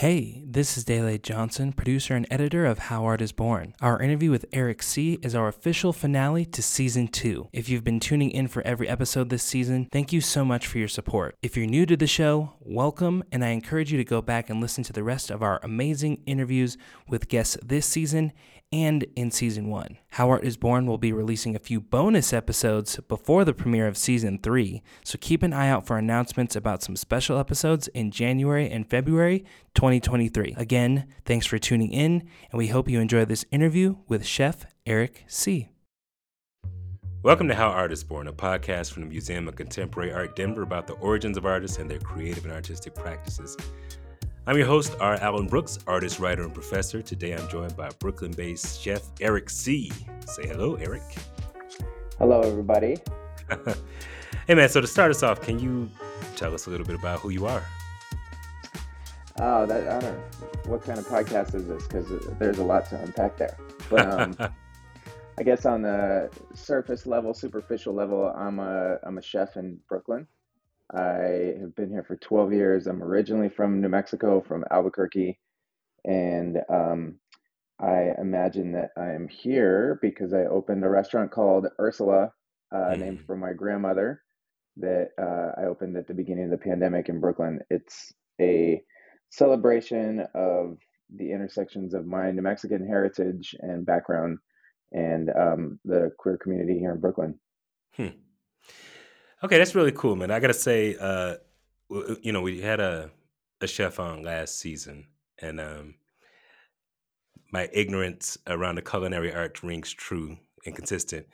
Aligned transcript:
Hey, 0.00 0.44
this 0.52 0.76
is 0.76 0.84
Dele 0.84 1.16
Johnson, 1.16 1.72
producer 1.72 2.16
and 2.16 2.26
editor 2.28 2.66
of 2.66 2.80
How 2.80 3.04
Art 3.04 3.22
is 3.22 3.30
Born. 3.30 3.72
Our 3.80 4.02
interview 4.02 4.32
with 4.32 4.46
Eric 4.52 4.82
See 4.82 5.16
is 5.22 5.32
our 5.32 5.46
official 5.46 5.92
finale 5.92 6.44
to 6.46 6.60
season 6.60 7.06
two. 7.06 7.48
If 7.52 7.68
you've 7.68 7.84
been 7.84 8.00
tuning 8.00 8.32
in 8.32 8.48
for 8.48 8.60
every 8.62 8.88
episode 8.88 9.28
this 9.28 9.44
season, 9.44 9.86
thank 9.92 10.12
you 10.12 10.20
so 10.20 10.44
much 10.44 10.66
for 10.66 10.78
your 10.78 10.88
support. 10.88 11.36
If 11.40 11.56
you're 11.56 11.66
new 11.66 11.86
to 11.86 11.96
the 11.96 12.08
show, 12.08 12.54
welcome, 12.58 13.22
and 13.30 13.44
I 13.44 13.50
encourage 13.50 13.92
you 13.92 13.98
to 13.98 14.04
go 14.04 14.20
back 14.20 14.50
and 14.50 14.60
listen 14.60 14.82
to 14.84 14.92
the 14.92 15.04
rest 15.04 15.30
of 15.30 15.40
our 15.40 15.60
amazing 15.62 16.20
interviews 16.26 16.76
with 17.08 17.28
guests 17.28 17.56
this 17.62 17.86
season 17.86 18.32
and 18.72 19.04
in 19.16 19.30
season 19.30 19.68
one. 19.68 19.98
How 20.10 20.30
Art 20.30 20.44
is 20.44 20.56
Born 20.56 20.86
will 20.86 20.98
be 20.98 21.12
releasing 21.12 21.56
a 21.56 21.60
few 21.60 21.80
bonus 21.80 22.32
episodes 22.32 22.98
before 23.08 23.44
the 23.44 23.54
premiere 23.54 23.88
of 23.88 23.96
season 23.96 24.38
three, 24.38 24.82
so 25.04 25.18
keep 25.20 25.42
an 25.42 25.52
eye 25.52 25.68
out 25.68 25.86
for 25.86 25.98
announcements 25.98 26.54
about 26.54 26.82
some 26.82 26.96
special 26.96 27.38
episodes 27.38 27.88
in 27.88 28.10
January 28.10 28.70
and 28.70 28.88
February 28.88 29.44
2023. 29.74 30.39
Again, 30.56 31.06
thanks 31.24 31.46
for 31.46 31.58
tuning 31.58 31.92
in, 31.92 32.28
and 32.50 32.58
we 32.58 32.68
hope 32.68 32.88
you 32.88 33.00
enjoy 33.00 33.24
this 33.24 33.44
interview 33.50 33.96
with 34.08 34.24
Chef 34.24 34.66
Eric 34.86 35.24
See. 35.26 35.68
Welcome 37.22 37.48
to 37.48 37.54
How 37.54 37.68
Art 37.68 37.92
is 37.92 38.02
Born, 38.02 38.28
a 38.28 38.32
podcast 38.32 38.92
from 38.92 39.02
the 39.02 39.08
Museum 39.08 39.46
of 39.46 39.54
Contemporary 39.54 40.12
Art 40.12 40.34
Denver 40.34 40.62
about 40.62 40.86
the 40.86 40.94
origins 40.94 41.36
of 41.36 41.44
artists 41.44 41.78
and 41.78 41.90
their 41.90 41.98
creative 41.98 42.44
and 42.44 42.52
artistic 42.52 42.94
practices. 42.94 43.56
I'm 44.46 44.56
your 44.56 44.66
host, 44.66 44.96
R. 45.00 45.16
Alan 45.16 45.46
Brooks, 45.46 45.78
artist, 45.86 46.18
writer, 46.18 46.42
and 46.42 46.54
professor. 46.54 47.02
Today 47.02 47.34
I'm 47.34 47.46
joined 47.48 47.76
by 47.76 47.90
Brooklyn 47.98 48.32
based 48.32 48.80
chef 48.80 49.02
Eric 49.20 49.50
See. 49.50 49.92
Say 50.26 50.46
hello, 50.46 50.76
Eric. 50.76 51.02
Hello, 52.18 52.40
everybody. 52.40 52.96
hey, 54.46 54.54
man, 54.54 54.70
so 54.70 54.80
to 54.80 54.86
start 54.86 55.10
us 55.10 55.22
off, 55.22 55.42
can 55.42 55.58
you 55.58 55.90
tell 56.36 56.54
us 56.54 56.66
a 56.66 56.70
little 56.70 56.86
bit 56.86 56.96
about 56.96 57.20
who 57.20 57.28
you 57.28 57.46
are? 57.46 57.62
Oh, 59.42 59.64
that 59.64 59.88
I 59.88 60.00
don't 60.00 60.02
know. 60.02 60.22
What 60.66 60.84
kind 60.84 60.98
of 60.98 61.06
podcast 61.06 61.54
is 61.54 61.66
this? 61.66 61.86
Because 61.86 62.06
there's 62.38 62.58
a 62.58 62.64
lot 62.64 62.86
to 62.90 63.00
unpack 63.00 63.38
there. 63.38 63.56
But 63.88 64.12
um, 64.12 64.36
I 65.38 65.42
guess 65.42 65.64
on 65.64 65.80
the 65.80 66.30
surface 66.52 67.06
level, 67.06 67.32
superficial 67.32 67.94
level, 67.94 68.26
I'm 68.36 68.58
a 68.58 68.98
I'm 69.02 69.16
a 69.16 69.22
chef 69.22 69.56
in 69.56 69.78
Brooklyn. 69.88 70.26
I 70.94 71.54
have 71.58 71.74
been 71.74 71.88
here 71.88 72.04
for 72.04 72.16
12 72.16 72.52
years. 72.52 72.86
I'm 72.86 73.02
originally 73.02 73.48
from 73.48 73.80
New 73.80 73.88
Mexico, 73.88 74.42
from 74.42 74.64
Albuquerque, 74.70 75.38
and 76.04 76.58
um, 76.68 77.14
I 77.80 78.10
imagine 78.18 78.72
that 78.72 78.90
I'm 78.98 79.26
here 79.26 79.98
because 80.02 80.34
I 80.34 80.40
opened 80.40 80.84
a 80.84 80.90
restaurant 80.90 81.30
called 81.30 81.66
Ursula, 81.80 82.32
uh, 82.72 82.76
mm. 82.76 82.98
named 82.98 83.24
for 83.24 83.36
my 83.36 83.54
grandmother, 83.54 84.20
that 84.76 85.12
uh, 85.18 85.58
I 85.58 85.64
opened 85.64 85.96
at 85.96 86.06
the 86.06 86.14
beginning 86.14 86.44
of 86.44 86.50
the 86.50 86.58
pandemic 86.58 87.08
in 87.08 87.20
Brooklyn. 87.20 87.60
It's 87.70 88.12
a 88.38 88.82
celebration 89.30 90.26
of 90.34 90.78
the 91.16 91.32
intersections 91.32 91.94
of 91.94 92.06
my 92.06 92.30
New 92.30 92.42
Mexican 92.42 92.86
heritage 92.86 93.54
and 93.60 93.86
background 93.86 94.38
and 94.92 95.30
um, 95.30 95.78
the 95.84 96.12
queer 96.18 96.36
community 96.36 96.78
here 96.78 96.92
in 96.92 97.00
Brooklyn. 97.00 97.38
Hmm. 97.96 98.08
Okay, 99.42 99.58
that's 99.58 99.74
really 99.74 99.92
cool, 99.92 100.16
man. 100.16 100.30
I 100.30 100.40
gotta 100.40 100.52
say, 100.52 100.96
uh, 101.00 101.36
you 102.20 102.32
know, 102.32 102.42
we 102.42 102.60
had 102.60 102.80
a 102.80 103.10
a 103.60 103.66
chef 103.66 103.98
on 103.98 104.22
last 104.22 104.58
season, 104.58 105.06
and 105.38 105.60
um, 105.60 105.94
my 107.52 107.68
ignorance 107.72 108.38
around 108.46 108.76
the 108.76 108.82
culinary 108.82 109.34
art 109.34 109.62
rings 109.62 109.92
true 109.92 110.36
and 110.66 110.74
consistent. 110.74 111.26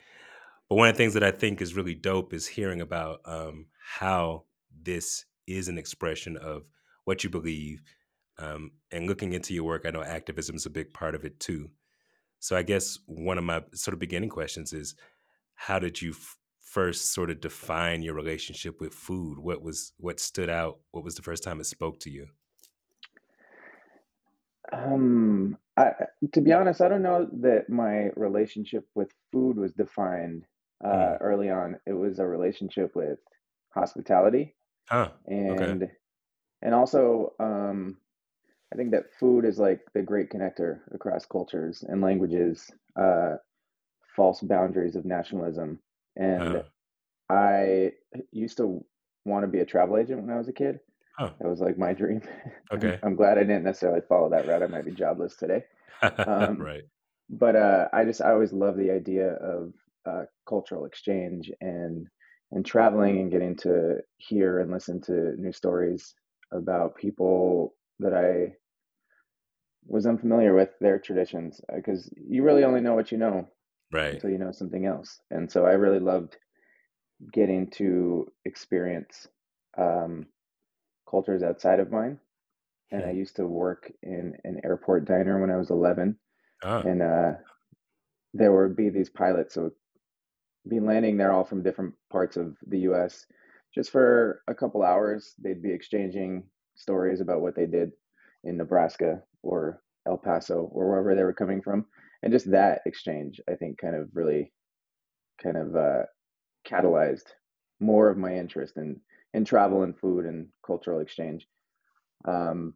But 0.69 0.75
one 0.75 0.89
of 0.89 0.95
the 0.95 0.97
things 0.97 1.13
that 1.13 1.23
I 1.23 1.31
think 1.31 1.61
is 1.61 1.75
really 1.75 1.95
dope 1.95 2.33
is 2.33 2.47
hearing 2.47 2.81
about 2.81 3.21
um, 3.25 3.67
how 3.79 4.43
this 4.83 5.25
is 5.45 5.67
an 5.67 5.77
expression 5.77 6.37
of 6.37 6.63
what 7.07 7.23
you 7.23 7.29
believe, 7.29 7.81
um, 8.37 8.71
and 8.91 9.07
looking 9.07 9.31
into 9.31 9.53
your 9.53 9.63
work. 9.63 9.85
I 9.85 9.91
know 9.91 10.03
activism 10.03 10.57
is 10.57 10.65
a 10.65 10.69
big 10.69 10.93
part 10.93 11.15
of 11.15 11.23
it 11.23 11.39
too. 11.39 11.69
So 12.39 12.57
I 12.57 12.63
guess 12.63 12.99
one 13.05 13.37
of 13.37 13.45
my 13.45 13.63
sort 13.73 13.93
of 13.93 13.99
beginning 13.99 14.29
questions 14.29 14.73
is, 14.73 14.93
how 15.55 15.79
did 15.79 16.01
you 16.01 16.11
f- 16.11 16.37
first 16.59 17.13
sort 17.13 17.29
of 17.29 17.39
define 17.39 18.03
your 18.03 18.13
relationship 18.13 18.81
with 18.81 18.93
food? 18.93 19.39
What 19.39 19.61
was 19.61 19.93
what 19.97 20.19
stood 20.19 20.49
out? 20.49 20.79
What 20.91 21.05
was 21.05 21.15
the 21.15 21.21
first 21.21 21.43
time 21.43 21.61
it 21.61 21.65
spoke 21.65 22.01
to 22.01 22.09
you? 22.09 22.27
Um, 24.73 25.57
I, 25.77 25.91
to 26.33 26.41
be 26.41 26.51
honest, 26.51 26.81
I 26.81 26.89
don't 26.89 27.03
know 27.03 27.29
that 27.41 27.69
my 27.69 28.09
relationship 28.17 28.85
with 28.95 29.09
food 29.31 29.55
was 29.57 29.71
defined 29.71 30.43
uh, 30.83 30.89
mm. 30.89 31.17
early 31.21 31.49
on. 31.49 31.77
It 31.85 31.93
was 31.93 32.19
a 32.19 32.27
relationship 32.27 32.97
with 32.97 33.19
hospitality, 33.73 34.55
huh. 34.89 35.11
and 35.25 35.83
okay. 35.83 35.93
And 36.61 36.73
also 36.73 37.33
um, 37.39 37.97
I 38.73 38.75
think 38.75 38.91
that 38.91 39.13
food 39.19 39.45
is 39.45 39.59
like 39.59 39.81
the 39.93 40.01
great 40.01 40.29
connector 40.29 40.79
across 40.93 41.25
cultures 41.25 41.83
and 41.87 42.01
languages. 42.01 42.69
Uh, 42.95 43.35
false 44.15 44.41
boundaries 44.41 44.95
of 44.95 45.05
nationalism 45.05 45.79
and 46.15 46.41
uh-huh. 46.41 46.63
I 47.29 47.91
used 48.31 48.57
to 48.57 48.83
want 49.25 49.43
to 49.43 49.47
be 49.47 49.59
a 49.59 49.65
travel 49.65 49.97
agent 49.97 50.21
when 50.21 50.33
I 50.33 50.37
was 50.37 50.47
a 50.47 50.53
kid. 50.53 50.79
Huh. 51.17 51.31
That 51.39 51.47
was 51.47 51.59
like 51.59 51.77
my 51.77 51.93
dream. 51.93 52.21
Okay. 52.69 52.99
I'm, 53.01 53.15
glad 53.15 53.37
I 53.37 53.43
didn't 53.43 53.63
necessarily 53.63 54.01
follow 54.09 54.29
that 54.31 54.45
route. 54.45 54.61
I 54.61 54.67
might 54.67 54.83
be 54.83 54.91
jobless 54.91 55.37
today. 55.37 55.63
Um, 56.01 56.57
right. 56.61 56.83
But 57.29 57.55
uh, 57.55 57.87
I 57.93 58.03
just 58.03 58.21
I 58.21 58.31
always 58.31 58.51
love 58.51 58.75
the 58.75 58.91
idea 58.91 59.35
of 59.35 59.71
uh, 60.05 60.23
cultural 60.47 60.83
exchange 60.83 61.49
and 61.61 62.07
and 62.51 62.65
traveling 62.65 63.19
and 63.19 63.31
getting 63.31 63.55
to 63.57 63.99
hear 64.17 64.59
and 64.59 64.69
listen 64.69 64.99
to 65.03 65.33
new 65.41 65.53
stories 65.53 66.13
about 66.51 66.95
people 66.95 67.75
that 67.99 68.13
I 68.13 68.55
was 69.87 70.05
unfamiliar 70.05 70.53
with 70.53 70.69
their 70.79 70.99
traditions 70.99 71.61
because 71.73 72.11
you 72.15 72.43
really 72.43 72.63
only 72.63 72.81
know 72.81 72.93
what 72.93 73.11
you 73.11 73.17
know 73.17 73.47
right. 73.91 74.15
until 74.15 74.29
you 74.29 74.37
know 74.37 74.51
something 74.51 74.85
else. 74.85 75.19
And 75.31 75.49
so 75.51 75.65
i 75.65 75.71
really 75.71 75.99
loved 75.99 76.37
getting 77.31 77.69
to 77.71 78.27
experience 78.45 79.27
um, 79.77 80.27
cultures 81.09 81.41
outside 81.41 81.79
of 81.79 81.91
mine. 81.91 82.19
And 82.91 83.03
i 83.03 83.11
hmm. 83.11 83.17
used 83.17 83.35
to 83.37 83.47
work 83.47 83.91
in 84.03 84.33
an 84.43 84.61
airport 84.63 85.05
diner 85.05 85.39
when 85.41 85.51
i 85.51 85.57
was 85.57 85.71
11 85.71 86.17
oh. 86.63 86.79
and 86.79 87.01
uh, 87.01 87.31
there 88.33 88.53
would 88.53 88.75
be 88.75 88.89
these 88.89 89.09
pilots 89.09 89.55
so 89.55 89.71
be 90.69 90.79
landing 90.79 91.17
there 91.17 91.33
all 91.33 91.43
from 91.43 91.63
different 91.63 91.93
parts 92.09 92.37
of 92.37 92.55
the 92.67 92.79
us 92.79 93.25
just 93.77 93.91
for 93.91 94.41
a 94.47 94.55
couple 94.55 94.81
hours 94.81 95.35
they'd 95.37 95.61
be 95.61 95.71
exchanging 95.71 96.43
stories 96.75 97.21
about 97.21 97.41
what 97.41 97.55
they 97.55 97.67
did 97.67 97.91
in 98.43 98.57
nebraska 98.57 99.21
or 99.43 99.81
el 100.07 100.17
paso 100.17 100.69
or 100.73 100.89
wherever 100.89 101.15
they 101.15 101.23
were 101.23 101.33
coming 101.33 101.61
from. 101.61 101.85
And 102.23 102.33
just 102.33 102.49
that 102.51 102.81
exchange 102.87 103.39
i 103.47 103.53
think 103.53 103.77
kind 103.77 103.95
of 103.95 104.09
really 104.13 104.51
kind 105.41 105.55
of 105.55 105.75
uh, 105.75 106.03
catalyzed 106.67 107.27
more 107.79 108.09
of 108.09 108.17
my 108.17 108.33
interest 108.35 108.77
in 108.77 108.99
in 109.33 109.45
travel 109.45 109.83
and 109.83 109.97
food 109.99 110.25
and 110.25 110.47
cultural 110.65 110.99
exchange. 110.99 111.47
Um, 112.25 112.73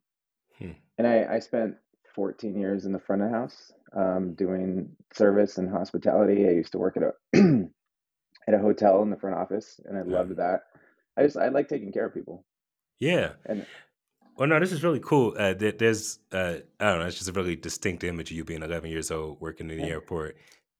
hmm. 0.59 0.73
and 0.99 1.07
I, 1.07 1.25
I 1.35 1.39
spent 1.39 1.75
14 2.13 2.59
years 2.59 2.85
in 2.85 2.91
the 2.91 2.99
front 2.99 3.23
of 3.23 3.31
the 3.31 3.37
house 3.37 3.71
um, 3.95 4.35
doing 4.35 4.91
service 5.13 5.57
and 5.57 5.71
hospitality. 5.71 6.47
I 6.47 6.51
used 6.51 6.73
to 6.73 6.77
work 6.77 6.97
at 6.97 7.03
a 7.03 7.11
at 8.47 8.53
a 8.53 8.59
hotel 8.59 9.01
in 9.01 9.09
the 9.09 9.17
front 9.17 9.37
office 9.37 9.79
and 9.85 9.97
i 9.97 10.01
loved 10.01 10.35
that 10.37 10.61
i 11.17 11.23
just 11.23 11.37
i 11.37 11.49
like 11.49 11.67
taking 11.67 11.91
care 11.91 12.05
of 12.05 12.13
people 12.13 12.45
yeah 12.99 13.33
and 13.45 13.65
well, 14.37 14.47
no, 14.47 14.59
this 14.59 14.71
is 14.71 14.83
really 14.83 14.99
cool. 14.99 15.35
Uh, 15.37 15.53
there's, 15.53 16.19
uh, 16.31 16.55
I 16.79 16.89
don't 16.89 16.99
know, 16.99 17.05
it's 17.05 17.17
just 17.17 17.29
a 17.29 17.33
really 17.33 17.55
distinct 17.55 18.03
image 18.03 18.31
of 18.31 18.37
you 18.37 18.43
being 18.43 18.63
11 18.63 18.89
years 18.89 19.11
old, 19.11 19.39
working 19.39 19.69
in 19.69 19.77
the 19.77 19.83
yeah. 19.83 19.91
airport, 19.91 20.37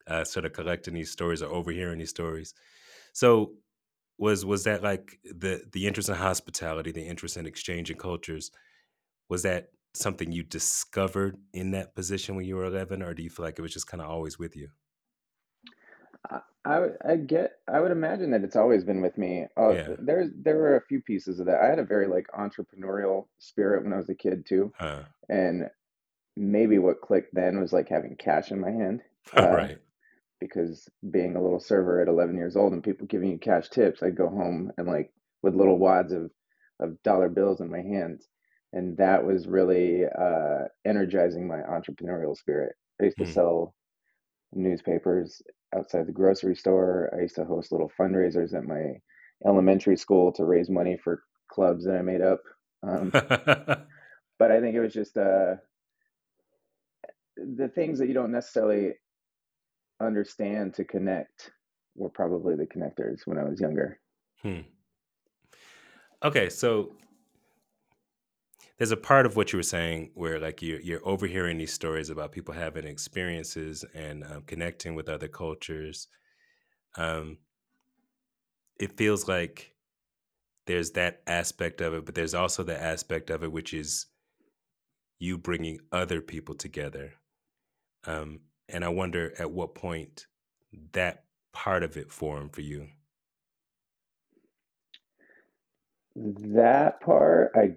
uh, 0.07 0.23
sort 0.23 0.45
of 0.45 0.53
collecting 0.53 0.93
these 0.93 1.11
stories 1.11 1.41
or 1.41 1.51
overhearing 1.51 1.99
these 1.99 2.09
stories. 2.09 2.53
So, 3.13 3.53
was 4.17 4.45
was 4.45 4.63
that 4.63 4.83
like 4.83 5.19
the 5.23 5.63
the 5.73 5.85
interest 5.85 6.09
in 6.09 6.15
hospitality, 6.15 6.91
the 6.91 7.07
interest 7.07 7.37
in 7.37 7.45
exchanging 7.45 7.97
cultures? 7.97 8.51
Was 9.29 9.43
that 9.43 9.69
something 9.93 10.31
you 10.31 10.43
discovered 10.43 11.37
in 11.53 11.71
that 11.71 11.93
position 11.93 12.35
when 12.35 12.45
you 12.45 12.55
were 12.55 12.65
11, 12.65 13.01
or 13.03 13.13
do 13.13 13.23
you 13.23 13.29
feel 13.29 13.45
like 13.45 13.59
it 13.59 13.61
was 13.61 13.73
just 13.73 13.87
kind 13.87 14.01
of 14.01 14.09
always 14.09 14.39
with 14.39 14.55
you? 14.55 14.69
I 16.63 16.87
I 17.03 17.15
get 17.15 17.53
I 17.67 17.79
would 17.79 17.91
imagine 17.91 18.31
that 18.31 18.43
it's 18.43 18.55
always 18.55 18.83
been 18.83 19.01
with 19.01 19.17
me. 19.17 19.47
Uh, 19.57 19.69
yeah. 19.69 19.87
There's 19.99 20.29
there 20.35 20.57
were 20.57 20.77
a 20.77 20.85
few 20.85 21.01
pieces 21.01 21.39
of 21.39 21.47
that. 21.47 21.59
I 21.61 21.67
had 21.67 21.79
a 21.79 21.85
very 21.85 22.07
like 22.07 22.27
entrepreneurial 22.37 23.25
spirit 23.39 23.83
when 23.83 23.93
I 23.93 23.97
was 23.97 24.09
a 24.09 24.15
kid 24.15 24.45
too, 24.45 24.71
huh. 24.77 25.03
and 25.29 25.69
maybe 26.37 26.77
what 26.77 27.01
clicked 27.01 27.33
then 27.33 27.59
was 27.59 27.73
like 27.73 27.89
having 27.89 28.15
cash 28.15 28.51
in 28.51 28.59
my 28.59 28.71
hand. 28.71 29.01
Uh, 29.37 29.51
right. 29.51 29.77
Because 30.39 30.89
being 31.11 31.35
a 31.35 31.41
little 31.41 31.59
server 31.59 32.01
at 32.01 32.07
11 32.07 32.35
years 32.35 32.55
old 32.55 32.73
and 32.73 32.83
people 32.83 33.05
giving 33.05 33.29
you 33.29 33.37
cash 33.37 33.69
tips, 33.69 34.01
I'd 34.01 34.17
go 34.17 34.29
home 34.29 34.71
and 34.79 34.87
like 34.87 35.13
with 35.43 35.53
little 35.53 35.77
wads 35.77 36.11
of 36.11 36.31
of 36.79 37.01
dollar 37.03 37.29
bills 37.29 37.61
in 37.61 37.69
my 37.69 37.81
hands, 37.81 38.27
and 38.73 38.97
that 38.97 39.23
was 39.23 39.47
really 39.47 40.05
uh, 40.05 40.63
energizing 40.83 41.47
my 41.47 41.57
entrepreneurial 41.57 42.35
spirit. 42.35 42.73
I 42.99 43.05
used 43.05 43.17
to 43.17 43.25
mm. 43.25 43.33
sell 43.33 43.75
newspapers 44.53 45.43
outside 45.75 46.07
the 46.07 46.11
grocery 46.11 46.55
store. 46.55 47.11
I 47.15 47.21
used 47.21 47.35
to 47.35 47.45
host 47.45 47.71
little 47.71 47.91
fundraisers 47.99 48.53
at 48.53 48.65
my 48.65 48.99
elementary 49.45 49.97
school 49.97 50.31
to 50.33 50.45
raise 50.45 50.69
money 50.69 50.97
for 51.03 51.23
clubs 51.51 51.85
that 51.85 51.95
I 51.95 52.01
made 52.01 52.21
up. 52.21 52.41
Um, 52.83 53.09
but 53.11 54.51
I 54.51 54.59
think 54.59 54.75
it 54.75 54.81
was 54.81 54.93
just 54.93 55.17
uh, 55.17 55.55
the 57.37 57.69
things 57.69 57.99
that 57.99 58.07
you 58.07 58.13
don't 58.13 58.31
necessarily 58.31 58.93
understand 60.01 60.73
to 60.75 60.83
connect 60.83 61.51
were 61.95 62.09
probably 62.09 62.55
the 62.55 62.65
connectors 62.65 63.21
when 63.25 63.37
I 63.37 63.43
was 63.43 63.59
younger. 63.59 63.99
Hmm. 64.41 64.61
Okay, 66.23 66.49
so 66.49 66.95
there's 68.81 68.89
a 68.89 68.97
part 68.97 69.27
of 69.27 69.35
what 69.35 69.53
you 69.53 69.57
were 69.57 69.61
saying 69.61 70.09
where 70.15 70.39
like 70.39 70.59
you're, 70.63 70.81
you're 70.81 71.07
overhearing 71.07 71.55
these 71.55 71.71
stories 71.71 72.09
about 72.09 72.31
people 72.31 72.51
having 72.51 72.83
experiences 72.83 73.85
and 73.93 74.23
um, 74.23 74.41
connecting 74.47 74.95
with 74.95 75.07
other 75.07 75.27
cultures. 75.27 76.07
Um, 76.97 77.37
it 78.79 78.97
feels 78.97 79.27
like 79.27 79.75
there's 80.65 80.89
that 80.93 81.21
aspect 81.27 81.79
of 81.79 81.93
it, 81.93 82.05
but 82.05 82.15
there's 82.15 82.33
also 82.33 82.63
the 82.63 82.81
aspect 82.81 83.29
of 83.29 83.43
it 83.43 83.51
which 83.51 83.71
is 83.71 84.07
you 85.19 85.37
bringing 85.37 85.77
other 85.91 86.19
people 86.19 86.55
together. 86.55 87.13
Um, 88.07 88.39
and 88.67 88.83
I 88.83 88.89
wonder 88.89 89.31
at 89.37 89.51
what 89.51 89.75
point 89.75 90.25
that 90.93 91.25
part 91.53 91.83
of 91.83 91.97
it 91.97 92.11
formed 92.11 92.55
for 92.55 92.61
you. 92.61 92.87
That 96.15 96.99
part, 96.99 97.51
I 97.53 97.75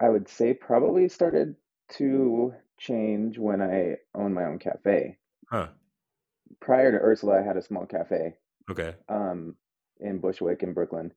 I 0.00 0.08
would 0.08 0.28
say 0.28 0.54
probably 0.54 1.08
started 1.08 1.56
to 1.92 2.54
change 2.78 3.38
when 3.38 3.62
I 3.62 3.96
owned 4.14 4.34
my 4.34 4.44
own 4.44 4.58
cafe. 4.58 5.16
Huh. 5.48 5.68
Prior 6.60 6.92
to 6.92 6.98
Ursula, 6.98 7.40
I 7.40 7.42
had 7.42 7.56
a 7.56 7.62
small 7.62 7.86
cafe 7.86 8.34
Okay. 8.70 8.94
um, 9.08 9.56
in 10.00 10.18
Bushwick 10.18 10.62
in 10.62 10.74
Brooklyn, 10.74 11.12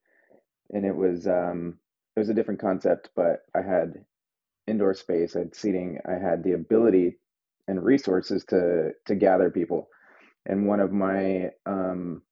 and 0.71 0.85
it 0.85 0.95
was 0.95 1.27
um, 1.27 1.79
it 2.15 2.19
was 2.19 2.29
a 2.29 2.33
different 2.33 2.61
concept, 2.61 3.09
but 3.15 3.41
I 3.55 3.61
had 3.61 4.05
indoor 4.67 4.93
space, 4.93 5.35
I 5.35 5.39
had 5.39 5.55
seating, 5.55 5.99
I 6.05 6.13
had 6.13 6.43
the 6.43 6.53
ability 6.53 7.17
and 7.67 7.83
resources 7.83 8.45
to 8.45 8.91
to 9.05 9.15
gather 9.15 9.49
people. 9.49 9.89
And 10.45 10.67
one 10.67 10.79
of 10.79 10.91
my 10.91 11.51
um, 11.65 12.23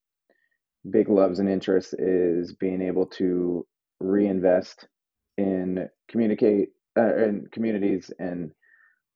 big 0.89 1.09
loves 1.09 1.39
and 1.39 1.49
interests 1.49 1.93
is 1.93 2.53
being 2.53 2.81
able 2.81 3.05
to 3.07 3.65
reinvest 3.99 4.87
in 5.37 5.89
communicate 6.09 6.69
uh, 6.97 7.15
in 7.15 7.47
communities 7.51 8.11
and 8.19 8.51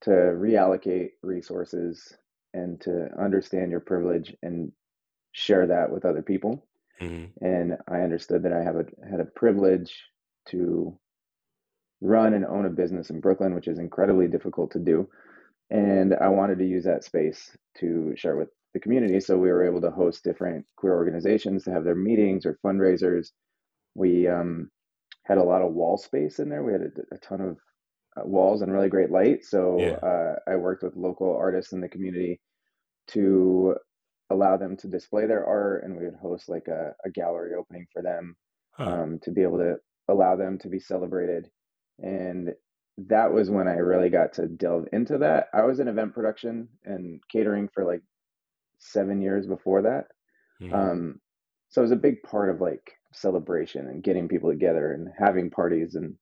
to 0.01 0.09
reallocate 0.09 1.09
resources 1.21 2.13
and 2.53 2.79
to 2.81 3.07
understand 3.19 3.71
your 3.71 3.79
privilege 3.79 4.35
and 4.41 4.71
share 5.31 5.67
that 5.67 5.91
with 5.91 6.05
other 6.05 6.21
people. 6.21 6.65
Mm-hmm. 6.99 7.45
And 7.45 7.77
I 7.87 8.01
understood 8.01 8.43
that 8.43 8.53
I 8.53 8.63
have 8.63 8.75
a 8.75 8.85
had 9.09 9.19
a 9.19 9.25
privilege 9.25 9.95
to 10.49 10.97
run 12.01 12.33
and 12.33 12.45
own 12.45 12.65
a 12.65 12.69
business 12.69 13.09
in 13.09 13.19
Brooklyn, 13.19 13.55
which 13.55 13.67
is 13.67 13.79
incredibly 13.79 14.27
difficult 14.27 14.71
to 14.71 14.79
do. 14.79 15.07
And 15.69 16.13
I 16.15 16.27
wanted 16.27 16.57
to 16.59 16.65
use 16.65 16.83
that 16.83 17.03
space 17.03 17.55
to 17.79 18.13
share 18.15 18.35
with 18.35 18.49
the 18.73 18.79
community. 18.79 19.19
So 19.19 19.37
we 19.37 19.49
were 19.49 19.65
able 19.65 19.81
to 19.81 19.91
host 19.91 20.23
different 20.23 20.65
queer 20.75 20.93
organizations 20.93 21.63
to 21.63 21.71
have 21.71 21.83
their 21.83 21.95
meetings 21.95 22.45
or 22.45 22.59
fundraisers. 22.65 23.29
We 23.95 24.27
um, 24.27 24.69
had 25.23 25.37
a 25.37 25.43
lot 25.43 25.61
of 25.61 25.73
wall 25.73 25.97
space 25.97 26.39
in 26.39 26.49
there. 26.49 26.63
We 26.63 26.73
had 26.73 26.81
a, 26.81 27.15
a 27.15 27.17
ton 27.19 27.41
of 27.41 27.57
uh, 28.17 28.27
walls 28.27 28.61
and 28.61 28.71
really 28.73 28.89
great 28.89 29.11
light. 29.11 29.45
So 29.45 29.93
Yeah. 29.93 29.99
uh, 30.03 30.51
I 30.51 30.55
worked 30.57 30.83
with 30.83 30.95
local 30.95 31.35
artists 31.35 31.73
in 31.73 31.81
the 31.81 31.89
community 31.89 32.41
to 33.09 33.75
allow 34.29 34.57
them 34.57 34.77
to 34.77 34.87
display 34.87 35.25
their 35.27 35.45
art, 35.45 35.83
and 35.83 35.97
we 35.97 36.05
would 36.05 36.15
host 36.15 36.49
like 36.49 36.67
a, 36.67 36.93
a 37.05 37.09
gallery 37.09 37.53
opening 37.55 37.87
for 37.91 38.01
them 38.01 38.35
Huh. 38.71 39.03
um, 39.03 39.19
to 39.23 39.31
be 39.31 39.41
able 39.41 39.57
to 39.57 39.77
allow 40.07 40.35
them 40.35 40.57
to 40.59 40.69
be 40.69 40.79
celebrated. 40.79 41.49
And 41.99 42.51
that 42.97 43.33
was 43.33 43.49
when 43.49 43.67
I 43.67 43.73
really 43.75 44.09
got 44.09 44.33
to 44.33 44.47
delve 44.47 44.87
into 44.93 45.17
that. 45.19 45.47
I 45.53 45.63
was 45.63 45.79
in 45.79 45.87
event 45.87 46.13
production 46.13 46.69
and 46.83 47.21
catering 47.29 47.69
for 47.73 47.85
like 47.85 48.01
seven 48.79 49.21
years 49.21 49.47
before 49.47 49.81
that. 49.83 50.07
Mhm. 50.59 50.91
Um, 50.91 51.21
so 51.69 51.81
it 51.81 51.85
was 51.85 51.91
a 51.91 51.97
big 51.97 52.23
part 52.23 52.49
of 52.49 52.61
like 52.61 52.93
celebration 53.13 53.87
and 53.87 54.03
getting 54.03 54.27
people 54.27 54.49
together 54.49 54.93
and 54.93 55.09
having 55.17 55.49
parties 55.49 55.95
and 55.95 56.15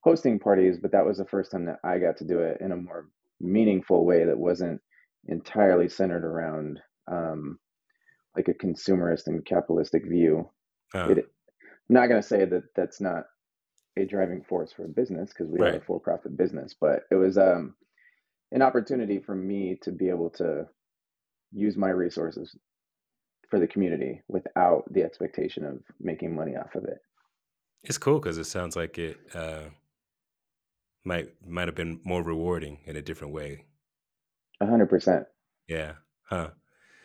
hosting 0.00 0.38
parties. 0.38 0.78
But 0.80 0.92
that 0.92 1.06
was 1.06 1.18
the 1.18 1.24
first 1.26 1.50
time 1.50 1.66
that 1.66 1.78
I 1.84 1.98
got 1.98 2.16
to 2.18 2.24
do 2.24 2.40
it 2.40 2.58
in 2.60 2.72
a 2.72 2.76
more 2.76 3.08
meaningful 3.40 4.04
way 4.04 4.24
that 4.24 4.38
wasn't 4.38 4.80
entirely 5.26 5.88
centered 5.88 6.24
around 6.24 6.80
um, 7.10 7.58
like 8.36 8.48
a 8.48 8.54
consumerist 8.54 9.26
and 9.26 9.44
capitalistic 9.44 10.06
view. 10.06 10.48
Huh. 10.92 11.08
It, 11.10 11.18
I'm 11.18 11.94
not 11.94 12.08
going 12.08 12.20
to 12.20 12.26
say 12.26 12.44
that 12.44 12.62
that's 12.76 13.00
not 13.00 13.24
a 13.98 14.04
driving 14.04 14.42
force 14.42 14.72
for 14.72 14.84
a 14.84 14.88
business 14.88 15.30
because 15.30 15.50
we 15.50 15.60
are 15.60 15.76
a 15.76 15.80
for-profit 15.80 16.36
business, 16.36 16.74
but 16.80 17.02
it 17.10 17.16
was 17.16 17.36
um, 17.36 17.74
an 18.52 18.62
opportunity 18.62 19.18
for 19.18 19.34
me 19.34 19.78
to 19.82 19.90
be 19.90 20.08
able 20.08 20.30
to 20.30 20.66
use 21.52 21.76
my 21.76 21.90
resources 21.90 22.56
for 23.50 23.58
the 23.58 23.66
community 23.66 24.22
without 24.28 24.84
the 24.92 25.02
expectation 25.02 25.64
of 25.64 25.78
making 26.00 26.34
money 26.34 26.56
off 26.56 26.74
of 26.74 26.84
it. 26.84 26.98
It's 27.82 27.98
cool 27.98 28.20
because 28.20 28.38
it 28.38 28.44
sounds 28.44 28.76
like 28.76 28.98
it 28.98 29.18
uh, 29.34 29.64
might 31.04 31.30
might 31.46 31.68
have 31.68 31.74
been 31.74 32.00
more 32.04 32.22
rewarding 32.22 32.78
in 32.84 32.96
a 32.96 33.02
different 33.02 33.32
way. 33.32 33.64
A 34.60 34.66
hundred 34.66 34.88
percent. 34.88 35.26
Yeah. 35.68 35.92
Huh. 36.24 36.50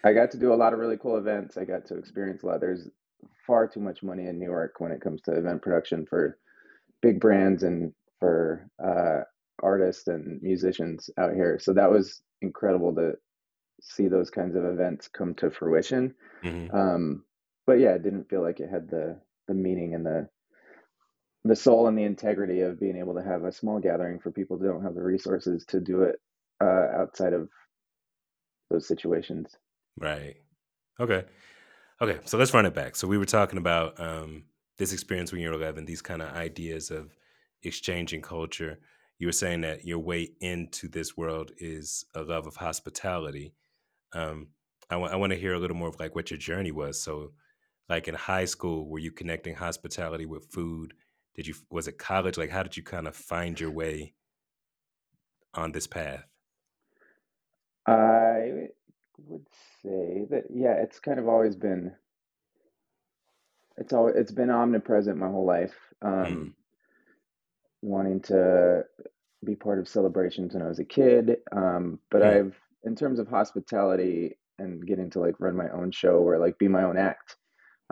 I 0.03 0.13
got 0.13 0.31
to 0.31 0.37
do 0.37 0.53
a 0.53 0.55
lot 0.55 0.73
of 0.73 0.79
really 0.79 0.97
cool 0.97 1.17
events. 1.17 1.57
I 1.57 1.65
got 1.65 1.85
to 1.87 1.97
experience 1.97 2.43
a 2.43 2.47
lot. 2.47 2.59
There's 2.59 2.89
far 3.47 3.67
too 3.67 3.79
much 3.79 4.03
money 4.03 4.27
in 4.27 4.37
New 4.37 4.45
York 4.45 4.75
when 4.79 4.91
it 4.91 5.01
comes 5.01 5.21
to 5.21 5.31
event 5.31 5.61
production 5.61 6.05
for 6.07 6.37
big 7.01 7.19
brands 7.19 7.63
and 7.63 7.91
for 8.19 8.69
uh, 8.83 9.21
artists 9.63 10.07
and 10.07 10.41
musicians 10.41 11.09
out 11.17 11.33
here. 11.33 11.59
So 11.59 11.73
that 11.73 11.89
was 11.89 12.21
incredible 12.41 12.93
to 12.95 13.13
see 13.81 14.07
those 14.07 14.29
kinds 14.29 14.55
of 14.55 14.65
events 14.65 15.07
come 15.07 15.35
to 15.35 15.51
fruition. 15.51 16.15
hmm 16.41 16.67
Um, 16.73 17.23
but 17.67 17.79
yeah, 17.79 17.95
it 17.95 18.03
didn't 18.03 18.29
feel 18.29 18.41
like 18.41 18.59
it 18.59 18.69
had 18.69 18.89
the 18.89 19.19
the 19.47 19.53
meaning 19.53 19.93
and 19.93 20.05
the 20.05 20.29
the 21.43 21.55
soul 21.55 21.87
and 21.87 21.97
the 21.97 22.03
integrity 22.03 22.61
of 22.61 22.79
being 22.79 22.97
able 22.97 23.13
to 23.13 23.23
have 23.23 23.43
a 23.43 23.51
small 23.51 23.79
gathering 23.79 24.19
for 24.19 24.31
people 24.31 24.57
who 24.57 24.65
don't 24.67 24.83
have 24.83 24.95
the 24.95 25.03
resources 25.03 25.63
to 25.67 25.79
do 25.79 26.01
it 26.01 26.15
uh, 26.61 26.87
outside 26.97 27.33
of 27.33 27.49
those 28.71 28.87
situations. 28.87 29.55
Right. 29.97 30.37
Okay. 30.99 31.25
Okay. 32.01 32.19
So 32.25 32.37
let's 32.37 32.53
run 32.53 32.65
it 32.65 32.73
back. 32.73 32.95
So 32.95 33.07
we 33.07 33.19
were 33.19 33.25
talking 33.25 33.59
about 33.59 33.99
um, 33.99 34.45
this 34.77 34.91
experience 34.91 35.31
when 35.31 35.41
you 35.41 35.49
were 35.49 35.55
11, 35.55 35.85
these 35.85 36.01
kind 36.01 36.21
of 36.21 36.33
ideas 36.35 36.89
of 36.89 37.15
exchanging 37.63 38.21
culture. 38.21 38.79
You 39.19 39.27
were 39.27 39.33
saying 39.33 39.61
that 39.61 39.85
your 39.85 39.99
way 39.99 40.31
into 40.41 40.87
this 40.87 41.15
world 41.15 41.51
is 41.57 42.05
a 42.15 42.23
love 42.23 42.47
of 42.47 42.55
hospitality. 42.55 43.53
Um, 44.15 44.47
I 44.89 44.97
want 44.97 45.31
to 45.33 45.39
hear 45.39 45.53
a 45.53 45.59
little 45.59 45.77
more 45.77 45.89
of 45.89 45.99
like 45.99 46.15
what 46.15 46.31
your 46.31 46.37
journey 46.37 46.71
was. 46.71 47.01
So, 47.01 47.31
like 47.89 48.07
in 48.07 48.15
high 48.15 48.45
school, 48.45 48.87
were 48.87 48.99
you 48.99 49.11
connecting 49.11 49.55
hospitality 49.55 50.25
with 50.25 50.45
food? 50.51 50.93
Did 51.35 51.47
you 51.47 51.55
was 51.69 51.87
it 51.87 51.97
college? 51.97 52.37
Like, 52.37 52.51
how 52.51 52.63
did 52.63 52.77
you 52.77 52.83
kind 52.83 53.07
of 53.07 53.15
find 53.15 53.59
your 53.59 53.71
way 53.71 54.13
on 55.53 55.71
this 55.71 55.87
path? 55.87 56.25
I 57.87 58.67
would 59.17 59.47
say 59.83 60.25
that 60.29 60.45
yeah, 60.53 60.73
it's 60.73 60.99
kind 60.99 61.19
of 61.19 61.27
always 61.27 61.55
been 61.55 61.93
it's 63.77 63.93
all 63.93 64.07
it's 64.07 64.31
been 64.31 64.49
omnipresent 64.49 65.17
my 65.17 65.27
whole 65.27 65.45
life. 65.45 65.73
Mm. 66.03 66.25
Um, 66.25 66.55
wanting 67.81 68.21
to 68.21 68.83
be 69.43 69.55
part 69.55 69.79
of 69.79 69.87
celebrations 69.87 70.53
when 70.53 70.63
I 70.63 70.67
was 70.67 70.79
a 70.79 70.85
kid. 70.85 71.37
Um, 71.51 71.99
but 72.09 72.21
Hmm. 72.21 72.27
I've 72.27 72.59
in 72.85 72.95
terms 72.95 73.19
of 73.19 73.27
hospitality 73.27 74.37
and 74.59 74.85
getting 74.87 75.09
to 75.11 75.19
like 75.19 75.39
run 75.39 75.57
my 75.57 75.69
own 75.71 75.91
show 75.91 76.17
or 76.17 76.39
like 76.39 76.57
be 76.59 76.69
my 76.69 76.83
own 76.83 76.97
act. 76.97 77.37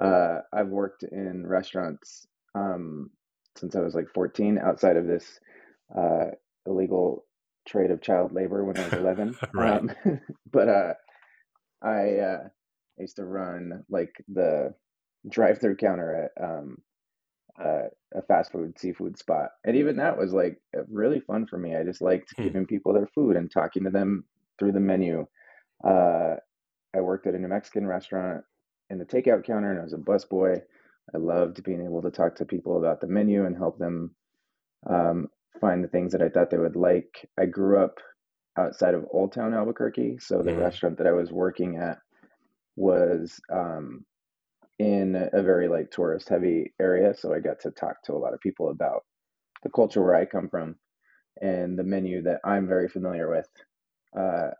Uh, 0.02 0.40
I've 0.54 0.70
worked 0.70 1.04
in 1.04 1.48
restaurants 1.48 2.28
um, 2.56 3.12
since 3.58 3.76
I 3.76 3.82
was 3.82 3.96
like 3.96 4.10
14 4.14 4.60
outside 4.60 4.98
of 4.98 5.08
this 5.08 5.40
uh, 5.98 6.28
illegal 6.66 7.26
trade 7.68 7.92
of 7.92 8.02
child 8.02 8.34
labor 8.34 8.66
when 8.66 8.78
I 8.78 8.84
was 8.84 8.96
11. 8.96 9.40
Right. 9.54 9.80
Um, 9.80 9.92
but 10.52 10.70
uh, 10.70 10.94
I 11.82 12.18
uh, 12.20 12.50
used 12.98 13.18
to 13.18 13.26
run 13.26 13.84
like 13.90 14.14
the 14.28 14.76
drive-through 15.30 15.78
counter 15.78 16.32
at 16.38 16.44
um, 16.44 16.78
uh, 17.64 17.88
a 18.16 18.22
fast 18.24 18.52
food 18.52 18.80
seafood 18.80 19.18
spot, 19.18 19.52
and 19.66 19.78
even 19.78 19.98
that 19.98 20.18
was 20.18 20.34
like 20.34 20.60
really 20.90 21.20
fun 21.20 21.48
for 21.48 21.58
me. 21.58 21.76
I 21.76 21.84
just 21.84 22.02
liked 22.02 22.36
Hmm. 22.38 22.54
giving 22.54 22.66
people 22.68 22.94
their 22.94 23.08
food 23.08 23.36
and 23.36 23.52
talking 23.52 23.84
to 23.86 23.92
them 23.92 24.26
through 24.64 24.72
the 24.74 24.80
menu. 24.80 25.28
Uh, 25.84 26.36
I 26.96 27.02
worked 27.02 27.28
at 27.28 27.36
a 27.36 27.40
New 27.40 27.50
Mexican 27.50 27.88
restaurant 27.88 28.44
in 28.90 28.98
the 28.98 29.06
takeout 29.06 29.46
counter, 29.46 29.72
and 29.72 29.80
I 29.80 29.84
was 29.84 29.94
a 29.94 29.98
busboy. 29.98 30.62
I 31.14 31.18
loved 31.18 31.64
being 31.64 31.84
able 31.86 32.02
to 32.04 32.12
talk 32.12 32.36
to 32.38 32.46
people 32.46 32.78
about 32.78 33.02
the 33.02 33.08
menu 33.08 33.46
and 33.46 33.58
help 33.58 33.78
them 33.80 34.16
um, 34.90 35.28
find 35.62 35.84
the 35.84 35.90
things 35.90 36.14
that 36.14 36.22
I 36.22 36.30
thought 36.30 36.50
they 36.52 36.58
would 36.58 36.78
like. 36.78 37.30
I 37.40 37.46
grew 37.46 37.84
up 37.84 38.00
outside 38.58 38.94
of 38.96 39.06
Old 39.12 39.34
Town 39.34 39.54
Albuquerque, 39.54 40.20
so 40.20 40.44
the 40.44 40.52
Mhm. 40.52 40.60
restaurant 40.62 40.98
that 41.00 41.08
I 41.08 41.12
was 41.14 41.32
working 41.32 41.78
at 41.78 42.00
was 42.78 43.40
um, 43.52 44.06
in 44.80 45.16
a 45.34 45.44
very 45.44 45.68
like 45.68 45.92
tourist 45.92 46.30
heavy 46.30 46.74
area, 46.82 47.16
so 47.16 47.34
I 47.34 47.40
got 47.40 47.62
to 47.62 47.72
talk 47.72 48.04
to 48.06 48.14
a 48.14 48.20
lot 48.20 48.34
of 48.34 48.42
people 48.42 48.70
about 48.70 49.06
the 49.64 49.70
culture 49.72 50.04
where 50.04 50.16
I 50.16 50.26
come 50.26 50.50
from. 50.50 50.78
and 51.42 51.78
the 51.78 51.84
menu 51.84 52.24
that 52.24 52.42
I'm 52.46 52.68
very 52.68 52.90
familiar 52.90 53.30
with. 53.30 53.48
Uh, 54.18 54.52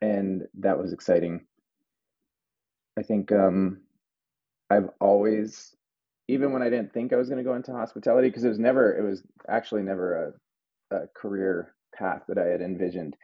and 0.00 0.46
that 0.54 0.78
was 0.78 0.92
exciting. 0.92 1.46
I 2.98 3.02
think 3.02 3.32
um, 3.32 3.80
I've 4.70 4.90
always, 5.00 5.74
even 6.28 6.52
when 6.52 6.62
I 6.62 6.70
didn't 6.70 6.92
think 6.92 7.12
I 7.12 7.16
was 7.16 7.28
going 7.28 7.42
to 7.42 7.48
go 7.48 7.54
into 7.54 7.72
hospitality, 7.72 8.28
because 8.28 8.44
it 8.44 8.48
was 8.48 8.58
never, 8.58 8.96
it 8.96 9.02
was 9.02 9.22
actually 9.48 9.82
never 9.82 10.34
a, 10.90 10.96
a 10.96 11.08
career 11.14 11.74
path 11.94 12.22
that 12.28 12.38
I 12.38 12.46
had 12.46 12.60
envisioned. 12.60 13.16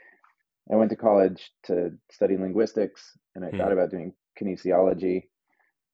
I 0.72 0.76
went 0.76 0.90
to 0.90 0.96
college 0.96 1.52
to 1.64 1.92
study 2.10 2.36
linguistics, 2.36 3.16
and 3.34 3.44
I 3.44 3.52
Hmm. 3.52 3.56
thought 3.58 3.72
about 3.72 3.90
doing 3.90 4.12
kinesiology. 4.40 5.24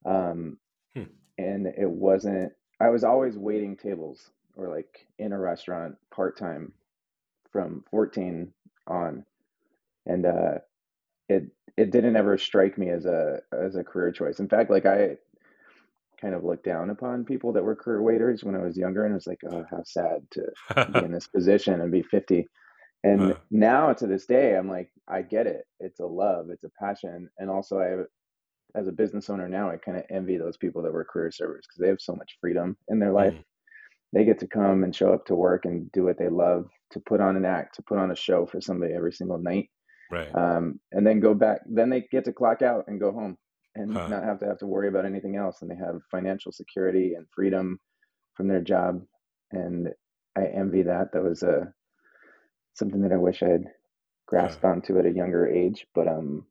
Um, 0.04 0.59
Hmm. 0.95 1.04
and 1.38 1.66
it 1.66 1.88
wasn't. 1.90 2.52
I 2.81 2.90
was 2.90 3.04
always 3.04 3.38
waiting 3.38 3.76
tables 3.76 4.31
or 4.57 4.69
like 4.69 5.07
in 5.19 5.33
a 5.33 5.38
restaurant 5.38 5.97
part 6.14 6.37
time 6.38 6.73
from 7.52 7.85
14 7.90 8.52
on, 8.87 9.25
and 10.07 10.27
uh, 10.27 10.59
it 11.29 11.45
it 11.77 11.91
didn't 11.91 12.17
ever 12.17 12.39
strike 12.39 12.79
me 12.79 12.91
as 12.91 13.07
a 13.07 13.41
as 13.53 13.77
a 13.77 13.85
career 13.85 14.13
choice. 14.13 14.41
In 14.41 14.49
fact, 14.49 14.71
like 14.71 14.87
I 14.87 15.17
kind 16.21 16.35
of 16.35 16.45
looked 16.45 16.65
down 16.65 16.91
upon 16.91 17.25
people 17.25 17.53
that 17.53 17.65
were 17.65 17.77
career 17.77 18.03
waiters 18.03 18.45
when 18.45 18.55
I 18.55 18.63
was 18.63 18.77
younger, 18.77 19.05
and 19.05 19.13
it 19.13 19.17
was 19.17 19.27
like, 19.27 19.41
oh, 19.51 19.65
how 19.71 19.83
sad 19.85 20.27
to 20.33 20.43
be 20.91 21.03
in 21.03 21.13
this 21.13 21.27
position 21.29 21.81
and 21.81 21.91
be 21.91 22.03
50. 22.03 22.47
And 23.05 23.33
Huh. 23.33 23.39
now 23.51 23.93
to 23.95 24.07
this 24.07 24.27
day, 24.27 24.57
I'm 24.57 24.69
like, 24.69 24.91
I 25.09 25.23
get 25.23 25.47
it. 25.47 25.65
It's 25.81 26.01
a 26.01 26.07
love, 26.07 26.51
it's 26.51 26.65
a 26.65 26.71
passion, 26.81 27.29
and 27.39 27.51
also 27.51 27.79
I, 27.81 28.23
as 28.79 28.89
a 28.89 28.93
business 28.93 29.31
owner 29.31 29.49
now, 29.49 29.71
I 29.71 29.77
kind 29.77 29.99
of 29.99 30.05
envy 30.11 30.39
those 30.39 30.57
people 30.57 30.83
that 30.83 30.93
were 30.93 31.05
career 31.05 31.31
servers 31.31 31.67
because 31.69 31.81
they 31.81 31.89
have 31.89 32.01
so 32.01 32.15
much 32.15 32.39
freedom 32.41 32.77
in 32.89 32.99
their 32.99 33.13
life. 33.13 33.35
Mm. 33.35 33.45
They 34.13 34.25
get 34.25 34.39
to 34.41 34.47
come 34.49 34.85
and 34.85 34.95
show 34.95 35.13
up 35.13 35.27
to 35.27 35.35
work 35.35 35.65
and 35.65 35.91
do 35.93 36.05
what 36.05 36.19
they 36.19 36.29
love, 36.29 36.71
to 36.93 37.01
put 37.01 37.21
on 37.21 37.37
an 37.37 37.45
act, 37.45 37.77
to 37.77 37.83
put 37.83 37.99
on 37.99 38.11
a 38.11 38.17
show 38.17 38.47
for 38.47 38.61
somebody 38.61 38.95
every 38.95 39.13
single 39.13 39.39
night, 39.39 39.71
Right. 40.12 40.37
um, 40.37 40.81
and 40.92 41.07
then 41.07 41.21
go 41.21 41.35
back. 41.35 41.61
Then 41.66 41.90
they 41.90 42.02
get 42.02 42.25
to 42.26 42.33
clock 42.33 42.62
out 42.62 42.85
and 42.88 43.00
go 43.00 43.12
home 43.12 43.38
and 43.75 43.97
Huh. 43.97 44.07
not 44.07 44.25
have 44.25 44.38
to 44.40 44.47
have 44.47 44.59
to 44.59 44.66
worry 44.66 44.88
about 44.88 45.07
anything 45.07 45.37
else, 45.37 45.62
and 45.62 45.71
they 45.71 45.76
have 45.76 46.02
financial 46.11 46.52
security 46.52 47.14
and 47.14 47.26
freedom 47.35 47.81
from 48.35 48.49
their 48.49 48.62
job. 48.62 49.07
And 49.52 49.90
I 50.37 50.47
envy 50.47 50.83
that. 50.83 51.12
That 51.12 51.25
was 51.25 51.42
a 51.42 51.75
something 52.75 53.00
that 53.02 53.12
I 53.12 53.16
wish 53.16 53.42
I 53.42 53.49
had 53.49 53.73
grasped 54.26 54.64
onto 54.64 54.99
at 54.99 55.07
a 55.07 55.12
younger 55.12 55.47
age. 55.49 55.87
But 55.95 56.09
um, 56.09 56.47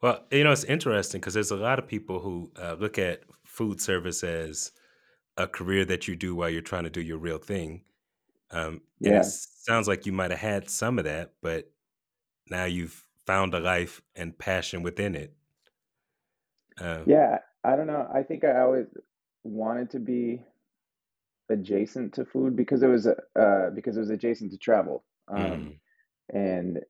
Well, 0.00 0.26
you 0.30 0.44
know, 0.44 0.52
it's 0.52 0.64
interesting 0.64 1.20
because 1.20 1.34
there's 1.34 1.50
a 1.50 1.56
lot 1.56 1.78
of 1.78 1.86
people 1.86 2.20
who 2.20 2.52
uh, 2.56 2.74
look 2.74 2.98
at 2.98 3.22
food 3.44 3.80
service 3.80 4.24
as 4.24 4.72
a 5.38 5.48
career 5.48 5.84
that 5.86 6.08
you 6.08 6.16
do 6.16 6.36
while 6.36 6.50
you're 6.50 6.62
trying 6.62 6.84
to 6.84 6.90
do 6.90 7.02
your 7.02 7.18
real 7.18 7.38
thing. 7.38 7.84
Um, 8.52 8.82
yeah, 9.00 9.22
it 9.22 9.36
sounds 9.66 9.88
like 9.88 10.06
you 10.06 10.12
might 10.12 10.32
have 10.32 10.40
had 10.40 10.70
some 10.70 10.98
of 10.98 11.06
that, 11.06 11.34
but 11.42 11.71
now 12.50 12.64
you've 12.64 13.04
found 13.26 13.54
a 13.54 13.60
life 13.60 14.02
and 14.16 14.38
passion 14.38 14.82
within 14.82 15.14
it. 15.14 15.34
Uh, 16.80 17.02
yeah. 17.06 17.38
I 17.64 17.76
don't 17.76 17.86
know. 17.86 18.08
I 18.12 18.22
think 18.22 18.44
I 18.44 18.60
always 18.60 18.86
wanted 19.44 19.90
to 19.90 20.00
be 20.00 20.42
adjacent 21.48 22.14
to 22.14 22.24
food 22.24 22.56
because 22.56 22.82
it 22.82 22.88
was 22.88 23.06
uh 23.06 23.70
because 23.74 23.96
it 23.96 24.00
was 24.00 24.10
adjacent 24.10 24.52
to 24.52 24.58
travel. 24.58 25.04
Um, 25.28 25.38
mm, 25.38 25.78
and 26.32 26.80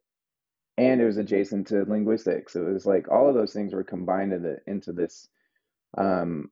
and 0.79 1.01
it 1.01 1.05
was 1.05 1.19
adjacent 1.19 1.67
to 1.69 1.85
linguistics. 1.85 2.57
It 2.57 2.61
was 2.61 2.87
like 2.87 3.11
all 3.11 3.29
of 3.29 3.35
those 3.35 3.53
things 3.53 3.75
were 3.75 3.85
combined 3.85 4.33
into 4.33 4.57
into 4.67 4.93
this 4.93 5.29
um, 5.99 6.51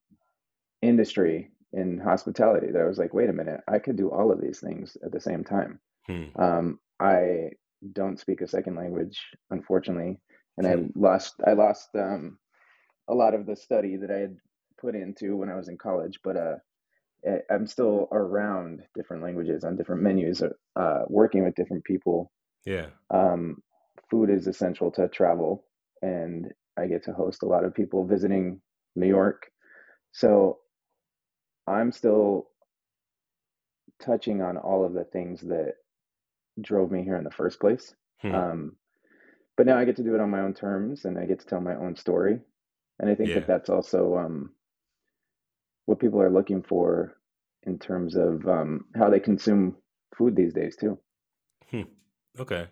industry 0.83 1.51
in 1.73 1.99
hospitality. 1.99 2.69
That 2.73 2.83
I 2.83 2.87
was 2.87 2.99
like, 2.99 3.15
wait 3.15 3.31
a 3.31 3.35
minute, 3.35 3.61
I 3.67 3.79
could 3.79 3.97
do 3.97 4.11
all 4.11 4.31
of 4.31 4.41
these 4.41 4.61
things 4.61 4.97
at 5.05 5.13
the 5.13 5.21
same 5.21 5.45
time. 5.45 5.81
hmm, 6.07 6.25
Um, 6.37 6.79
I 6.99 7.53
don't 7.93 8.21
speak 8.21 8.41
a 8.41 8.49
second 8.49 8.77
language, 8.77 9.21
unfortunately, 9.51 10.21
and 10.59 10.67
I 10.67 10.77
hmm, 10.77 10.87
lost 10.95 11.35
I 11.47 11.53
lost 11.53 11.91
um, 11.97 12.39
a 13.09 13.15
lot 13.15 13.35
of 13.35 13.47
the 13.47 13.57
study 13.57 13.97
that 13.97 14.11
I 14.11 14.19
had 14.19 14.37
put 14.81 14.95
into 14.97 15.37
when 15.37 15.51
I 15.51 15.57
was 15.57 15.69
in 15.69 15.79
college. 15.79 16.21
But 16.25 16.37
uh, 16.37 16.57
I- 17.29 17.43
I'm 17.55 17.67
still 17.67 18.09
around 18.13 18.83
different 18.95 19.23
languages 19.23 19.65
on 19.65 19.77
different 19.77 20.03
menus, 20.03 20.43
uh, 20.77 21.03
working 21.09 21.45
with 21.45 21.55
different 21.57 21.85
people 21.85 22.33
yeah. 22.65 22.89
um, 23.11 23.63
food 24.11 24.31
is 24.31 24.47
essential 24.47 24.91
to 24.93 25.09
travel, 25.09 25.65
and 26.03 26.53
I 26.77 26.87
get 26.87 27.05
to 27.05 27.13
host 27.13 27.43
a 27.43 27.47
lot 27.47 27.65
of 27.65 27.75
people 27.75 28.07
visiting 28.07 28.61
New 28.97 29.09
York. 29.09 29.51
So 30.13 30.59
I'm 31.67 31.93
still 31.93 32.49
touching 34.01 34.43
on 34.43 34.57
all 34.57 34.85
of 34.85 34.95
the 34.95 35.05
things 35.05 35.41
that 35.43 35.75
drove 36.61 36.91
me 36.91 37.03
here 37.05 37.17
in 37.17 37.25
the 37.25 37.31
first 37.31 37.61
place. 37.61 37.95
Hmm, 38.19 38.41
Um, 38.41 38.77
but 39.57 39.67
now 39.67 39.79
I 39.79 39.85
get 39.87 39.97
to 39.97 40.05
do 40.05 40.15
it 40.15 40.21
on 40.21 40.31
my 40.31 40.41
own 40.41 40.55
terms, 40.55 41.05
and 41.05 41.19
I 41.19 41.27
get 41.27 41.41
to 41.41 41.47
tell 41.47 41.61
my 41.61 41.77
own 41.77 41.97
story. 41.97 42.41
And 43.01 43.11
I 43.11 43.15
think 43.17 43.33
yeah. 43.33 43.35
that 43.35 43.47
that's 43.47 43.71
also 43.71 44.17
um, 44.19 44.55
what 45.87 45.99
people 45.99 46.21
are 46.21 46.31
looking 46.31 46.63
for 46.63 47.21
in 47.65 47.79
terms 47.79 48.17
of 48.17 48.47
um, 48.47 48.87
how 48.97 49.11
they 49.11 49.21
consume 49.21 49.77
food 50.17 50.35
these 50.37 50.55
days 50.55 50.77
too. 50.77 50.99
Hmm. 51.71 51.85
Okay. 52.39 52.69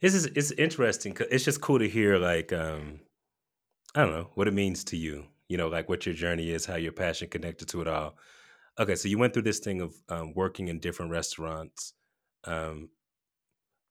This 0.00 0.14
is 0.14 0.26
it's 0.26 0.50
interesting. 0.52 1.14
'cause 1.14 1.26
it's 1.30 1.44
just 1.44 1.60
cool 1.60 1.78
to 1.78 1.88
hear 1.88 2.16
like 2.18 2.52
um 2.52 3.00
I 3.94 4.02
don't 4.02 4.12
know 4.12 4.30
what 4.36 4.48
it 4.48 4.54
means 4.54 4.84
to 4.84 4.96
you. 4.96 5.28
You 5.48 5.58
know, 5.58 5.68
like 5.68 5.88
what 5.88 6.06
your 6.06 6.14
journey 6.14 6.50
is, 6.50 6.66
how 6.66 6.76
your 6.76 6.92
passion 6.92 7.28
connected 7.28 7.68
to 7.70 7.82
it 7.82 7.88
all. 7.88 8.18
Okay, 8.78 8.96
so 8.96 9.08
you 9.08 9.18
went 9.18 9.34
through 9.34 9.42
this 9.44 9.60
thing 9.60 9.80
of 9.82 9.94
um, 10.10 10.34
working 10.34 10.68
in 10.68 10.80
different 10.80 11.12
restaurants. 11.12 11.94
Um, 12.44 12.90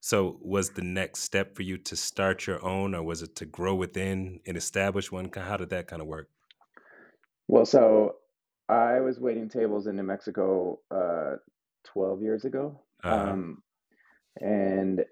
so 0.01 0.37
was 0.41 0.71
the 0.71 0.81
next 0.81 1.21
step 1.21 1.55
for 1.55 1.63
you 1.63 1.77
to 1.77 1.95
start 1.95 2.47
your 2.47 2.63
own, 2.63 2.95
or 2.95 3.03
was 3.03 3.21
it 3.21 3.35
to 3.37 3.45
grow 3.45 3.75
within 3.75 4.39
and 4.45 4.55
establish 4.55 5.11
one? 5.11 5.29
How 5.33 5.57
did 5.57 5.69
that 5.71 5.87
kind 5.87 6.01
of 6.01 6.07
work? 6.07 6.29
Well, 7.47 7.65
so 7.65 8.15
I 8.69 9.01
was 9.01 9.19
waiting 9.19 9.49
tables 9.49 9.87
in 9.87 9.95
New 9.95 10.03
Mexico 10.03 10.79
uh, 10.91 11.37
12 11.85 12.21
years 12.21 12.45
ago. 12.45 12.79
Uh 13.03 13.09
huh. 13.09 13.31
Um, 13.31 13.63
and 14.39 15.03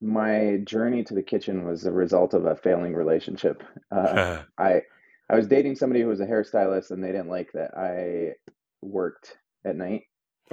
my 0.00 0.58
journey 0.64 1.04
to 1.04 1.14
the 1.14 1.22
kitchen 1.22 1.66
was 1.66 1.84
a 1.84 1.92
result 1.92 2.34
of 2.34 2.46
a 2.46 2.56
failing 2.56 2.94
relationship. 2.94 3.62
Uh, 3.92 4.42
I 4.58 4.82
I 5.28 5.36
was 5.36 5.46
dating 5.46 5.76
somebody 5.76 6.00
who 6.00 6.08
was 6.08 6.20
a 6.20 6.26
hairstylist, 6.26 6.90
and 6.90 7.04
they 7.04 7.12
didn't 7.12 7.28
like 7.28 7.52
that 7.52 7.76
I 7.76 8.34
worked 8.82 9.36
at 9.64 9.76
night, 9.76 10.02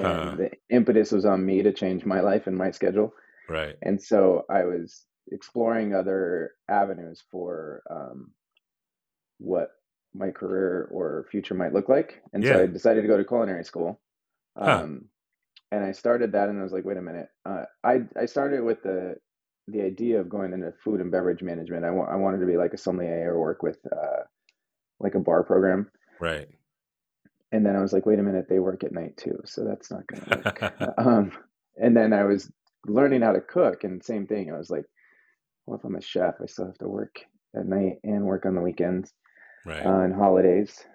Uh-huh. 0.06 0.36
the 0.36 0.52
impetus 0.70 1.12
was 1.12 1.26
on 1.26 1.46
me 1.46 1.64
to 1.64 1.74
change 1.74 2.06
my 2.06 2.22
life 2.22 2.48
and 2.48 2.58
my 2.58 2.72
schedule. 2.72 3.14
right. 3.50 3.76
And 3.82 4.02
so 4.02 4.46
I 4.50 4.64
was 4.66 5.04
exploring 5.32 5.94
other 5.94 6.52
avenues 6.70 7.24
for 7.32 7.82
um, 7.90 8.32
what 9.40 9.70
my 10.14 10.32
career 10.32 10.88
or 10.92 11.26
future 11.32 11.54
might 11.54 11.74
look 11.74 11.90
like. 11.90 12.22
And 12.34 12.44
so 12.44 12.64
I 12.64 12.66
decided 12.68 13.02
to 13.02 13.08
go 13.08 13.18
to 13.18 13.26
culinary 13.26 13.64
school. 13.64 14.00
Huh. 14.58 14.80
Um, 14.84 15.06
and 15.72 15.84
I 15.84 15.92
started 15.92 16.32
that, 16.32 16.48
and 16.50 16.60
I 16.60 16.64
was 16.64 16.72
like, 16.72 16.86
wait 16.86 16.98
a 16.98 17.02
minute. 17.02 17.28
Uh, 17.46 17.66
I 17.84 18.02
I 18.20 18.26
started 18.26 18.64
with 18.64 18.82
the 18.84 19.16
the 19.68 19.82
idea 19.82 20.20
of 20.22 20.30
going 20.30 20.54
into 20.54 20.72
food 20.84 21.02
and 21.02 21.12
beverage 21.12 21.44
management. 21.44 21.84
I 21.86 21.92
wa- 21.92 22.06
I 22.10 22.16
wanted 22.16 22.40
to 22.40 22.46
be 22.46 22.56
like 22.58 22.74
a 22.74 22.78
sommelier 22.78 23.34
or 23.34 23.40
work 23.42 23.64
with 23.64 23.78
uh, 23.92 24.24
like 25.02 25.16
a 25.16 25.20
bar 25.20 25.44
program. 25.44 25.92
Right. 26.22 26.48
And 27.52 27.66
then 27.66 27.76
I 27.76 27.82
was 27.82 27.94
like, 27.94 28.06
wait 28.06 28.20
a 28.20 28.24
minute, 28.24 28.48
they 28.50 28.60
work 28.60 28.84
at 28.84 28.92
night 28.92 29.16
too, 29.18 29.40
so 29.46 29.64
that's 29.64 29.90
not 29.90 30.06
going 30.08 30.22
to 30.24 30.30
work. 30.30 30.64
um, 30.98 31.32
and 31.78 31.96
then 31.96 32.12
I 32.12 32.24
was 32.24 32.52
learning 32.86 33.22
how 33.22 33.32
to 33.34 33.42
cook, 33.42 33.84
and 33.84 34.04
same 34.04 34.28
thing. 34.28 34.52
I 34.52 34.58
was 34.58 34.70
like, 34.70 34.86
well, 35.66 35.78
if 35.78 35.86
I'm 35.86 35.96
a 35.96 36.02
chef, 36.02 36.36
I 36.42 36.46
still 36.46 36.66
have 36.66 36.78
to 36.80 36.88
work 36.88 37.20
at 37.56 37.66
night 37.66 38.00
and 38.04 38.26
work 38.26 38.46
on 38.46 38.56
the 38.56 38.62
weekends 38.62 39.14
right. 39.66 39.86
uh, 39.86 40.02
and 40.02 40.14
holidays. 40.14 40.86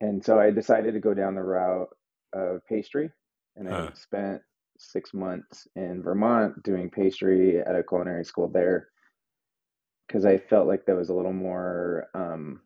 And 0.00 0.24
so 0.24 0.38
I 0.38 0.50
decided 0.50 0.94
to 0.94 1.00
go 1.00 1.14
down 1.14 1.34
the 1.34 1.42
route 1.42 1.88
of 2.32 2.64
pastry, 2.68 3.10
and 3.56 3.68
I 3.68 3.72
Huh. 3.72 3.90
spent 3.94 4.42
six 4.78 5.14
months 5.14 5.66
in 5.74 6.02
Vermont 6.02 6.62
doing 6.62 6.90
pastry 6.90 7.58
at 7.58 7.74
a 7.74 7.82
culinary 7.82 8.24
school 8.24 8.48
there 8.48 8.88
because 10.06 10.24
I 10.24 10.38
felt 10.38 10.68
like 10.68 10.84
there 10.84 10.96
was 10.96 11.08
a 11.08 11.14
little 11.14 11.32
more 11.32 12.08
um, 12.14 12.60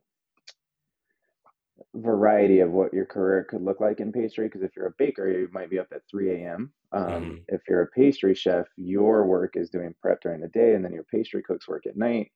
variety 1.95 2.61
of 2.61 2.71
what 2.71 2.93
your 2.95 3.07
career 3.07 3.45
could 3.45 3.63
look 3.63 3.81
like 3.81 4.01
in 4.01 4.13
pastry. 4.13 4.47
Because 4.47 4.63
if 4.63 4.77
you're 4.77 4.87
a 4.87 4.95
baker, 4.99 5.29
you 5.31 5.49
might 5.53 5.71
be 5.71 5.79
up 5.79 5.89
at 5.93 6.03
3 6.11 6.31
a.m. 6.33 6.73
Um, 6.93 7.41
Mhm. 7.41 7.45
If 7.49 7.63
you're 7.69 7.83
a 7.83 7.89
pastry 7.91 8.35
chef, 8.35 8.67
your 8.77 9.27
work 9.27 9.57
is 9.57 9.71
doing 9.71 9.95
prep 10.01 10.21
during 10.23 10.41
the 10.41 10.49
day, 10.49 10.75
and 10.75 10.85
then 10.85 10.93
your 10.93 11.05
pastry 11.05 11.43
cooks 11.43 11.69
work 11.69 11.87
at 11.87 11.97
night. 11.97 12.33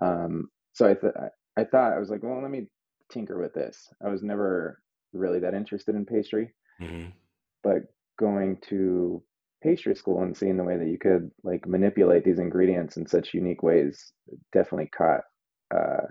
Um, 0.00 0.50
so 0.72 0.88
I, 0.88 0.94
th- 0.94 1.14
I 1.56 1.64
thought 1.64 1.92
I 1.92 1.98
was 1.98 2.10
like, 2.10 2.22
well, 2.22 2.40
let 2.42 2.50
me 2.50 2.68
tinker 3.10 3.38
with 3.38 3.54
this. 3.54 3.88
I 4.04 4.08
was 4.08 4.22
never 4.22 4.82
really 5.12 5.40
that 5.40 5.54
interested 5.54 5.94
in 5.94 6.06
pastry, 6.06 6.54
hmm 6.78 7.14
but 7.62 7.82
going 8.18 8.58
to 8.68 9.22
pastry 9.62 9.94
school 9.94 10.22
and 10.22 10.36
seeing 10.36 10.56
the 10.56 10.64
way 10.64 10.76
that 10.76 10.88
you 10.88 10.98
could 10.98 11.30
like 11.42 11.66
manipulate 11.66 12.24
these 12.24 12.38
ingredients 12.38 12.96
in 12.96 13.06
such 13.06 13.34
unique 13.34 13.62
ways 13.62 14.12
definitely 14.52 14.88
caught 14.88 15.22
uh, 15.74 16.06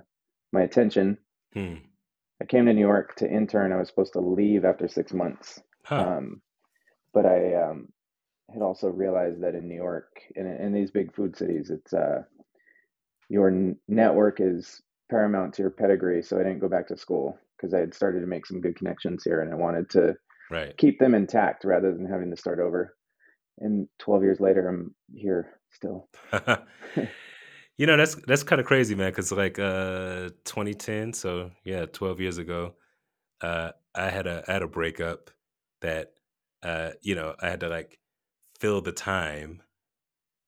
my 0.54 0.62
attention. 0.64 1.18
Hmm. 1.54 1.93
I 2.44 2.46
came 2.46 2.66
to 2.66 2.74
New 2.74 2.82
York 2.82 3.16
to 3.16 3.32
intern. 3.32 3.72
I 3.72 3.78
was 3.78 3.88
supposed 3.88 4.14
to 4.14 4.20
leave 4.20 4.66
after 4.66 4.88
six 4.90 5.14
months, 5.14 5.62
Huh. 5.86 6.04
um, 6.04 6.42
but 7.14 7.26
I 7.26 7.54
um, 7.56 7.88
had 8.52 8.62
also 8.62 8.90
realized 8.90 9.42
that 9.42 9.56
in 9.56 9.70
New 9.70 9.76
York 9.76 10.10
in, 10.36 10.46
in 10.46 10.74
these 10.74 10.92
big 10.92 11.16
food 11.16 11.38
cities, 11.38 11.70
it's 11.70 11.94
uh, 11.94 12.24
your 13.30 13.48
n- 13.48 13.78
network 13.88 14.42
is 14.42 14.82
paramount 15.10 15.54
to 15.54 15.62
your 15.62 15.72
pedigree. 15.72 16.22
So 16.22 16.38
I 16.38 16.44
didn't 16.44 16.60
go 16.60 16.68
back 16.68 16.88
to 16.90 16.98
school 16.98 17.40
because 17.56 17.74
I 17.74 17.80
had 17.80 17.94
started 17.94 18.20
to 18.20 18.28
make 18.28 18.46
some 18.46 18.60
good 18.60 18.76
connections 18.76 19.24
here, 19.24 19.40
and 19.40 19.52
I 19.52 19.56
wanted 19.56 19.90
to 19.92 20.16
Right. 20.52 20.78
keep 20.78 21.00
them 21.00 21.16
intact 21.16 21.64
rather 21.64 21.94
than 21.94 22.06
having 22.06 22.30
to 22.30 22.38
start 22.38 22.60
over. 22.60 22.94
And 23.60 23.88
12 24.00 24.24
years 24.24 24.40
later, 24.42 24.68
I'm 24.68 24.94
here 25.16 25.62
still. 25.72 26.10
you 27.78 27.88
know 27.88 27.98
that's 27.98 28.16
that's 28.16 28.44
kind 28.44 28.62
of 28.62 28.68
crazy, 28.68 28.96
man. 28.96 29.12
Because 29.12 29.32
like 29.32 29.60
uh, 29.60 30.30
2010, 30.46 31.14
so 31.14 31.52
yeah, 31.64 31.86
12 31.86 32.20
years 32.22 32.38
ago, 32.38 32.76
uh, 33.42 33.72
I 33.96 34.10
had 34.10 34.28
a 34.28 34.44
I 34.48 34.54
had 34.54 34.64
a 34.64 34.68
breakup 34.68 35.32
that 35.82 36.14
uh, 36.64 36.92
you 37.02 37.16
know 37.16 37.36
I 37.42 37.50
had 37.50 37.62
to 37.62 37.70
like 37.70 38.00
fill 38.60 38.82
the 38.82 38.92
time 38.92 39.62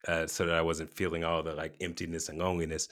uh, 0.07 0.27
so 0.27 0.45
that 0.45 0.55
I 0.55 0.61
wasn't 0.61 0.93
feeling 0.93 1.23
all 1.23 1.43
the 1.43 1.53
like 1.53 1.75
emptiness 1.81 2.29
and 2.29 2.39
loneliness. 2.39 2.87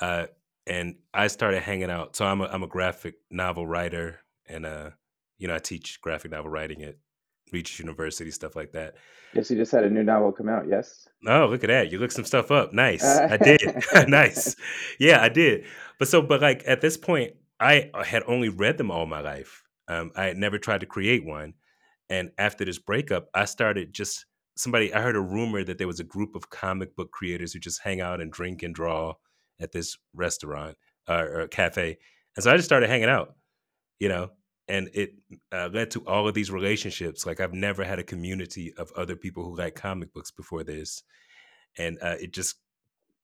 Uh, 0.00 0.26
and 0.66 0.96
I 1.14 1.26
started 1.28 1.62
hanging 1.62 1.90
out. 1.90 2.16
So 2.16 2.24
I'm 2.26 2.40
a 2.40 2.44
I'm 2.44 2.62
a 2.62 2.68
graphic 2.68 3.16
novel 3.30 3.66
writer, 3.66 4.20
and 4.48 4.66
uh, 4.66 4.90
you 5.38 5.48
know 5.48 5.54
I 5.54 5.58
teach 5.58 6.00
graphic 6.00 6.30
novel 6.30 6.50
writing 6.50 6.82
at 6.82 6.96
Regis 7.52 7.78
University, 7.78 8.30
stuff 8.30 8.56
like 8.56 8.72
that. 8.72 8.94
Yes, 9.34 9.50
you 9.50 9.56
just 9.56 9.72
had 9.72 9.84
a 9.84 9.90
new 9.90 10.02
novel 10.02 10.32
come 10.32 10.48
out. 10.48 10.66
Yes. 10.68 11.08
Oh, 11.26 11.46
look 11.46 11.62
at 11.64 11.68
that! 11.68 11.92
You 11.92 11.98
looked 11.98 12.12
some 12.12 12.24
stuff 12.24 12.50
up. 12.50 12.72
Nice. 12.72 13.04
I 13.04 13.36
did. 13.36 13.62
nice. 14.08 14.56
Yeah, 14.98 15.22
I 15.22 15.28
did. 15.28 15.64
But 15.98 16.08
so, 16.08 16.22
but 16.22 16.40
like 16.40 16.62
at 16.66 16.80
this 16.80 16.96
point, 16.96 17.34
I 17.60 17.90
had 18.04 18.22
only 18.26 18.48
read 18.48 18.78
them 18.78 18.90
all 18.90 19.06
my 19.06 19.20
life. 19.20 19.62
Um, 19.88 20.12
I 20.16 20.24
had 20.24 20.36
never 20.36 20.58
tried 20.58 20.80
to 20.80 20.86
create 20.86 21.24
one. 21.24 21.54
And 22.08 22.30
after 22.38 22.64
this 22.64 22.78
breakup, 22.78 23.28
I 23.34 23.44
started 23.44 23.92
just 23.92 24.26
somebody. 24.56 24.92
I 24.92 25.00
heard 25.00 25.16
a 25.16 25.20
rumor 25.20 25.62
that 25.64 25.78
there 25.78 25.86
was 25.86 26.00
a 26.00 26.04
group 26.04 26.34
of 26.34 26.50
comic 26.50 26.96
book 26.96 27.10
creators 27.12 27.52
who 27.52 27.58
just 27.60 27.82
hang 27.82 28.00
out 28.00 28.20
and 28.20 28.32
drink 28.32 28.62
and 28.62 28.74
draw 28.74 29.14
at 29.60 29.72
this 29.72 29.96
restaurant 30.14 30.76
uh, 31.08 31.22
or 31.22 31.48
cafe. 31.48 31.98
And 32.36 32.44
so 32.44 32.50
I 32.50 32.56
just 32.56 32.68
started 32.68 32.88
hanging 32.88 33.08
out, 33.08 33.34
you 33.98 34.08
know, 34.08 34.30
and 34.70 34.88
it 34.94 35.14
uh, 35.52 35.68
led 35.72 35.90
to 35.90 36.00
all 36.06 36.28
of 36.28 36.34
these 36.34 36.50
relationships. 36.50 37.26
Like 37.26 37.40
I've 37.40 37.52
never 37.52 37.82
had 37.82 37.98
a 37.98 38.04
community 38.04 38.72
of 38.78 38.92
other 38.96 39.16
people 39.16 39.44
who 39.44 39.56
like 39.56 39.74
comic 39.74 40.14
books 40.14 40.30
before 40.30 40.62
this, 40.62 41.02
and 41.76 41.98
uh, 42.00 42.16
it 42.20 42.32
just 42.32 42.56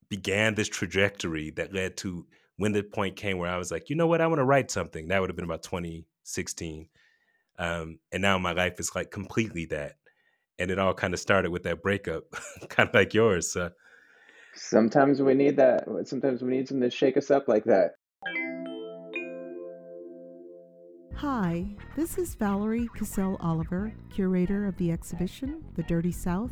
began 0.08 0.54
this 0.54 0.68
trajectory 0.68 1.50
that 1.52 1.72
led 1.72 1.96
to 1.98 2.26
when 2.56 2.72
the 2.72 2.82
point 2.82 3.16
came 3.16 3.38
where 3.38 3.50
I 3.50 3.58
was 3.58 3.70
like, 3.70 3.88
you 3.88 3.96
know 3.96 4.06
what, 4.06 4.20
I 4.20 4.26
want 4.26 4.40
to 4.40 4.44
write 4.44 4.70
something. 4.70 5.08
That 5.08 5.20
would 5.20 5.30
have 5.30 5.36
been 5.36 5.44
about 5.44 5.62
2016, 5.62 6.88
um, 7.58 8.00
and 8.10 8.22
now 8.22 8.38
my 8.38 8.52
life 8.52 8.80
is 8.80 8.94
like 8.94 9.12
completely 9.12 9.66
that. 9.66 9.94
And 10.58 10.70
it 10.70 10.78
all 10.78 10.94
kind 10.94 11.14
of 11.14 11.20
started 11.20 11.50
with 11.50 11.62
that 11.64 11.82
breakup, 11.82 12.24
kind 12.68 12.88
of 12.88 12.94
like 12.94 13.14
yours. 13.14 13.56
Sometimes 14.54 15.22
we 15.22 15.34
need 15.34 15.56
that. 15.58 15.84
Sometimes 16.04 16.42
we 16.42 16.50
need 16.50 16.66
something 16.66 16.90
to 16.90 16.96
shake 16.96 17.16
us 17.16 17.30
up 17.30 17.46
like 17.46 17.64
that. 17.64 17.92
Hi, 21.20 21.64
this 21.96 22.18
is 22.18 22.34
Valerie 22.34 22.90
Cassel 22.94 23.38
Oliver, 23.40 23.90
curator 24.10 24.66
of 24.66 24.76
the 24.76 24.92
exhibition 24.92 25.64
The 25.74 25.82
Dirty 25.84 26.12
South 26.12 26.50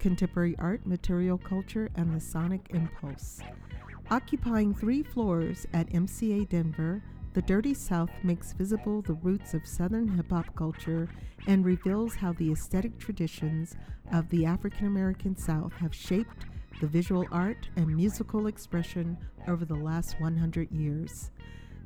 Contemporary 0.00 0.56
Art, 0.58 0.84
Material 0.84 1.38
Culture, 1.38 1.88
and 1.94 2.12
the 2.12 2.18
Sonic 2.18 2.70
Impulse. 2.70 3.38
Occupying 4.10 4.74
three 4.74 5.04
floors 5.04 5.64
at 5.72 5.90
MCA 5.90 6.48
Denver, 6.48 7.04
The 7.34 7.42
Dirty 7.42 7.72
South 7.72 8.10
makes 8.24 8.52
visible 8.52 9.00
the 9.00 9.12
roots 9.12 9.54
of 9.54 9.64
Southern 9.64 10.08
hip 10.08 10.30
hop 10.30 10.56
culture 10.56 11.08
and 11.46 11.64
reveals 11.64 12.16
how 12.16 12.32
the 12.32 12.50
aesthetic 12.50 12.98
traditions 12.98 13.76
of 14.12 14.28
the 14.30 14.44
African 14.44 14.88
American 14.88 15.36
South 15.36 15.72
have 15.74 15.94
shaped 15.94 16.46
the 16.80 16.88
visual 16.88 17.26
art 17.30 17.68
and 17.76 17.86
musical 17.86 18.48
expression 18.48 19.16
over 19.46 19.64
the 19.64 19.76
last 19.76 20.20
100 20.20 20.72
years. 20.72 21.30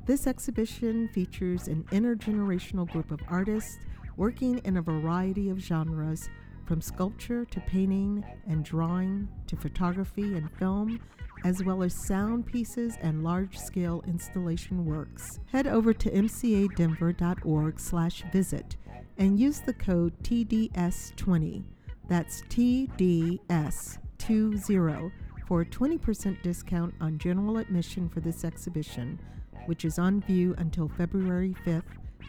This 0.05 0.27
exhibition 0.27 1.07
features 1.07 1.67
an 1.67 1.83
intergenerational 1.85 2.87
group 2.87 3.09
of 3.09 3.21
artists 3.27 3.79
working 4.17 4.59
in 4.59 4.77
a 4.77 4.81
variety 4.81 5.49
of 5.49 5.57
genres, 5.57 6.29
from 6.65 6.79
sculpture 6.79 7.43
to 7.45 7.59
painting 7.61 8.23
and 8.47 8.63
drawing 8.63 9.27
to 9.47 9.55
photography 9.55 10.35
and 10.35 10.51
film, 10.59 10.99
as 11.43 11.63
well 11.63 11.81
as 11.81 12.05
sound 12.05 12.45
pieces 12.45 12.99
and 13.01 13.23
large-scale 13.23 14.03
installation 14.07 14.85
works. 14.85 15.39
Head 15.51 15.65
over 15.65 15.91
to 15.93 16.11
mcadenver.org/visit 16.11 18.75
and 19.17 19.39
use 19.39 19.61
the 19.61 19.73
code 19.73 20.13
TDS20. 20.21 21.63
That's 22.07 22.43
TDS20 22.43 25.11
for 25.47 25.61
a 25.61 25.65
20% 25.65 26.43
discount 26.43 26.93
on 27.01 27.17
general 27.17 27.57
admission 27.57 28.07
for 28.09 28.19
this 28.19 28.45
exhibition 28.45 29.17
which 29.65 29.85
is 29.85 29.99
on 29.99 30.21
view 30.21 30.55
until 30.57 30.87
February 30.87 31.55
5th, 31.65 31.83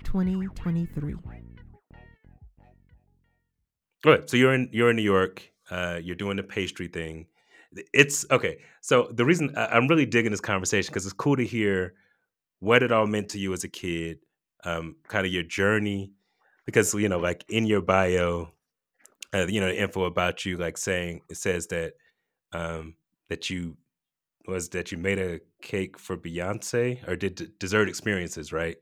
2023. 0.04 1.14
Good. 4.02 4.30
So 4.30 4.36
you're 4.36 4.54
in 4.54 4.68
you're 4.72 4.90
in 4.90 4.96
New 4.96 5.02
York. 5.02 5.50
Uh, 5.70 5.98
you're 6.02 6.16
doing 6.16 6.36
the 6.36 6.42
pastry 6.42 6.86
thing. 6.88 7.26
It's 7.92 8.24
okay. 8.30 8.58
So 8.80 9.10
the 9.12 9.24
reason 9.24 9.52
I- 9.56 9.66
I'm 9.66 9.88
really 9.88 10.06
digging 10.06 10.30
this 10.30 10.40
conversation 10.40 10.90
because 10.92 11.04
it's 11.04 11.12
cool 11.12 11.36
to 11.36 11.44
hear 11.44 11.94
what 12.60 12.82
it 12.82 12.92
all 12.92 13.06
meant 13.06 13.30
to 13.30 13.38
you 13.38 13.52
as 13.52 13.64
a 13.64 13.68
kid, 13.68 14.20
um, 14.64 14.96
kind 15.08 15.26
of 15.26 15.32
your 15.32 15.42
journey. 15.42 16.12
Because 16.64 16.94
you 16.94 17.08
know, 17.08 17.18
like 17.18 17.44
in 17.48 17.66
your 17.66 17.80
bio, 17.82 18.52
uh, 19.34 19.46
you 19.48 19.60
know, 19.60 19.68
info 19.68 20.04
about 20.04 20.44
you, 20.44 20.56
like 20.56 20.78
saying 20.78 21.22
it 21.28 21.36
says 21.36 21.66
that 21.68 21.94
um, 22.52 22.94
that 23.28 23.50
you 23.50 23.76
was 24.46 24.68
that 24.70 24.92
you 24.92 24.98
made 24.98 25.18
a 25.18 25.40
cake 25.62 25.98
for 25.98 26.16
Beyonce 26.16 27.06
or 27.08 27.16
did 27.16 27.34
d- 27.36 27.48
dessert 27.58 27.88
experiences, 27.88 28.52
right? 28.52 28.76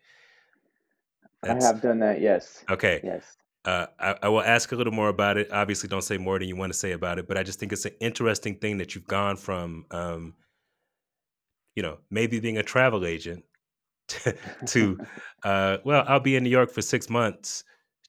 I 1.42 1.54
have 1.54 1.80
done 1.82 1.98
that. 2.00 2.20
Yes. 2.20 2.64
okay. 2.70 3.00
Yes. 3.04 3.36
Uh, 3.64 3.86
I, 3.98 4.16
I 4.24 4.28
will 4.28 4.42
ask 4.42 4.72
a 4.72 4.76
little 4.76 4.92
more 4.92 5.08
about 5.08 5.38
it. 5.38 5.50
Obviously, 5.50 5.88
don't 5.88 6.02
say 6.02 6.18
more 6.18 6.38
than 6.38 6.48
you 6.48 6.56
want 6.56 6.72
to 6.72 6.78
say 6.78 6.92
about 6.92 7.18
it, 7.18 7.26
but 7.26 7.38
I 7.38 7.42
just 7.42 7.58
think 7.58 7.72
it's 7.72 7.86
an 7.86 7.94
interesting 8.00 8.56
thing 8.56 8.78
that 8.78 8.94
you've 8.94 9.06
gone 9.06 9.36
from, 9.36 9.86
um, 9.90 10.34
you 11.74 11.82
know, 11.82 11.98
maybe 12.10 12.40
being 12.40 12.58
a 12.58 12.62
travel 12.62 13.06
agent 13.06 13.44
to, 14.08 14.36
to 14.66 14.98
uh, 15.44 15.78
well, 15.84 16.04
I'll 16.06 16.20
be 16.20 16.36
in 16.36 16.44
New 16.44 16.50
York 16.50 16.70
for 16.70 16.82
six 16.82 17.08
months 17.08 17.64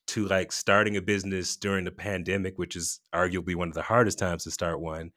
to 0.08 0.26
like 0.26 0.52
starting 0.52 0.96
a 0.96 1.02
business 1.02 1.56
during 1.56 1.84
the 1.84 1.90
pandemic, 1.90 2.58
which 2.58 2.76
is 2.76 3.00
arguably 3.14 3.54
one 3.54 3.68
of 3.68 3.74
the 3.74 3.82
hardest 3.82 4.18
times 4.18 4.44
to 4.44 4.50
start 4.50 4.80
one, 4.80 5.10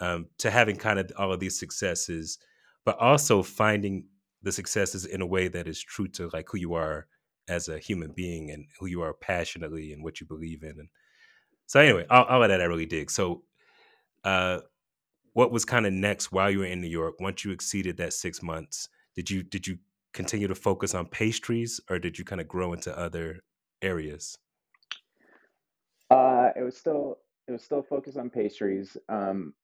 um, 0.00 0.26
to 0.38 0.50
having 0.50 0.76
kind 0.76 0.98
of 0.98 1.10
all 1.16 1.32
of 1.32 1.40
these 1.40 1.58
successes, 1.58 2.38
but 2.84 2.98
also 2.98 3.42
finding 3.42 4.06
the 4.42 4.52
successes 4.52 5.04
in 5.04 5.20
a 5.20 5.26
way 5.26 5.48
that 5.48 5.68
is 5.68 5.82
true 5.82 6.08
to 6.08 6.30
like 6.32 6.46
who 6.50 6.58
you 6.58 6.74
are 6.74 7.06
as 7.48 7.68
a 7.68 7.78
human 7.78 8.12
being 8.12 8.50
and 8.50 8.66
who 8.78 8.86
you 8.86 9.02
are 9.02 9.12
passionately 9.12 9.92
and 9.92 10.02
what 10.02 10.20
you 10.20 10.26
believe 10.26 10.62
in. 10.62 10.70
And 10.70 10.88
so 11.66 11.80
anyway, 11.80 12.06
all, 12.08 12.24
all 12.24 12.42
of 12.42 12.48
that 12.48 12.60
I 12.60 12.64
really 12.64 12.86
dig. 12.86 13.10
So 13.10 13.42
uh 14.24 14.60
what 15.32 15.52
was 15.52 15.64
kind 15.64 15.86
of 15.86 15.92
next 15.92 16.32
while 16.32 16.50
you 16.50 16.60
were 16.60 16.64
in 16.64 16.80
New 16.80 16.88
York? 16.88 17.20
Once 17.20 17.44
you 17.44 17.52
exceeded 17.52 17.96
that 17.98 18.12
six 18.12 18.42
months, 18.42 18.88
did 19.14 19.30
you 19.30 19.42
did 19.42 19.66
you 19.66 19.78
continue 20.12 20.48
to 20.48 20.54
focus 20.54 20.94
on 20.94 21.06
pastries 21.06 21.80
or 21.88 21.98
did 21.98 22.18
you 22.18 22.24
kind 22.24 22.40
of 22.40 22.48
grow 22.48 22.72
into 22.72 22.96
other 22.98 23.40
areas? 23.82 24.38
Uh, 26.10 26.50
it 26.56 26.62
was 26.62 26.76
still 26.76 27.18
it 27.46 27.52
was 27.52 27.62
still 27.62 27.82
focused 27.82 28.16
on 28.16 28.30
pastries. 28.30 28.96
Um, 29.08 29.54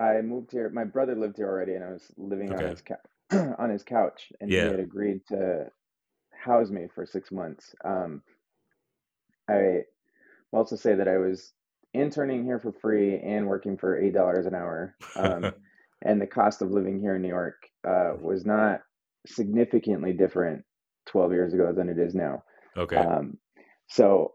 I 0.00 0.20
moved 0.22 0.50
here. 0.52 0.68
My 0.70 0.84
brother 0.84 1.14
lived 1.14 1.36
here 1.36 1.48
already, 1.48 1.74
and 1.74 1.84
I 1.84 1.92
was 1.92 2.12
living 2.16 2.52
on 2.52 2.64
his 2.64 2.82
cou- 2.82 3.54
on 3.58 3.70
his 3.70 3.82
couch, 3.82 4.32
and 4.40 4.50
he 4.50 4.56
had 4.56 4.80
agreed 4.80 5.20
to 5.28 5.70
house 6.30 6.70
me 6.70 6.86
for 6.94 7.06
six 7.06 7.30
months. 7.30 7.74
Um, 7.84 8.22
I 9.48 9.82
will 10.50 10.60
also 10.60 10.76
say 10.76 10.94
that 10.94 11.08
I 11.08 11.18
was 11.18 11.52
interning 11.92 12.44
here 12.44 12.58
for 12.58 12.72
free 12.72 13.18
and 13.18 13.46
working 13.46 13.76
for 13.76 13.98
eight 13.98 14.14
dollars 14.14 14.46
an 14.46 14.54
hour. 14.54 14.96
Um, 15.16 15.52
and 16.02 16.20
the 16.20 16.26
cost 16.26 16.60
of 16.60 16.70
living 16.70 17.00
here 17.00 17.16
in 17.16 17.22
New 17.22 17.28
York 17.28 17.68
uh, 17.86 18.12
was 18.20 18.44
not 18.44 18.80
significantly 19.26 20.12
different 20.12 20.64
12 21.06 21.32
years 21.32 21.54
ago 21.54 21.72
than 21.72 21.88
it 21.88 21.98
is 21.98 22.14
now. 22.14 22.42
okay. 22.76 22.96
Um, 22.96 23.38
so 23.88 24.34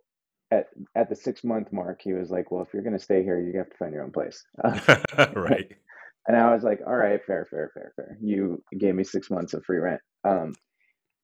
at 0.52 0.68
at 0.96 1.10
the 1.10 1.16
six 1.16 1.44
month 1.44 1.72
mark, 1.72 2.02
he 2.02 2.14
was 2.14 2.30
like, 2.30 2.52
"Well, 2.52 2.62
if 2.64 2.74
you're 2.74 2.84
going 2.84 2.98
to 2.98 3.04
stay 3.04 3.24
here, 3.24 3.40
you 3.40 3.58
have 3.58 3.70
to 3.70 3.78
find 3.78 3.94
your 3.94 4.04
own 4.04 4.12
place." 4.12 4.44
right. 5.36 5.72
and 6.28 6.38
I 6.38 6.54
was 6.54 6.64
like, 6.64 6.82
"All 6.86 6.96
right, 6.96 7.24
fair, 7.26 7.48
fair, 7.50 7.72
fair, 7.74 7.94
fair. 7.96 8.18
You 8.22 8.64
gave 8.78 8.96
me 8.96 9.04
six 9.04 9.30
months 9.30 9.54
of 9.54 9.64
free 9.66 9.80
rent." 9.80 10.02
Um, 10.24 10.54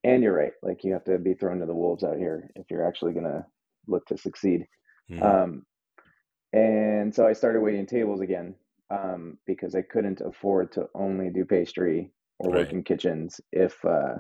and 0.04 0.22
you're 0.22 0.36
right. 0.36 0.54
Like 0.62 0.84
you 0.84 0.94
have 0.94 1.04
to 1.06 1.18
be 1.18 1.34
thrown 1.34 1.60
to 1.60 1.66
the 1.66 1.74
wolves 1.74 2.04
out 2.04 2.18
here 2.18 2.50
if 2.56 2.70
you're 2.70 2.88
actually 2.88 3.14
going 3.14 3.26
to 3.26 3.46
look 3.88 4.06
to 4.08 4.18
succeed. 4.18 4.66
Mhm. 5.10 5.24
Um, 5.24 5.66
and 6.54 7.14
so 7.14 7.28
I 7.28 7.34
started 7.34 7.62
waiting 7.62 7.86
tables 7.86 8.22
again 8.22 8.56
um, 8.90 9.38
because 9.46 9.76
I 9.76 9.82
couldn't 9.82 10.22
afford 10.22 10.72
to 10.74 10.88
only 10.94 11.30
do 11.30 11.44
pastry 11.44 12.12
or 12.40 12.52
work 12.52 12.72
in 12.72 12.84
kitchens 12.84 13.42
if 13.52 13.84
uh, 13.84 14.16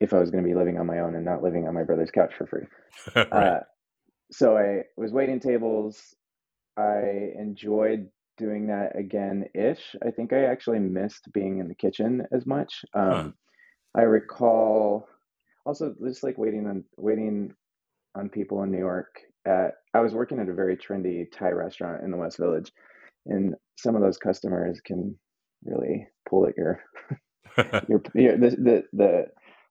if 0.00 0.12
I 0.12 0.18
was 0.18 0.30
going 0.30 0.44
to 0.44 0.48
be 0.48 0.54
living 0.54 0.78
on 0.78 0.86
my 0.86 1.00
own 1.00 1.14
and 1.14 1.24
not 1.24 1.42
living 1.42 1.66
on 1.66 1.74
my 1.74 1.82
brother's 1.82 2.10
couch 2.10 2.32
for 2.36 2.46
free. 2.46 2.66
right. 3.16 3.32
Uh, 3.32 3.60
so 4.30 4.56
I 4.56 4.82
was 4.96 5.12
waiting 5.12 5.40
tables. 5.40 6.14
I 6.76 7.32
enjoyed 7.38 8.08
doing 8.36 8.66
that 8.66 8.98
again 8.98 9.46
ish. 9.54 9.96
I 10.04 10.10
think 10.10 10.32
I 10.32 10.44
actually 10.44 10.78
missed 10.78 11.32
being 11.32 11.58
in 11.58 11.68
the 11.68 11.74
kitchen 11.74 12.26
as 12.32 12.46
much. 12.46 12.84
Um, 12.94 13.10
huh. 13.10 13.30
I 13.94 14.02
recall 14.02 15.08
also 15.64 15.94
just 16.04 16.22
like 16.22 16.36
waiting 16.36 16.66
on 16.66 16.84
waiting 16.96 17.54
on 18.14 18.28
people 18.28 18.62
in 18.62 18.70
New 18.70 18.78
York 18.78 19.20
at 19.46 19.72
I 19.94 20.00
was 20.00 20.12
working 20.12 20.38
at 20.38 20.48
a 20.48 20.54
very 20.54 20.76
trendy 20.76 21.30
Thai 21.30 21.50
restaurant 21.50 22.04
in 22.04 22.10
the 22.10 22.16
West 22.16 22.36
Village 22.36 22.72
and 23.26 23.54
some 23.76 23.96
of 23.96 24.02
those 24.02 24.18
customers 24.18 24.80
can 24.80 25.18
really 25.64 26.06
pull 26.28 26.46
at 26.46 26.56
your 26.56 26.80
your, 27.88 28.02
your 28.14 28.36
the, 28.36 28.50
the 28.50 28.82
the 28.92 29.26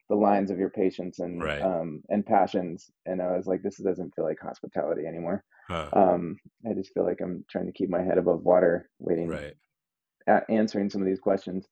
the 0.10 0.15
lines 0.15 0.52
of 0.52 0.60
your 0.60 0.70
patience 0.70 1.20
and 1.20 1.41
right. 1.41 1.62
um 1.62 2.02
and 2.10 2.26
passions 2.26 2.91
and 3.06 3.22
I 3.22 3.36
was 3.36 3.48
like 3.48 3.63
this 3.63 3.78
doesn't 3.78 4.13
feel 4.15 4.26
like 4.26 4.38
hospitality 4.41 5.06
anymore. 5.08 5.44
Huh. 5.68 5.89
Um 5.94 6.38
I 6.70 6.74
just 6.74 6.94
feel 6.94 7.06
like 7.06 7.20
I'm 7.22 7.44
trying 7.50 7.65
to 7.65 7.74
keep 7.74 7.89
my 7.89 8.04
head 8.04 8.18
above 8.18 8.44
water 8.44 8.89
waiting 9.00 9.28
right. 9.28 9.56
answering 10.50 10.89
some 10.89 11.02
of 11.02 11.08
these 11.08 11.20
questions. 11.20 11.65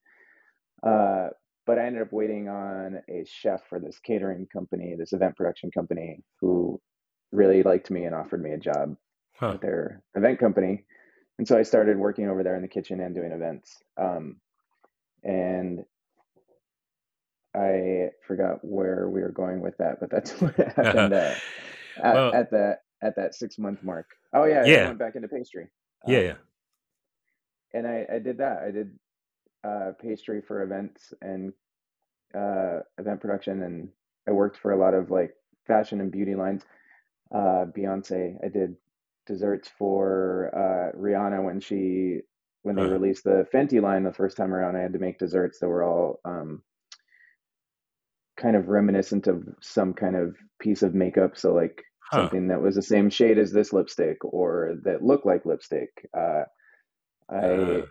Uh 0.86 1.28
but 1.66 1.78
I 1.78 1.86
ended 1.86 2.02
up 2.02 2.12
waiting 2.12 2.48
on 2.48 3.00
a 3.08 3.24
chef 3.24 3.62
for 3.68 3.80
this 3.80 3.98
catering 3.98 4.46
company, 4.52 4.96
this 4.98 5.14
event 5.14 5.36
production 5.36 5.70
company, 5.70 6.20
who 6.40 6.80
really 7.32 7.62
liked 7.62 7.90
me 7.90 8.04
and 8.04 8.14
offered 8.14 8.42
me 8.42 8.52
a 8.52 8.58
job 8.58 8.96
huh. 9.36 9.52
at 9.52 9.60
their 9.60 10.02
event 10.14 10.38
company. 10.38 10.84
And 11.38 11.48
so 11.48 11.58
I 11.58 11.62
started 11.62 11.96
working 11.96 12.28
over 12.28 12.42
there 12.42 12.54
in 12.54 12.62
the 12.62 12.68
kitchen 12.68 13.00
and 13.00 13.14
doing 13.14 13.32
events. 13.32 13.78
Um, 13.96 14.36
and 15.22 15.84
I 17.54 18.10
forgot 18.26 18.58
where 18.62 19.08
we 19.08 19.20
were 19.20 19.30
going 19.32 19.60
with 19.60 19.76
that, 19.78 20.00
but 20.00 20.10
that's 20.10 20.32
what 20.40 20.54
happened 20.76 21.14
uh, 21.14 21.34
at, 22.02 22.14
well, 22.14 22.34
at 22.34 22.50
that 22.50 22.78
at 23.02 23.16
that 23.16 23.34
six 23.34 23.58
month 23.58 23.82
mark. 23.82 24.06
Oh 24.32 24.44
yeah, 24.44 24.64
yeah. 24.64 24.84
I 24.84 24.86
went 24.86 24.98
back 24.98 25.16
into 25.16 25.28
pastry. 25.28 25.68
Yeah, 26.06 26.18
um, 26.18 26.24
yeah. 26.24 26.34
And 27.74 27.86
I, 27.86 28.06
I 28.14 28.18
did 28.18 28.38
that. 28.38 28.62
I 28.66 28.70
did 28.70 28.90
uh, 29.64 29.92
pastry 30.00 30.40
for 30.46 30.62
events 30.62 31.12
and 31.22 31.52
uh, 32.34 32.80
event 32.98 33.20
production, 33.20 33.62
and 33.62 33.88
I 34.28 34.32
worked 34.32 34.58
for 34.58 34.72
a 34.72 34.78
lot 34.78 34.94
of 34.94 35.10
like 35.10 35.34
fashion 35.66 36.00
and 36.00 36.10
beauty 36.10 36.34
lines. 36.34 36.62
Uh, 37.34 37.66
Beyonce, 37.76 38.36
I 38.44 38.48
did 38.48 38.76
desserts 39.26 39.70
for 39.78 40.50
uh, 40.54 40.96
Rihanna 40.98 41.42
when 41.44 41.60
she 41.60 42.20
when 42.62 42.76
they 42.76 42.82
uh 42.82 42.88
released 42.88 43.24
the 43.24 43.46
Fenty 43.52 43.80
line 43.80 44.04
the 44.04 44.12
first 44.12 44.36
time 44.36 44.52
around. 44.52 44.76
I 44.76 44.80
had 44.80 44.92
to 44.92 44.98
make 44.98 45.18
desserts 45.18 45.58
that 45.58 45.68
were 45.68 45.84
all 45.84 46.20
um, 46.24 46.62
kind 48.36 48.56
of 48.56 48.68
reminiscent 48.68 49.26
of 49.26 49.44
some 49.60 49.94
kind 49.94 50.16
of 50.16 50.36
piece 50.58 50.82
of 50.82 50.94
makeup. 50.94 51.36
So 51.36 51.54
like 51.54 51.82
huh. 52.10 52.22
something 52.22 52.48
that 52.48 52.60
was 52.60 52.74
the 52.74 52.82
same 52.82 53.10
shade 53.10 53.38
as 53.38 53.52
this 53.52 53.72
lipstick 53.72 54.24
or 54.24 54.76
that 54.84 55.02
looked 55.02 55.26
like 55.26 55.46
lipstick. 55.46 56.08
Uh, 56.16 56.44
I 57.30 57.36
uh, 57.36 57.82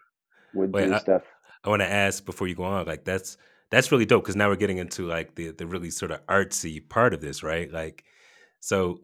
would 0.53 0.73
wait, 0.73 0.85
do 0.87 0.93
I, 0.93 0.99
stuff. 0.99 1.23
I 1.63 1.69
want 1.69 1.81
to 1.81 1.91
ask 1.91 2.25
before 2.25 2.47
you 2.47 2.55
go 2.55 2.63
on, 2.63 2.85
like 2.85 3.05
that's 3.05 3.37
that's 3.71 3.91
really 3.91 4.05
dope 4.05 4.23
because 4.23 4.35
now 4.35 4.49
we're 4.49 4.55
getting 4.55 4.77
into 4.77 5.07
like 5.07 5.35
the 5.35 5.51
the 5.51 5.65
really 5.65 5.89
sort 5.89 6.11
of 6.11 6.25
artsy 6.27 6.87
part 6.87 7.13
of 7.13 7.21
this, 7.21 7.41
right? 7.41 7.71
Like, 7.71 8.03
so 8.59 9.01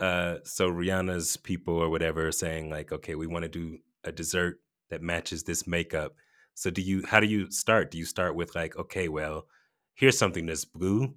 uh, 0.00 0.36
so 0.44 0.70
Rihanna's 0.70 1.36
people 1.36 1.74
or 1.74 1.90
whatever 1.90 2.28
are 2.28 2.32
saying 2.32 2.70
like, 2.70 2.92
okay, 2.92 3.14
we 3.14 3.26
want 3.26 3.42
to 3.42 3.48
do 3.48 3.78
a 4.04 4.12
dessert 4.12 4.60
that 4.90 5.02
matches 5.02 5.42
this 5.42 5.66
makeup. 5.66 6.14
So 6.54 6.70
do 6.70 6.82
you? 6.82 7.04
How 7.06 7.20
do 7.20 7.26
you 7.26 7.50
start? 7.50 7.90
Do 7.90 7.98
you 7.98 8.04
start 8.04 8.34
with 8.34 8.54
like, 8.54 8.76
okay, 8.76 9.08
well, 9.08 9.46
here's 9.98 10.16
something 10.16 10.46
that's 10.46 10.64
blue, 10.64 11.14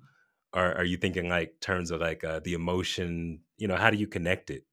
or 0.54 0.74
are 0.74 0.84
you 0.84 0.98
thinking 0.98 1.30
like 1.30 1.60
terms 1.62 1.92
of 1.92 2.02
like 2.02 2.24
uh, 2.24 2.42
the 2.44 2.54
emotion? 2.54 3.40
You 3.58 3.68
know, 3.68 3.78
how 3.78 3.90
do 3.90 3.98
you 3.98 4.08
connect 4.08 4.50
it? 4.50 4.64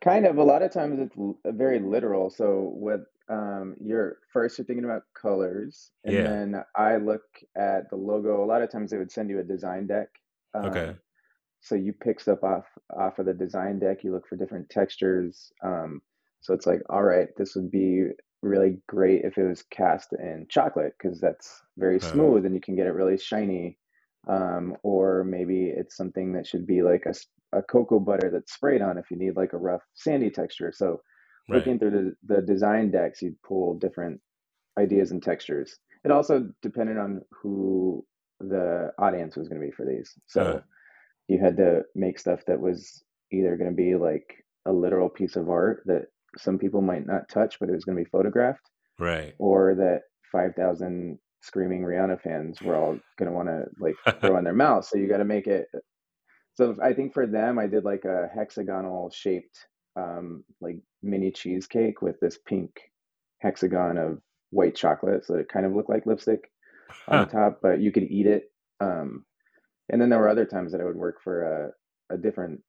Kind 0.00 0.26
of. 0.26 0.36
A 0.36 0.44
lot 0.44 0.62
of 0.62 0.72
times 0.72 1.00
it's 1.00 1.56
very 1.56 1.80
literal. 1.80 2.30
So 2.30 2.70
what 2.74 3.00
um, 3.28 3.76
you're 3.80 4.18
first 4.32 4.58
you're 4.58 4.64
thinking 4.64 4.84
about 4.84 5.02
colors, 5.14 5.90
and 6.04 6.14
yeah. 6.14 6.22
then 6.22 6.62
I 6.76 6.96
look 6.96 7.22
at 7.56 7.88
the 7.90 7.96
logo. 7.96 8.44
A 8.44 8.46
lot 8.46 8.62
of 8.62 8.70
times 8.70 8.90
they 8.90 8.98
would 8.98 9.10
send 9.10 9.30
you 9.30 9.40
a 9.40 9.44
design 9.44 9.86
deck. 9.86 10.08
Um, 10.54 10.66
okay. 10.66 10.94
So 11.60 11.76
you 11.76 11.92
pick 11.92 12.20
stuff 12.20 12.42
off 12.42 12.66
off 12.96 13.18
of 13.18 13.26
the 13.26 13.34
design 13.34 13.78
deck. 13.78 14.04
You 14.04 14.12
look 14.12 14.28
for 14.28 14.36
different 14.36 14.68
textures. 14.68 15.52
Um, 15.64 16.02
so 16.40 16.52
it's 16.52 16.66
like, 16.66 16.82
all 16.90 17.04
right, 17.04 17.28
this 17.36 17.54
would 17.54 17.70
be 17.70 18.08
really 18.42 18.78
great 18.88 19.24
if 19.24 19.38
it 19.38 19.46
was 19.46 19.64
cast 19.70 20.12
in 20.12 20.46
chocolate 20.48 20.94
because 20.98 21.20
that's 21.20 21.62
very 21.78 21.96
uh-huh. 21.96 22.12
smooth 22.12 22.44
and 22.44 22.54
you 22.54 22.60
can 22.60 22.76
get 22.76 22.86
it 22.86 22.94
really 22.94 23.18
shiny. 23.18 23.78
Um, 24.28 24.76
or 24.84 25.24
maybe 25.24 25.66
it's 25.66 25.96
something 25.96 26.32
that 26.34 26.46
should 26.46 26.66
be 26.66 26.82
like 26.82 27.06
a, 27.06 27.14
a 27.56 27.62
cocoa 27.62 27.98
butter 27.98 28.30
that's 28.32 28.52
sprayed 28.52 28.82
on 28.82 28.98
if 28.98 29.10
you 29.10 29.16
need 29.16 29.36
like 29.36 29.52
a 29.52 29.58
rough 29.58 29.82
sandy 29.94 30.30
texture. 30.30 30.72
So 30.72 31.00
right. 31.48 31.56
looking 31.56 31.78
through 31.78 32.14
the, 32.26 32.36
the 32.36 32.42
design 32.42 32.90
decks, 32.90 33.20
you'd 33.20 33.40
pull 33.42 33.74
different 33.74 34.20
ideas 34.78 35.10
and 35.10 35.22
textures. 35.22 35.76
It 36.04 36.10
also 36.10 36.48
depended 36.62 36.98
on 36.98 37.22
who 37.30 38.04
the 38.40 38.92
audience 38.98 39.36
was 39.36 39.48
going 39.48 39.60
to 39.60 39.66
be 39.66 39.72
for 39.72 39.84
these. 39.84 40.12
So 40.26 40.42
uh 40.42 40.60
you 41.28 41.38
had 41.38 41.56
to 41.56 41.82
make 41.94 42.18
stuff 42.18 42.40
that 42.46 42.60
was 42.60 43.02
either 43.30 43.56
going 43.56 43.70
to 43.70 43.76
be 43.76 43.94
like 43.94 44.44
a 44.66 44.72
literal 44.72 45.08
piece 45.08 45.36
of 45.36 45.48
art 45.48 45.82
that 45.86 46.06
some 46.38 46.58
people 46.58 46.80
might 46.80 47.06
not 47.06 47.28
touch, 47.28 47.58
but 47.58 47.68
it 47.68 47.74
was 47.74 47.84
going 47.84 47.96
to 47.96 48.04
be 48.04 48.10
photographed. 48.10 48.70
Right. 48.98 49.34
Or 49.38 49.74
that 49.74 50.02
5,000 50.30 51.18
screaming 51.40 51.82
Rihanna 51.82 52.20
fans 52.20 52.62
were 52.62 52.76
all 52.76 52.98
going 53.18 53.30
to 53.30 53.32
want 53.32 53.48
to 53.48 53.64
like 53.80 53.96
throw 54.20 54.38
in 54.38 54.44
their 54.44 54.52
mouth. 54.52 54.84
So 54.86 54.98
you 54.98 55.08
got 55.08 55.18
to 55.18 55.24
make 55.24 55.46
it. 55.46 55.66
So 56.54 56.76
I 56.82 56.92
think 56.92 57.14
for 57.14 57.26
them, 57.26 57.58
I 57.58 57.66
did 57.66 57.84
like 57.84 58.04
a 58.04 58.28
hexagonal 58.34 59.10
shaped 59.10 59.58
um, 59.96 60.44
like 60.60 60.76
mini 61.02 61.30
cheesecake 61.30 62.02
with 62.02 62.18
this 62.20 62.38
pink 62.46 62.70
hexagon 63.40 63.98
of 63.98 64.18
white 64.50 64.74
chocolate, 64.74 65.24
so 65.24 65.34
it 65.34 65.48
kind 65.48 65.66
of 65.66 65.74
looked 65.74 65.90
like 65.90 66.06
lipstick 66.06 66.50
on 67.08 67.18
huh. 67.18 67.24
the 67.24 67.30
top, 67.30 67.58
but 67.62 67.80
you 67.80 67.90
could 67.90 68.04
eat 68.04 68.26
it. 68.26 68.44
Um, 68.80 69.24
and 69.88 70.00
then 70.00 70.08
there 70.08 70.18
were 70.18 70.28
other 70.28 70.44
times 70.44 70.72
that 70.72 70.80
I 70.80 70.84
would 70.84 70.96
work 70.96 71.16
for 71.22 71.72
a, 72.10 72.14
a 72.14 72.18
different 72.18 72.60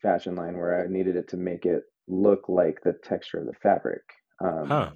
fashion 0.00 0.34
line 0.34 0.56
where 0.56 0.84
I 0.84 0.88
needed 0.88 1.16
it 1.16 1.28
to 1.28 1.36
make 1.36 1.64
it 1.64 1.84
look 2.08 2.48
like 2.48 2.80
the 2.82 2.92
texture 2.92 3.38
of 3.38 3.46
the 3.46 3.54
fabric. 3.62 4.02
Um, 4.42 4.66
huh. 4.66 4.90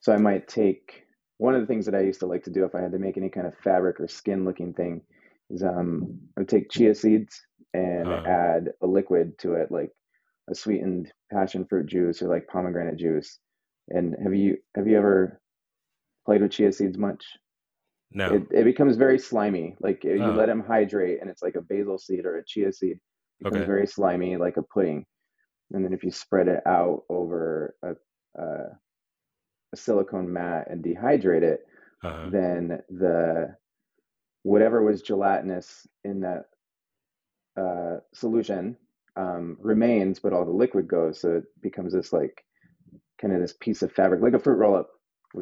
So 0.00 0.12
I 0.12 0.16
might 0.16 0.48
take 0.48 1.04
one 1.38 1.54
of 1.54 1.60
the 1.60 1.66
things 1.66 1.86
that 1.86 1.94
I 1.94 2.00
used 2.00 2.20
to 2.20 2.26
like 2.26 2.44
to 2.44 2.50
do 2.50 2.64
if 2.64 2.74
I 2.74 2.80
had 2.80 2.92
to 2.92 2.98
make 2.98 3.16
any 3.16 3.28
kind 3.28 3.46
of 3.46 3.54
fabric 3.58 4.00
or 4.00 4.08
skin 4.08 4.44
looking 4.44 4.72
thing 4.72 5.02
is 5.50 5.62
um, 5.62 6.18
I 6.36 6.40
would 6.40 6.48
take 6.48 6.70
chia 6.70 6.94
seeds 6.94 7.40
and 7.74 8.08
uh. 8.08 8.22
add 8.26 8.68
a 8.82 8.86
liquid 8.86 9.38
to 9.40 9.54
it, 9.54 9.70
like 9.70 9.90
a 10.50 10.54
sweetened 10.54 11.12
passion 11.32 11.66
fruit 11.68 11.86
juice 11.86 12.22
or 12.22 12.28
like 12.28 12.46
pomegranate 12.46 12.98
juice. 12.98 13.38
And 13.88 14.14
have 14.22 14.34
you 14.34 14.58
have 14.76 14.86
you 14.86 14.96
ever 14.96 15.40
played 16.24 16.42
with 16.42 16.52
chia 16.52 16.72
seeds 16.72 16.98
much? 16.98 17.24
No. 18.12 18.34
It, 18.34 18.42
it 18.50 18.64
becomes 18.64 18.96
very 18.96 19.18
slimy. 19.18 19.76
Like 19.80 20.04
you 20.04 20.22
oh. 20.22 20.32
let 20.32 20.46
them 20.46 20.62
hydrate, 20.66 21.20
and 21.20 21.30
it's 21.30 21.42
like 21.42 21.56
a 21.56 21.62
basil 21.62 21.98
seed 21.98 22.24
or 22.24 22.38
a 22.38 22.44
chia 22.44 22.72
seed. 22.72 22.98
It 23.40 23.44
becomes 23.44 23.62
okay. 23.62 23.66
very 23.66 23.86
slimy, 23.86 24.36
like 24.36 24.56
a 24.56 24.62
pudding. 24.62 25.04
And 25.72 25.84
then 25.84 25.92
if 25.92 26.04
you 26.04 26.10
spread 26.10 26.48
it 26.48 26.60
out 26.66 27.04
over 27.08 27.74
a, 27.82 27.94
a, 28.40 28.46
a 29.72 29.76
silicone 29.76 30.32
mat 30.32 30.68
and 30.70 30.84
dehydrate 30.84 31.42
it, 31.42 31.60
uh-huh. 32.04 32.30
then 32.30 32.80
the 32.90 33.56
whatever 34.42 34.82
was 34.82 35.02
gelatinous 35.02 35.86
in 36.04 36.20
that 36.20 36.44
uh, 37.56 37.98
solution 38.12 38.76
um, 39.16 39.56
remains, 39.60 40.18
but 40.18 40.32
all 40.32 40.44
the 40.44 40.50
liquid 40.50 40.88
goes. 40.88 41.20
So 41.20 41.36
it 41.36 41.44
becomes 41.60 41.92
this 41.92 42.12
like 42.12 42.44
kind 43.20 43.34
of 43.34 43.40
this 43.40 43.54
piece 43.58 43.82
of 43.82 43.92
fabric, 43.92 44.20
like 44.20 44.34
a 44.34 44.38
fruit 44.38 44.56
roll 44.56 44.76
up. 44.76 44.90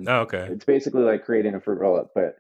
Oh, 0.07 0.21
okay. 0.21 0.47
It's 0.51 0.65
basically 0.65 1.03
like 1.03 1.25
creating 1.25 1.55
a 1.55 1.61
fruit 1.61 1.81
roll 1.81 1.99
up, 1.99 2.11
but 2.15 2.37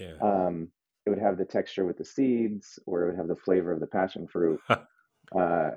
yeah. 0.00 0.14
um, 0.22 0.68
it 1.04 1.10
would 1.10 1.18
have 1.18 1.36
the 1.36 1.44
texture 1.44 1.84
with 1.84 1.98
the 1.98 2.04
seeds, 2.04 2.78
or 2.86 3.02
it 3.02 3.06
would 3.10 3.18
have 3.18 3.28
the 3.28 3.36
flavor 3.36 3.72
of 3.72 3.80
the 3.80 3.86
passion 3.86 4.26
fruit. 4.26 4.60
uh, 4.68 5.70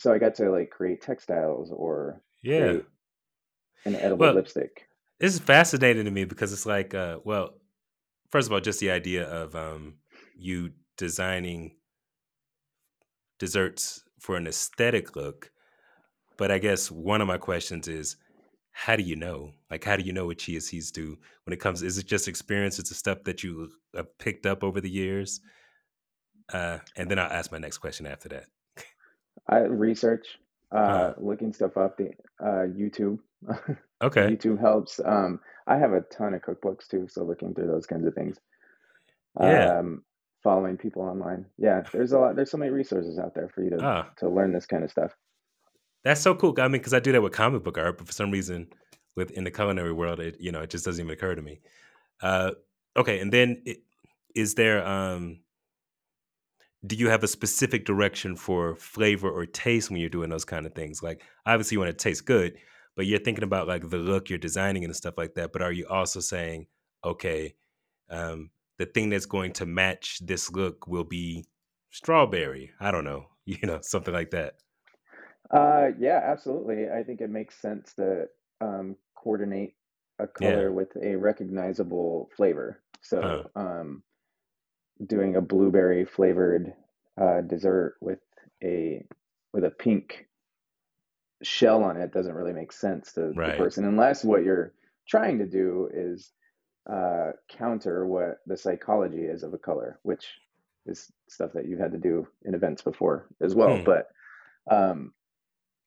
so 0.00 0.14
I 0.14 0.18
got 0.18 0.34
to 0.36 0.50
like 0.50 0.70
create 0.70 1.02
textiles 1.02 1.70
or 1.70 2.22
yeah, 2.42 2.78
an 3.84 3.96
edible 3.96 4.16
well, 4.16 4.34
lipstick. 4.34 4.86
This 5.18 5.34
is 5.34 5.40
fascinating 5.40 6.06
to 6.06 6.10
me 6.10 6.24
because 6.24 6.54
it's 6.54 6.64
like, 6.64 6.94
uh, 6.94 7.18
well, 7.22 7.50
first 8.30 8.48
of 8.48 8.52
all, 8.54 8.60
just 8.60 8.80
the 8.80 8.90
idea 8.90 9.24
of 9.24 9.54
um, 9.54 9.96
you 10.34 10.70
designing 10.96 11.76
desserts 13.38 14.02
for 14.18 14.36
an 14.36 14.46
aesthetic 14.46 15.16
look. 15.16 15.50
But 16.38 16.50
I 16.50 16.56
guess 16.56 16.90
one 16.90 17.20
of 17.20 17.28
my 17.28 17.36
questions 17.36 17.86
is, 17.86 18.16
how 18.72 18.96
do 18.96 19.02
you 19.02 19.16
know? 19.16 19.52
Like, 19.70 19.84
how 19.84 19.96
do 19.96 20.02
you 20.02 20.14
know 20.14 20.24
what 20.24 20.38
chia 20.38 20.62
seeds 20.62 20.90
do 20.90 21.18
when 21.44 21.52
it 21.52 21.60
comes? 21.60 21.82
Is 21.82 21.98
it 21.98 22.06
just 22.06 22.26
experience? 22.26 22.78
Is 22.78 22.90
it 22.90 22.94
stuff 22.94 23.24
that 23.24 23.42
you 23.42 23.68
have 23.94 24.18
picked 24.18 24.46
up 24.46 24.64
over 24.64 24.80
the 24.80 24.88
years? 24.88 25.40
Uh, 26.50 26.78
and 26.96 27.10
then 27.10 27.18
I'll 27.18 27.30
ask 27.30 27.52
my 27.52 27.58
next 27.58 27.78
question 27.78 28.06
after 28.06 28.30
that. 28.30 28.44
I 29.48 29.60
research, 29.60 30.38
uh, 30.72 31.12
looking 31.18 31.52
stuff 31.52 31.76
up. 31.76 31.96
The 31.96 32.10
uh, 32.40 32.66
YouTube. 32.66 33.18
okay. 34.02 34.28
YouTube 34.28 34.60
helps. 34.60 35.00
Um, 35.04 35.40
I 35.66 35.76
have 35.78 35.92
a 35.92 36.02
ton 36.02 36.34
of 36.34 36.42
cookbooks 36.42 36.88
too, 36.88 37.06
so 37.10 37.24
looking 37.24 37.54
through 37.54 37.68
those 37.68 37.86
kinds 37.86 38.06
of 38.06 38.14
things. 38.14 38.36
Yeah. 39.40 39.78
Um, 39.78 40.02
following 40.42 40.76
people 40.76 41.02
online. 41.02 41.46
Yeah, 41.58 41.82
there's 41.92 42.12
a 42.12 42.18
lot. 42.18 42.36
There's 42.36 42.50
so 42.50 42.58
many 42.58 42.70
resources 42.70 43.18
out 43.18 43.34
there 43.34 43.48
for 43.48 43.62
you 43.62 43.70
to 43.70 43.78
Ah, 43.82 44.10
to 44.18 44.28
learn 44.28 44.52
this 44.52 44.66
kind 44.66 44.84
of 44.84 44.90
stuff. 44.90 45.12
that's 46.04 46.20
so 46.20 46.34
cool. 46.34 46.54
I 46.58 46.62
mean, 46.64 46.72
because 46.80 46.94
I 46.94 47.00
do 47.00 47.12
that 47.12 47.22
with 47.22 47.32
comic 47.32 47.62
book 47.62 47.78
art, 47.78 47.98
but 47.98 48.06
for 48.06 48.12
some 48.12 48.30
reason, 48.30 48.68
with 49.16 49.30
in 49.32 49.44
the 49.44 49.50
culinary 49.50 49.92
world, 49.92 50.20
it 50.20 50.36
you 50.40 50.50
know 50.52 50.62
it 50.62 50.70
just 50.70 50.84
doesn't 50.84 51.04
even 51.04 51.12
occur 51.12 51.34
to 51.34 51.42
me. 51.42 51.60
Uh, 52.22 52.52
okay, 52.96 53.20
and 53.20 53.32
then 53.32 53.62
it, 53.66 53.78
is 54.34 54.54
there? 54.54 54.86
Um, 54.86 55.40
do 56.86 56.96
you 56.96 57.08
have 57.10 57.22
a 57.22 57.28
specific 57.28 57.84
direction 57.84 58.36
for 58.36 58.74
flavor 58.76 59.30
or 59.30 59.46
taste 59.46 59.90
when 59.90 60.00
you're 60.00 60.08
doing 60.08 60.30
those 60.30 60.44
kind 60.44 60.66
of 60.66 60.74
things? 60.74 61.02
Like, 61.02 61.22
obviously, 61.46 61.74
you 61.74 61.80
want 61.80 61.90
it 61.90 61.98
to 61.98 62.02
taste 62.02 62.24
good, 62.26 62.56
but 62.96 63.06
you're 63.06 63.18
thinking 63.18 63.44
about 63.44 63.68
like 63.68 63.88
the 63.88 63.98
look 63.98 64.30
you're 64.30 64.38
designing 64.38 64.84
and 64.84 64.96
stuff 64.96 65.14
like 65.18 65.34
that. 65.34 65.52
But 65.52 65.62
are 65.62 65.72
you 65.72 65.86
also 65.88 66.20
saying, 66.20 66.66
okay, 67.04 67.54
um, 68.08 68.50
the 68.78 68.86
thing 68.86 69.10
that's 69.10 69.26
going 69.26 69.52
to 69.54 69.66
match 69.66 70.20
this 70.24 70.50
look 70.50 70.86
will 70.86 71.04
be 71.04 71.44
strawberry? 71.90 72.72
I 72.80 72.90
don't 72.90 73.04
know, 73.04 73.26
you 73.44 73.58
know, 73.66 73.80
something 73.82 74.14
like 74.14 74.30
that. 74.30 74.54
Uh, 75.50 75.88
yeah, 75.98 76.20
absolutely. 76.24 76.88
I 76.88 77.02
think 77.02 77.20
it 77.20 77.30
makes 77.30 77.56
sense 77.56 77.94
to 77.94 78.28
um, 78.60 78.96
coordinate 79.16 79.74
a 80.18 80.26
Yeah. 80.38 80.50
color 80.50 80.72
with 80.72 80.96
a 81.02 81.16
recognizable 81.16 82.30
flavor. 82.36 82.82
So, 83.00 83.50
um, 83.56 84.02
doing 85.04 85.36
a 85.36 85.40
blueberry 85.40 86.04
flavored 86.04 86.72
uh, 87.20 87.40
dessert 87.42 87.96
with 88.00 88.18
a 88.62 89.04
with 89.52 89.64
a 89.64 89.70
pink 89.70 90.26
shell 91.42 91.82
on 91.82 91.96
it 91.96 92.12
doesn't 92.12 92.34
really 92.34 92.52
make 92.52 92.72
sense 92.72 93.12
to 93.12 93.32
the 93.34 93.54
person 93.56 93.84
unless 93.86 94.22
what 94.22 94.44
you're 94.44 94.72
trying 95.08 95.38
to 95.38 95.46
do 95.46 95.88
is 95.92 96.32
uh, 96.90 97.30
counter 97.48 98.06
what 98.06 98.38
the 98.46 98.56
psychology 98.56 99.22
is 99.22 99.42
of 99.42 99.54
a 99.54 99.58
color, 99.58 99.98
which 100.02 100.26
is 100.86 101.10
stuff 101.28 101.52
that 101.54 101.66
you've 101.66 101.78
had 101.80 101.92
to 101.92 101.98
do 101.98 102.26
in 102.44 102.54
events 102.54 102.82
before 102.82 103.26
as 103.40 103.54
well. 103.54 103.78
Hmm. 103.78 103.84
But 103.84 104.08
um, 104.70 105.12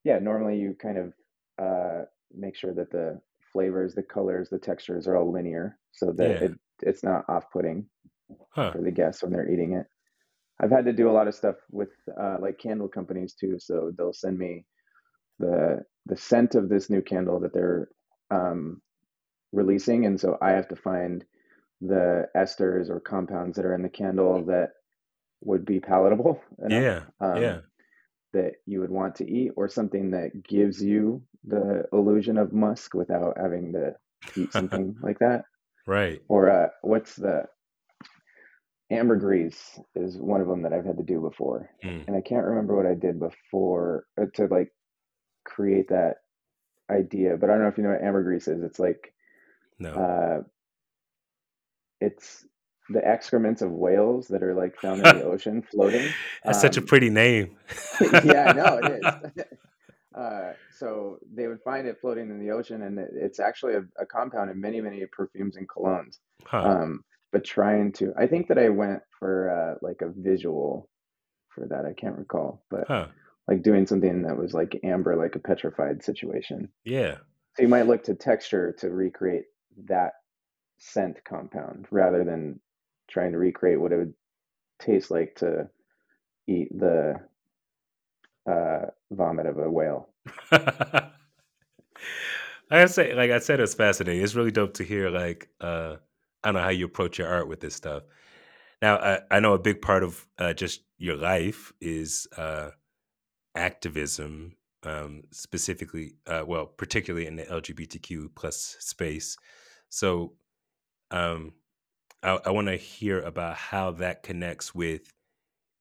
yeah, 0.03 0.19
normally 0.19 0.57
you 0.57 0.75
kind 0.79 0.97
of 0.97 1.13
uh, 1.61 2.05
make 2.33 2.55
sure 2.55 2.73
that 2.73 2.91
the 2.91 3.21
flavors, 3.51 3.95
the 3.95 4.03
colors, 4.03 4.49
the 4.49 4.59
textures 4.59 5.07
are 5.07 5.15
all 5.15 5.31
linear 5.31 5.77
so 5.91 6.11
that 6.13 6.29
Yeah. 6.29 6.47
it, 6.47 6.51
it's 6.81 7.03
not 7.03 7.25
off-putting 7.29 7.85
Huh. 8.51 8.71
for 8.71 8.81
the 8.81 8.91
guests 8.91 9.23
when 9.23 9.31
they're 9.31 9.49
eating 9.51 9.73
it. 9.73 9.87
I've 10.61 10.71
had 10.71 10.85
to 10.85 10.93
do 10.93 11.09
a 11.09 11.13
lot 11.13 11.27
of 11.27 11.35
stuff 11.35 11.55
with 11.71 11.89
uh, 12.19 12.37
like 12.39 12.59
candle 12.59 12.87
companies 12.87 13.33
too. 13.33 13.57
So 13.59 13.91
they'll 13.97 14.13
send 14.13 14.37
me 14.37 14.65
the 15.39 15.83
the 16.05 16.17
scent 16.17 16.55
of 16.55 16.69
this 16.69 16.89
new 16.89 17.01
candle 17.01 17.39
that 17.41 17.53
they're 17.53 17.89
um, 18.31 18.81
releasing, 19.51 20.05
and 20.05 20.19
so 20.19 20.37
I 20.41 20.51
have 20.51 20.67
to 20.69 20.75
find 20.75 21.25
the 21.81 22.27
esters 22.35 22.89
or 22.89 22.99
compounds 22.99 23.57
that 23.57 23.65
are 23.65 23.75
in 23.75 23.83
the 23.83 23.89
candle 23.89 24.45
that 24.45 24.71
would 25.41 25.65
be 25.65 25.79
palatable 25.79 26.41
enough 26.59 26.81
Yeah. 26.83 27.01
um, 27.21 27.41
Yeah. 27.41 27.61
that 28.33 28.53
you 28.65 28.79
would 28.81 28.91
want 28.91 29.15
to 29.15 29.29
eat, 29.29 29.51
or 29.57 29.67
something 29.69 30.11
that 30.11 30.43
gives 30.43 30.81
you 30.83 31.23
the 31.45 31.85
illusion 31.93 32.37
of 32.37 32.53
musk 32.53 32.93
without 32.93 33.37
having 33.39 33.73
to 33.73 33.95
eat 34.37 34.53
something 34.53 34.95
like 35.03 35.19
that. 35.19 35.43
Right. 35.85 36.21
Or 36.29 36.49
uh, 36.49 36.69
what's 36.81 37.15
the 37.15 37.45
ambergris 38.93 39.79
is 39.95 40.17
one 40.17 40.41
of 40.41 40.47
them 40.47 40.61
that 40.63 40.73
I've 40.73 40.85
had 40.85 40.97
to 40.97 41.03
do 41.03 41.19
before, 41.21 41.69
Mm. 41.83 42.07
and 42.07 42.15
I 42.15 42.21
can't 42.21 42.45
remember 42.45 42.75
what 42.75 42.85
I 42.85 42.93
did 42.93 43.19
before 43.19 44.05
uh, 44.21 44.25
to 44.35 44.45
like 44.47 44.71
create 45.45 45.89
that 45.89 46.17
idea. 46.89 47.37
But 47.37 47.49
I 47.49 47.53
don't 47.53 47.63
know 47.63 47.69
if 47.69 47.77
you 47.77 47.83
know 47.83 47.91
what 47.91 48.01
ambergris 48.03 48.47
is. 48.47 48.63
It's 48.63 48.79
like 48.79 49.13
No. 49.79 49.89
uh, 49.93 50.43
it's 51.99 52.45
the 52.89 53.05
excrements 53.05 53.61
of 53.61 53.71
whales 53.71 54.27
that 54.27 54.43
are 54.43 54.53
like 54.53 54.75
found 54.77 55.05
in 55.05 55.17
the 55.17 55.23
ocean 55.33 55.61
floating. 55.61 56.07
That's 56.43 56.61
such 56.61 56.77
a 56.77 56.81
Um, 56.81 56.85
pretty 56.87 57.09
name. 57.09 57.57
yeah, 58.23 58.49
I 58.49 58.53
know 58.53 58.79
it 58.83 59.01
is. 59.37 59.43
uh, 60.15 60.53
so 60.77 61.17
they 61.33 61.47
would 61.47 61.61
find 61.61 61.87
it 61.87 61.99
floating 62.01 62.29
in 62.29 62.39
the 62.39 62.51
ocean, 62.51 62.83
and 62.83 62.99
it, 62.99 63.09
it's 63.13 63.39
actually 63.39 63.75
a, 63.75 63.83
a 63.97 64.05
compound 64.05 64.51
in 64.51 64.59
many, 64.59 64.81
many 64.81 65.05
perfumes 65.05 65.55
and 65.55 65.67
colognes. 65.67 66.17
Huh. 66.45 66.57
Um, 66.61 67.03
but 67.33 67.43
trying 67.43 67.91
to, 67.93 68.13
I 68.17 68.27
think 68.27 68.47
that 68.47 68.57
I 68.59 68.69
went 68.69 69.01
for 69.19 69.49
uh, 69.49 69.75
like 69.85 70.01
a 70.01 70.13
visual 70.15 70.89
for 71.49 71.67
that. 71.67 71.85
I 71.85 71.93
can't 71.93 72.17
recall, 72.17 72.63
but 72.69 72.87
Huh. 72.87 73.07
like 73.47 73.63
doing 73.63 73.85
something 73.87 74.21
that 74.21 74.37
was 74.37 74.53
like 74.53 74.79
amber, 74.83 75.17
like 75.17 75.35
a 75.35 75.39
petrified 75.39 76.03
situation. 76.03 76.69
Yeah. 76.85 77.17
So 77.55 77.63
you 77.63 77.67
might 77.67 77.87
look 77.87 78.03
to 78.03 78.15
texture 78.15 78.73
to 78.79 78.89
recreate 78.89 79.45
that 79.87 80.13
scent 80.77 81.17
compound 81.27 81.87
rather 81.91 82.23
than 82.23 82.59
trying 83.09 83.31
to 83.33 83.37
recreate 83.37 83.81
what 83.81 83.91
it 83.91 83.97
would 83.97 84.13
taste 84.79 85.11
like 85.11 85.35
to 85.37 85.67
eat 86.47 86.69
the 86.77 87.15
uh, 88.49 88.85
vomit 89.11 89.45
of 89.47 89.57
a 89.57 89.69
whale. 89.69 90.09
I 90.51 91.11
gotta 92.69 92.87
say, 92.87 93.13
like 93.13 93.31
I 93.31 93.39
said, 93.39 93.59
it's 93.59 93.73
fascinating. 93.75 94.23
It's 94.23 94.35
really 94.35 94.51
dope 94.51 94.75
to 94.75 94.83
hear. 94.83 95.09
Like, 95.09 95.49
uh, 95.61 95.97
I 96.43 96.49
don't 96.49 96.55
know 96.55 96.63
how 96.63 96.69
you 96.69 96.85
approach 96.85 97.17
your 97.17 97.27
art 97.27 97.47
with 97.47 97.59
this 97.59 97.75
stuff. 97.75 98.03
Now, 98.81 98.97
I, 98.97 99.19
I 99.31 99.39
know 99.39 99.53
a 99.53 99.59
big 99.59 99.81
part 99.81 100.03
of 100.03 100.27
uh, 100.37 100.53
just 100.53 100.81
your 100.97 101.15
life 101.15 101.71
is 101.79 102.27
uh, 102.35 102.71
activism, 103.55 104.57
um, 104.83 105.23
specifically, 105.31 106.15
uh, 106.27 106.43
well, 106.45 106.65
particularly 106.65 107.25
in 107.25 107.37
the 107.37 107.43
LGBTQ 107.43 108.35
plus 108.35 108.75
space. 108.79 109.37
So, 109.89 110.33
um, 111.11 111.53
I, 112.23 112.39
I 112.45 112.49
want 112.51 112.67
to 112.67 112.75
hear 112.75 113.21
about 113.21 113.55
how 113.55 113.91
that 113.91 114.23
connects 114.23 114.75
with 114.75 115.13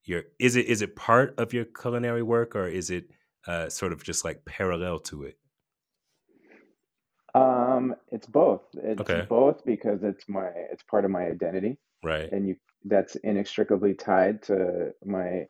your. 0.04 0.24
Is 0.38 0.56
it 0.56 0.66
is 0.66 0.82
it 0.82 0.94
part 0.94 1.34
of 1.38 1.52
your 1.52 1.64
culinary 1.64 2.22
work, 2.22 2.54
or 2.54 2.68
is 2.68 2.90
it 2.90 3.06
uh, 3.46 3.68
sort 3.68 3.92
of 3.92 4.04
just 4.04 4.24
like 4.24 4.44
parallel 4.44 5.00
to 5.00 5.24
it? 5.24 5.38
Um, 7.76 7.94
it's 8.10 8.26
both. 8.26 8.62
It's 8.74 9.00
Okay. 9.00 9.26
both 9.28 9.64
because 9.64 10.02
it's 10.02 10.28
my 10.28 10.48
it's 10.72 10.82
part 10.84 11.04
of 11.04 11.10
my 11.10 11.24
identity, 11.26 11.78
Right. 12.02 12.32
and 12.32 12.48
you 12.48 12.56
that's 12.84 13.16
inextricably 13.16 13.94
tied 13.94 14.42
to 14.44 14.92
my 15.04 15.48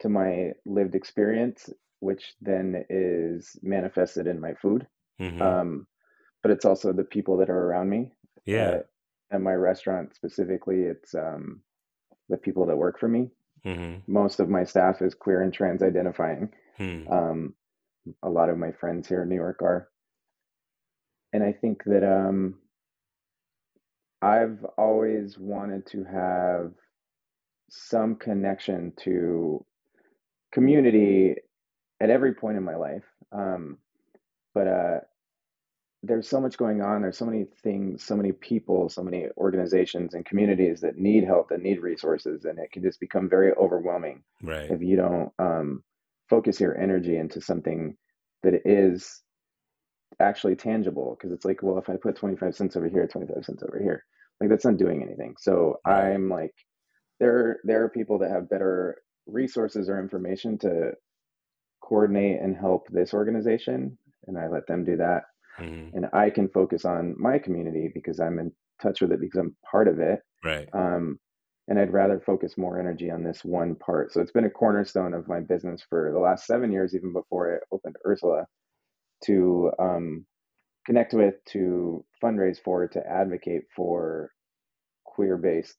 to 0.00 0.08
my 0.08 0.52
lived 0.66 0.94
experience, 0.94 1.70
which 2.00 2.34
then 2.40 2.84
is 2.90 3.56
manifested 3.62 4.26
in 4.26 4.40
my 4.40 4.54
food. 4.54 4.86
hmm 5.18 5.40
Um, 5.40 5.86
but 6.42 6.50
it's 6.50 6.64
also 6.64 6.92
the 6.92 7.04
people 7.04 7.36
that 7.38 7.50
are 7.50 7.66
around 7.66 7.88
me. 7.90 8.12
yeah. 8.46 8.70
Uh, 8.70 8.80
at 9.30 9.40
my 9.40 9.54
restaurant 9.54 10.14
specifically, 10.14 10.82
it's 10.82 11.14
um, 11.14 11.62
the 12.28 12.36
people 12.36 12.66
that 12.66 12.76
work 12.76 12.98
for 12.98 13.08
me. 13.08 13.30
hmm 13.64 13.96
Most 14.08 14.40
of 14.40 14.48
my 14.48 14.64
staff 14.64 15.00
is 15.02 15.14
queer 15.14 15.42
and 15.42 15.52
trans 15.52 15.82
identifying. 15.82 16.52
Hmm. 16.76 17.08
Um, 17.08 17.54
a 18.22 18.30
lot 18.30 18.50
of 18.50 18.58
my 18.58 18.72
friends 18.72 19.08
here 19.08 19.22
in 19.22 19.28
New 19.28 19.36
York 19.36 19.62
are. 19.62 19.91
And 21.32 21.42
I 21.42 21.52
think 21.52 21.84
that 21.84 22.04
um, 22.04 22.56
I've 24.20 24.64
always 24.76 25.38
wanted 25.38 25.86
to 25.86 26.04
have 26.04 26.72
some 27.70 28.16
connection 28.16 28.92
to 28.98 29.64
community 30.52 31.36
at 32.00 32.10
every 32.10 32.34
point 32.34 32.58
in 32.58 32.62
my 32.64 32.76
life. 32.76 33.04
Um, 33.32 33.78
but 34.54 34.66
uh, 34.66 34.98
there's 36.02 36.28
so 36.28 36.40
much 36.40 36.58
going 36.58 36.82
on. 36.82 37.02
There's 37.02 37.16
so 37.16 37.24
many 37.24 37.46
things, 37.62 38.04
so 38.04 38.16
many 38.16 38.32
people, 38.32 38.88
so 38.88 39.02
many 39.02 39.26
organizations 39.38 40.14
and 40.14 40.26
communities 40.26 40.80
that 40.82 40.98
need 40.98 41.24
help, 41.24 41.48
that 41.48 41.62
need 41.62 41.80
resources, 41.80 42.44
and 42.44 42.58
it 42.58 42.72
can 42.72 42.82
just 42.82 43.00
become 43.00 43.28
very 43.30 43.52
overwhelming 43.52 44.22
Right. 44.42 44.70
if 44.70 44.82
you 44.82 44.96
don't 44.96 45.32
um, 45.38 45.82
focus 46.28 46.60
your 46.60 46.76
energy 46.78 47.16
into 47.16 47.40
something 47.40 47.96
that 48.42 48.66
is 48.66 49.22
actually 50.22 50.56
tangible. 50.56 51.16
Because 51.18 51.32
it's 51.34 51.44
like, 51.46 51.62
well, 51.62 51.78
if 51.78 51.90
I 51.90 51.96
put 51.96 52.16
25 52.16 52.54
cents 52.56 52.76
over 52.76 52.88
here, 52.88 53.06
25 53.08 53.44
cents 53.44 53.64
over 53.64 53.80
here, 53.82 54.04
like 54.40 54.50
that's 54.50 54.66
not 54.66 54.78
doing 54.78 55.02
anything. 55.02 55.34
So 55.38 55.78
I'm 55.86 56.30
like, 56.30 56.54
there, 57.20 57.60
there 57.64 57.84
are 57.84 57.90
people 57.90 58.18
that 58.20 58.30
have 58.30 58.50
better 58.50 58.98
resources 59.26 59.88
or 59.88 60.00
information 60.00 60.58
to 60.60 60.92
coordinate 61.82 62.40
and 62.40 62.56
help 62.56 62.88
this 62.90 63.14
organization, 63.14 63.98
and 64.26 64.38
I 64.38 64.48
let 64.48 64.66
them 64.66 64.84
do 64.84 64.96
that. 64.98 65.24
hmm 65.58 65.88
And 65.94 66.06
I 66.12 66.30
can 66.30 66.48
focus 66.48 66.84
on 66.84 67.14
my 67.18 67.38
community 67.38 67.90
because 67.94 68.20
I'm 68.20 68.38
in 68.38 68.52
touch 68.82 69.00
with 69.00 69.12
it 69.12 69.20
because 69.20 69.40
I'm 69.40 69.56
part 69.70 69.88
of 69.88 70.00
it. 70.00 70.20
Right. 70.44 70.68
Um, 70.72 71.18
and 71.68 71.78
I'd 71.78 71.92
rather 71.92 72.20
focus 72.20 72.58
more 72.58 72.78
energy 72.80 73.10
on 73.10 73.22
this 73.22 73.44
one 73.44 73.76
part. 73.76 74.12
So 74.12 74.20
it's 74.20 74.32
been 74.32 74.46
a 74.46 74.50
cornerstone 74.50 75.14
of 75.14 75.28
my 75.28 75.40
business 75.40 75.82
for 75.88 76.10
the 76.12 76.18
last 76.18 76.46
seven 76.46 76.72
years, 76.72 76.94
even 76.94 77.12
before 77.12 77.56
I 77.56 77.74
opened 77.74 77.96
Ursula, 78.06 78.46
to 79.24 79.70
um, 79.78 80.26
connect 80.86 81.14
with, 81.14 81.34
to 81.52 82.04
fundraise 82.22 82.58
for, 82.62 82.86
to 82.88 83.06
advocate 83.06 83.62
for 83.74 84.30
queer 85.04 85.36
based 85.36 85.76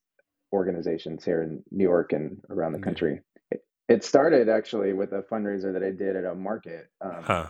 organizations 0.54 1.26
here 1.26 1.42
in 1.42 1.64
New 1.72 1.84
York 1.84 2.14
and 2.14 2.42
around 2.50 2.74
the 2.74 2.80
Yeah. 2.80 2.84
country. 2.86 3.22
It, 3.52 3.66
it 3.90 4.04
started 4.04 4.50
actually 4.50 4.94
with 4.94 5.12
a 5.12 5.24
fundraiser 5.32 5.74
that 5.74 5.84
I 5.84 5.92
did 5.92 6.16
at 6.16 6.26
a 6.26 6.36
market, 6.36 6.90
um, 7.02 7.24
Huh. 7.24 7.48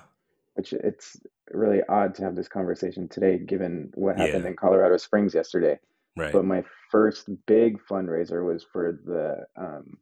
which 0.56 0.74
it's 0.74 1.18
really 1.52 1.82
odd 1.90 2.16
to 2.16 2.24
have 2.24 2.36
this 2.36 2.48
conversation 2.48 3.08
today 3.10 3.38
given 3.38 3.92
what 3.96 4.18
happened 4.18 4.44
Yeah. 4.44 4.50
in 4.52 4.56
Colorado 4.56 4.98
Springs 4.98 5.34
yesterday. 5.34 5.80
Right. 6.16 6.32
But 6.32 6.46
my 6.46 6.64
first 6.92 7.28
big 7.48 7.80
fundraiser 7.90 8.46
was 8.46 8.64
for 8.64 9.00
the 9.06 9.46
um, 9.62 9.98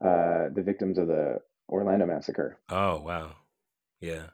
uh, 0.00 0.48
the 0.54 0.62
victims 0.62 0.96
of 0.98 1.08
the 1.08 1.40
Orlando 1.68 2.06
massacre. 2.06 2.58
Oh 2.70 3.00
wow, 3.02 3.32
yeah. 4.00 4.26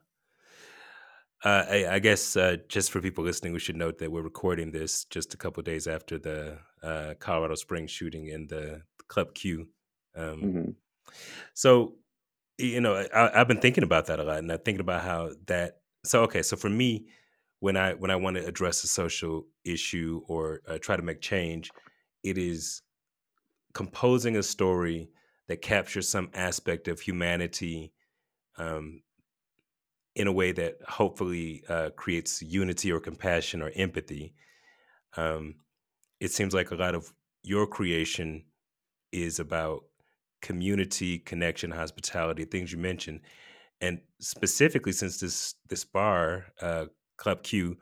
Uh, 1.46 1.64
I, 1.70 1.94
I 1.94 1.98
guess 2.00 2.36
uh, 2.36 2.56
just 2.68 2.90
for 2.90 3.00
people 3.00 3.22
listening, 3.22 3.52
we 3.52 3.60
should 3.60 3.76
note 3.76 3.98
that 3.98 4.10
we're 4.10 4.22
recording 4.22 4.72
this 4.72 5.04
just 5.04 5.32
a 5.32 5.36
couple 5.36 5.62
days 5.62 5.86
after 5.86 6.18
the 6.18 6.58
uh, 6.82 7.14
Colorado 7.20 7.54
Springs 7.54 7.92
shooting 7.92 8.26
in 8.26 8.48
the 8.48 8.82
Club 9.06 9.32
Q. 9.32 9.68
Um, 10.16 10.40
hmm 10.40 10.70
so, 11.54 11.94
you 12.58 12.80
know, 12.80 12.96
I, 13.14 13.40
I've 13.40 13.46
been 13.46 13.60
thinking 13.60 13.84
about 13.84 14.06
that 14.06 14.18
a 14.18 14.24
lot, 14.24 14.38
and 14.38 14.50
I'm 14.50 14.58
thinking 14.58 14.80
about 14.80 15.04
how 15.04 15.30
that. 15.46 15.82
So, 16.04 16.24
okay, 16.24 16.42
so 16.42 16.56
for 16.56 16.68
me, 16.68 17.06
when 17.60 17.76
I 17.76 17.94
when 17.94 18.10
I 18.10 18.16
want 18.16 18.36
to 18.38 18.44
address 18.44 18.82
a 18.82 18.88
social 18.88 19.46
issue 19.64 20.22
or 20.26 20.62
uh, 20.66 20.78
try 20.78 20.96
to 20.96 21.02
make 21.02 21.20
change, 21.20 21.70
it 22.24 22.38
is 22.38 22.82
composing 23.72 24.36
a 24.36 24.42
story 24.42 25.10
that 25.46 25.62
captures 25.62 26.08
some 26.08 26.28
aspect 26.34 26.88
of 26.88 26.98
humanity 26.98 27.92
um, 28.58 29.02
in 30.16 30.26
a 30.26 30.32
way 30.32 30.50
that 30.50 30.78
hopefully 30.88 31.62
uh, 31.68 31.90
creates 31.94 32.42
unity 32.42 32.90
or 32.90 32.98
compassion 32.98 33.62
or 33.62 33.70
empathy. 33.76 34.34
Um, 35.16 35.56
it 36.20 36.32
seems 36.32 36.54
like 36.54 36.70
a 36.70 36.74
lot 36.74 36.94
of 36.94 37.12
your 37.42 37.66
creation 37.66 38.44
is 39.12 39.38
about 39.38 39.84
community, 40.40 41.18
connection, 41.18 41.70
hospitality, 41.70 42.46
things 42.46 42.72
you 42.72 42.78
mentioned, 42.78 43.20
and 43.82 44.00
specifically 44.18 44.92
since 44.92 45.20
this 45.20 45.54
this 45.68 45.84
bar, 45.84 46.46
uh, 46.62 46.86
Club 47.18 47.42
Q, 47.42 47.76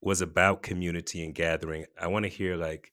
was 0.00 0.20
about 0.20 0.62
community 0.62 1.24
and 1.24 1.34
gathering. 1.34 1.84
I 2.00 2.06
want 2.06 2.24
to 2.24 2.28
hear 2.28 2.56
like 2.56 2.92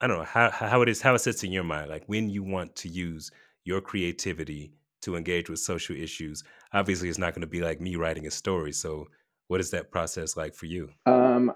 I 0.00 0.06
don't 0.06 0.18
know 0.18 0.24
how 0.24 0.50
how 0.50 0.80
it 0.80 0.88
is 0.88 1.02
how 1.02 1.14
it 1.14 1.18
sits 1.18 1.44
in 1.44 1.52
your 1.52 1.64
mind, 1.64 1.90
like 1.90 2.04
when 2.06 2.30
you 2.30 2.42
want 2.42 2.76
to 2.76 2.88
use 2.88 3.30
your 3.62 3.82
creativity 3.82 4.72
to 5.04 5.16
engage 5.16 5.48
with 5.50 5.58
social 5.60 5.96
issues. 5.96 6.42
Obviously, 6.72 7.08
it's 7.08 7.18
not 7.18 7.34
going 7.34 7.42
to 7.42 7.46
be 7.46 7.60
like 7.62 7.80
me 7.80 7.96
writing 7.96 8.26
a 8.26 8.30
story. 8.30 8.72
So, 8.72 9.06
what 9.48 9.60
is 9.60 9.70
that 9.70 9.90
process 9.90 10.36
like 10.36 10.54
for 10.54 10.66
you? 10.66 10.90
Um, 11.06 11.52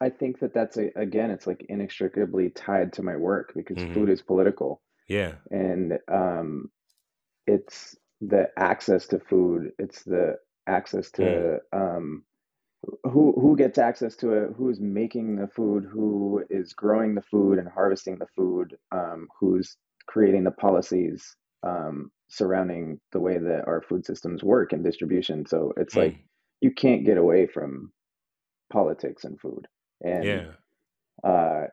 I 0.00 0.10
think 0.10 0.40
that 0.40 0.54
that's 0.54 0.76
a, 0.76 0.90
again, 0.96 1.30
it's 1.30 1.46
like 1.46 1.64
inextricably 1.68 2.50
tied 2.50 2.92
to 2.94 3.02
my 3.02 3.16
work 3.16 3.52
because 3.54 3.82
hmm 3.82 3.92
food 3.94 4.10
is 4.10 4.22
political, 4.22 4.82
Yeah. 5.08 5.36
and 5.50 5.98
um, 6.08 6.70
it's 7.46 7.96
the 8.20 8.48
access 8.58 9.06
to 9.08 9.18
food. 9.20 9.72
It's 9.78 10.02
the 10.04 10.36
access 10.66 11.10
Mm. 11.16 11.16
to 11.16 11.58
um, 11.72 12.24
who 13.04 13.32
who 13.40 13.56
gets 13.56 13.78
access 13.78 14.16
to 14.16 14.32
it, 14.32 14.50
who's 14.56 14.80
making 14.80 15.36
the 15.36 15.48
food, 15.48 15.84
who 15.84 16.44
is 16.50 16.72
growing 16.72 17.14
the 17.14 17.22
food 17.22 17.58
and 17.58 17.68
harvesting 17.68 18.18
the 18.18 18.26
food, 18.36 18.76
um, 18.92 19.28
who's 19.38 19.76
creating 20.06 20.44
the 20.44 20.50
policies 20.50 21.36
um, 21.64 22.10
surrounding 22.28 23.00
the 23.12 23.20
way 23.20 23.38
that 23.38 23.64
our 23.66 23.82
food 23.82 24.04
systems 24.06 24.42
work 24.42 24.72
and 24.72 24.84
distribution. 24.84 25.46
So 25.46 25.72
it's 25.76 25.96
like 25.96 26.14
Mm. 26.14 26.18
you 26.60 26.72
can't 26.72 27.04
get 27.06 27.18
away 27.18 27.46
from 27.46 27.92
politics 28.72 29.24
and 29.24 29.40
food. 29.40 29.66
And 30.02 30.26
Yeah. 30.26 30.52
uh, 31.22 31.64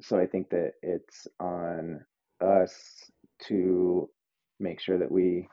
so 0.00 0.18
I 0.18 0.26
think 0.26 0.50
that 0.50 0.72
it's 0.82 1.26
on 1.40 2.04
us 2.40 3.10
to 3.48 4.08
make 4.60 4.80
sure 4.80 4.98
that 4.98 5.10
we 5.10 5.48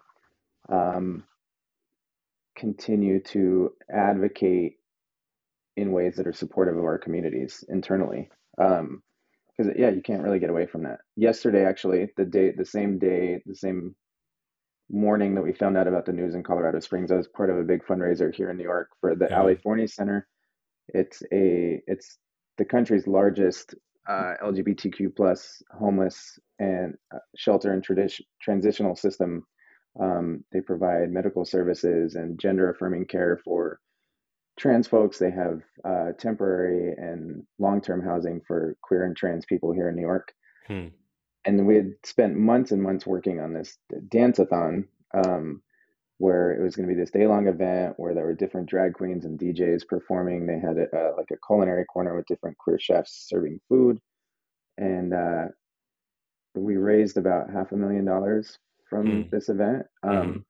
um, 0.71 1.23
continue 2.55 3.21
to 3.21 3.73
advocate 3.93 4.77
in 5.77 5.91
ways 5.91 6.15
that 6.15 6.27
are 6.27 6.33
supportive 6.33 6.77
of 6.77 6.83
our 6.83 6.97
communities 6.97 7.63
internally. 7.69 8.29
Um, 8.57 9.03
because 9.61 9.79
yeah, 9.79 9.89
you 9.89 10.01
can't 10.01 10.23
really 10.23 10.39
get 10.39 10.49
away 10.49 10.65
from 10.65 10.83
that. 10.83 10.99
Yesterday, 11.15 11.65
actually, 11.65 12.09
the 12.17 12.25
day, 12.25 12.51
the 12.51 12.65
same 12.65 12.97
day, 12.99 13.41
the 13.45 13.55
same 13.55 13.95
morning 14.89 15.35
that 15.35 15.41
we 15.41 15.53
found 15.53 15.77
out 15.77 15.87
about 15.87 16.05
the 16.05 16.13
news 16.13 16.35
in 16.35 16.43
Colorado 16.43 16.79
Springs, 16.79 17.11
I 17.11 17.15
was 17.15 17.27
part 17.27 17.49
of 17.49 17.57
a 17.57 17.63
big 17.63 17.83
fundraiser 17.85 18.33
here 18.33 18.49
in 18.49 18.57
New 18.57 18.63
York 18.63 18.89
for 18.99 19.15
the 19.15 19.35
Ali 19.35 19.53
Uh, 19.53 19.59
Forney 19.63 19.87
Center. 19.87 20.27
It's 20.89 21.21
a 21.31 21.81
it's 21.87 22.17
the 22.57 22.65
country's 22.65 23.07
largest 23.07 23.75
uh, 24.07 24.33
LGBTQ 24.43 25.15
plus 25.15 25.61
homeless 25.71 26.39
and 26.59 26.95
uh, 27.13 27.19
shelter 27.37 27.71
and 27.71 27.83
tradition 27.83 28.25
transitional 28.41 28.95
system. 28.95 29.45
Um, 29.99 30.43
they 30.51 30.61
provide 30.61 31.11
medical 31.11 31.45
services 31.45 32.15
and 32.15 32.39
gender 32.39 32.69
affirming 32.69 33.05
care 33.05 33.39
for 33.43 33.79
trans 34.61 34.87
folks. 34.87 35.17
They 35.17 35.31
have 35.31 35.61
uh, 35.83 36.11
temporary 36.19 36.93
and 36.95 37.43
long 37.57 37.81
term 37.81 38.01
housing 38.03 38.41
for 38.47 38.75
queer 38.83 39.03
and 39.05 39.17
trans 39.17 39.45
people 39.45 39.73
here 39.73 39.89
in 39.89 39.95
New 39.95 40.01
York. 40.03 40.33
hmm. 40.67 40.87
And 41.43 41.65
we 41.65 41.75
had 41.75 41.93
spent 42.05 42.37
months 42.37 42.71
and 42.71 42.83
months 42.83 43.07
working 43.07 43.39
on 43.39 43.51
this 43.51 43.75
dance-a-thon, 44.09 44.87
um, 45.15 45.63
where 46.19 46.51
it 46.51 46.61
was 46.61 46.75
going 46.75 46.87
to 46.87 46.93
be 46.93 46.99
this 46.99 47.09
day-long 47.09 47.47
event 47.47 47.95
where 47.97 48.13
there 48.13 48.25
were 48.25 48.35
different 48.35 48.69
drag 48.69 48.93
queens 48.93 49.25
and 49.25 49.39
DJs 49.39 49.87
performing. 49.87 50.45
They 50.45 50.59
had 50.59 50.77
a, 50.77 50.85
uh, 50.95 51.13
like 51.17 51.31
a 51.31 51.37
culinary 51.47 51.85
corner 51.85 52.15
with 52.15 52.27
different 52.27 52.59
queer 52.59 52.77
chefs 52.79 53.25
serving 53.27 53.59
food, 53.67 53.99
and 54.77 55.15
uh, 55.15 55.45
we 56.53 56.77
raised 56.77 57.17
about 57.17 57.49
half 57.49 57.71
a 57.71 57.75
million 57.75 58.05
dollars 58.05 58.59
from 58.87 59.07
Mm. 59.07 59.29
this 59.31 59.49
event. 59.49 59.87
Um, 60.03 60.45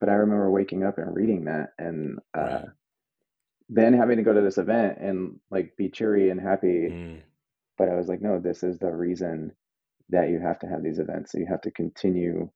but 0.00 0.08
I 0.08 0.14
remember 0.14 0.50
waking 0.50 0.82
up 0.82 0.98
and 0.98 1.14
reading 1.14 1.44
that, 1.44 1.68
and 1.78 2.18
uh, 2.36 2.40
Right. 2.40 2.64
Then 3.68 3.92
having 3.92 4.16
to 4.16 4.22
go 4.22 4.32
to 4.32 4.40
this 4.40 4.58
event 4.58 4.98
and 5.00 5.38
like 5.50 5.76
be 5.76 5.88
cheery 5.90 6.30
and 6.30 6.40
happy. 6.40 6.88
Mm. 6.90 7.20
But 7.76 7.88
I 7.88 7.94
was 7.94 8.08
like, 8.08 8.22
no, 8.22 8.40
this 8.40 8.62
is 8.62 8.78
the 8.78 8.90
reason 8.90 9.52
that 10.08 10.30
you 10.30 10.40
have 10.40 10.58
to 10.60 10.66
have 10.66 10.82
these 10.82 10.98
events. 10.98 11.32
So 11.32 11.38
you 11.38 11.46
have 11.46 11.60
to 11.62 11.70
continue 11.70 12.50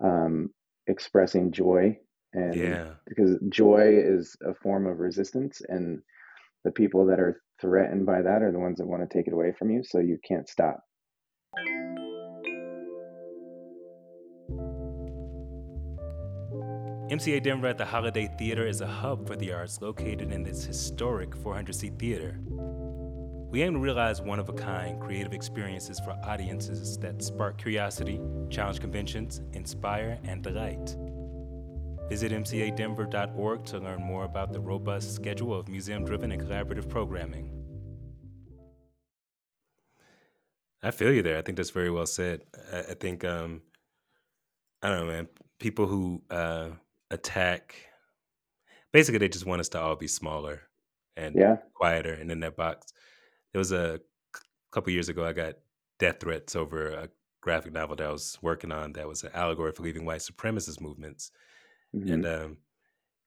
um, 0.00 0.50
expressing 0.86 1.52
joy, 1.52 1.96
and 2.32 2.54
Yeah. 2.54 2.94
because 3.06 3.38
joy 3.48 3.92
is 3.94 4.36
a 4.44 4.54
form 4.54 4.86
of 4.86 4.98
resistance, 4.98 5.62
and 5.68 6.02
the 6.64 6.72
people 6.72 7.06
that 7.06 7.20
are 7.20 7.42
threatened 7.60 8.06
by 8.06 8.22
that 8.22 8.42
are 8.42 8.52
the 8.52 8.58
ones 8.58 8.78
that 8.78 8.86
want 8.86 9.08
to 9.08 9.16
take 9.16 9.26
it 9.26 9.32
away 9.32 9.52
from 9.52 9.70
you. 9.70 9.82
So 9.84 9.98
you 9.98 10.18
can't 10.26 10.48
stop. 10.48 10.80
MCA 17.10 17.42
Denver 17.42 17.66
at 17.66 17.76
the 17.76 17.84
Holiday 17.84 18.30
Theater 18.38 18.64
is 18.64 18.82
a 18.82 18.86
hub 18.86 19.26
for 19.26 19.34
the 19.34 19.52
arts 19.52 19.82
located 19.82 20.30
in 20.30 20.44
this 20.44 20.64
historic 20.64 21.34
400 21.34 21.74
seat 21.74 21.94
theater. 21.98 22.38
We 23.50 23.64
aim 23.64 23.72
to 23.72 23.80
realize 23.80 24.22
one 24.22 24.38
of 24.38 24.48
a 24.48 24.52
kind 24.52 25.00
creative 25.00 25.32
experiences 25.32 25.98
for 25.98 26.12
audiences 26.24 26.96
that 26.98 27.20
spark 27.20 27.58
curiosity, 27.58 28.20
challenge 28.48 28.78
conventions, 28.78 29.40
inspire, 29.54 30.20
and 30.22 30.40
delight. 30.40 30.94
Visit 32.08 32.30
mcadenver.org 32.30 33.64
to 33.64 33.78
learn 33.80 34.00
more 34.00 34.22
about 34.22 34.52
the 34.52 34.60
robust 34.60 35.12
schedule 35.12 35.52
of 35.52 35.66
museum 35.66 36.04
driven 36.04 36.30
and 36.30 36.40
collaborative 36.40 36.88
programming. 36.88 37.50
I 40.80 40.92
feel 40.92 41.12
you 41.12 41.22
there. 41.22 41.38
I 41.38 41.42
think 41.42 41.56
that's 41.56 41.70
very 41.70 41.90
well 41.90 42.06
said. 42.06 42.42
I, 42.72 42.78
I 42.78 42.94
think, 42.94 43.24
um, 43.24 43.62
I 44.80 44.90
don't 44.90 45.00
know, 45.00 45.12
man, 45.12 45.28
people 45.58 45.88
who 45.88 46.22
uh, 46.30 46.68
attack, 47.10 47.88
basically, 48.92 49.18
they 49.18 49.28
just 49.28 49.46
want 49.46 49.60
us 49.60 49.68
to 49.70 49.80
all 49.80 49.96
be 49.96 50.08
smaller 50.08 50.62
and 51.16 51.34
Yeah. 51.34 51.62
quieter 51.74 52.12
and 52.12 52.30
in 52.30 52.40
that 52.40 52.56
box. 52.56 52.92
There 53.52 53.58
was 53.60 53.72
a 53.72 54.00
c- 54.36 54.42
couple 54.72 54.92
years 54.92 55.08
ago, 55.08 55.24
I 55.26 55.32
got 55.32 55.56
death 55.98 56.20
threats 56.20 56.56
over 56.56 56.90
a 56.90 57.10
graphic 57.42 57.72
novel 57.72 57.96
that 57.96 58.08
I 58.08 58.12
was 58.12 58.38
working 58.42 58.72
on 58.72 58.94
that 58.94 59.08
was 59.08 59.24
an 59.24 59.32
allegory 59.34 59.72
for 59.72 59.82
leaving 59.82 60.04
white 60.04 60.20
supremacist 60.20 60.80
movements. 60.80 61.32
hmm 61.92 62.22
And, 62.22 62.26
um, 62.26 62.58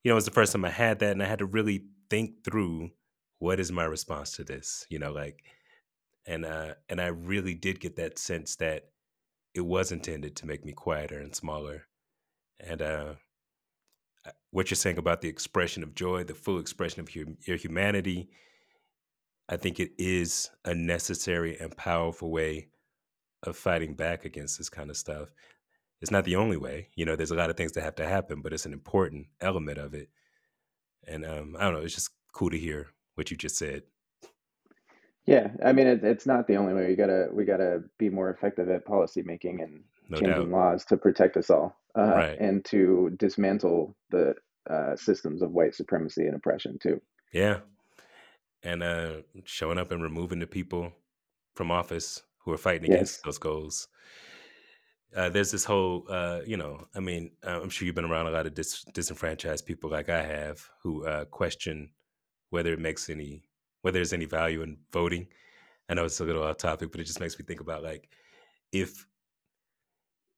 you 0.04 0.10
know, 0.10 0.14
it 0.14 0.16
was 0.16 0.26
the 0.26 0.32
first 0.32 0.54
time 0.54 0.66
I 0.66 0.70
had 0.72 1.00
that, 1.00 1.12
and 1.14 1.24
I 1.24 1.28
had 1.28 1.40
to 1.40 1.46
really 1.48 1.88
think 2.10 2.44
through 2.46 2.92
what 3.40 3.60
is 3.60 3.72
my 3.72 3.86
response 3.86 4.34
to 4.38 4.44
this, 4.46 4.86
you 4.90 5.00
know, 5.00 5.12
like, 5.14 5.44
and 6.26 6.46
uh, 6.46 6.76
and 6.90 7.02
I 7.02 7.08
really 7.08 7.56
did 7.56 7.80
get 7.80 7.96
that 7.98 8.18
sense 8.20 8.56
that 8.58 8.92
it 9.56 9.62
was 9.62 9.92
intended 9.92 10.36
to 10.38 10.46
make 10.48 10.66
me 10.66 10.74
quieter 10.74 11.20
and 11.20 11.36
smaller. 11.36 11.86
And 12.60 12.82
uh, 12.82 13.16
what 14.52 14.70
you're 14.70 14.76
saying 14.76 14.98
about 14.98 15.22
the 15.22 15.30
expression 15.30 15.84
of 15.84 15.96
joy, 15.96 16.24
the 16.24 16.34
full 16.36 16.60
expression 16.60 17.00
of 17.02 17.10
hum- 17.14 17.38
your 17.46 17.58
humanity, 17.58 18.30
I 19.50 19.58
think 19.58 19.80
it 19.80 19.92
is 19.98 20.50
a 20.64 20.74
necessary 20.74 21.58
and 21.60 21.76
powerful 21.76 22.32
way 22.32 22.70
of 23.44 23.58
fighting 23.58 23.94
back 23.96 24.24
against 24.26 24.58
this 24.58 24.70
kind 24.70 24.90
of 24.90 24.98
stuff. 24.98 25.30
It's 26.02 26.12
not 26.12 26.24
the 26.26 26.36
only 26.38 26.58
way, 26.58 26.90
you 26.96 27.06
know. 27.06 27.16
There's 27.16 27.32
a 27.32 27.36
lot 27.36 27.50
of 27.50 27.58
things 27.58 27.74
that 27.74 27.84
have 27.84 27.96
to 27.96 28.08
happen, 28.08 28.42
but 28.42 28.54
it's 28.54 28.66
an 28.66 28.74
important 28.74 29.28
element 29.42 29.78
of 29.78 29.94
it. 29.94 30.10
And 31.08 31.26
um, 31.26 31.56
I 31.58 31.64
don't 31.64 31.74
know, 31.74 31.82
it's 31.82 31.96
just 31.96 32.12
cool 32.34 32.50
to 32.50 32.58
hear 32.58 32.88
what 33.16 33.32
you 33.32 33.38
just 33.38 33.58
said. 33.58 33.84
Yeah, 35.26 35.52
I 35.64 35.72
mean, 35.72 35.88
it, 35.88 36.04
it's 36.04 36.26
not 36.26 36.48
the 36.48 36.58
only 36.58 36.74
way. 36.74 36.88
We 36.88 36.96
gotta 36.96 37.28
we 37.32 37.46
gotta 37.46 37.84
be 37.98 38.10
more 38.10 38.30
effective 38.30 38.70
at 38.70 38.86
policy 38.86 39.22
making 39.24 39.62
and 39.62 39.84
No 40.10 40.20
changing 40.20 40.50
doubt. 40.50 40.50
laws 40.50 40.86
to 40.86 40.98
protect 40.98 41.38
us 41.38 41.50
all, 41.50 41.78
uh, 41.98 42.02
Right. 42.02 42.40
and 42.40 42.64
to 42.66 43.12
dismantle 43.18 43.96
the 44.10 44.36
uh, 44.70 44.96
systems 44.96 45.42
of 45.42 45.52
white 45.52 45.76
supremacy 45.76 46.26
and 46.26 46.36
oppression 46.36 46.78
too. 46.82 47.02
Yeah. 47.34 47.60
and 48.64 48.82
uh, 48.82 49.16
showing 49.44 49.78
up 49.78 49.92
and 49.92 50.02
removing 50.02 50.40
the 50.40 50.48
people 50.48 50.94
from 51.56 51.70
office 51.70 52.24
who 52.40 52.54
are 52.54 52.58
fighting 52.58 52.90
Yes. 52.90 52.96
against 52.96 53.24
those 53.26 53.38
goals. 53.38 53.88
Uh, 55.16 55.30
there's 55.30 55.52
this 55.52 55.66
whole, 55.66 56.06
uh, 56.10 56.40
you 56.46 56.58
know, 56.58 56.88
I 56.96 57.00
mean, 57.00 57.32
uh, 57.46 57.60
I'm 57.62 57.70
sure 57.70 57.86
you've 57.86 57.94
been 57.96 58.06
around 58.06 58.28
a 58.28 58.32
lot 58.32 58.48
of 58.48 58.54
dis- 58.56 58.84
disenfranchised 58.94 59.66
people 59.66 59.90
like 59.90 60.10
I 60.10 60.24
have 60.24 60.68
who 60.82 61.06
uh, 61.06 61.26
question 61.26 61.92
whether 62.50 62.72
it 62.74 62.80
makes 62.80 63.10
any, 63.10 63.44
whether 63.82 63.98
there's 63.98 64.14
any 64.14 64.26
value 64.26 64.62
in 64.62 64.78
voting. 64.92 65.28
I 65.90 65.94
know 65.94 66.06
it's 66.06 66.20
a 66.20 66.26
little 66.26 66.44
off 66.44 66.58
topic, 66.58 66.92
but 66.92 67.02
it 67.02 67.06
just 67.06 67.20
makes 67.20 67.38
me 67.38 67.46
think 67.46 67.60
about 67.60 67.84
like 67.84 68.10
if 68.72 69.06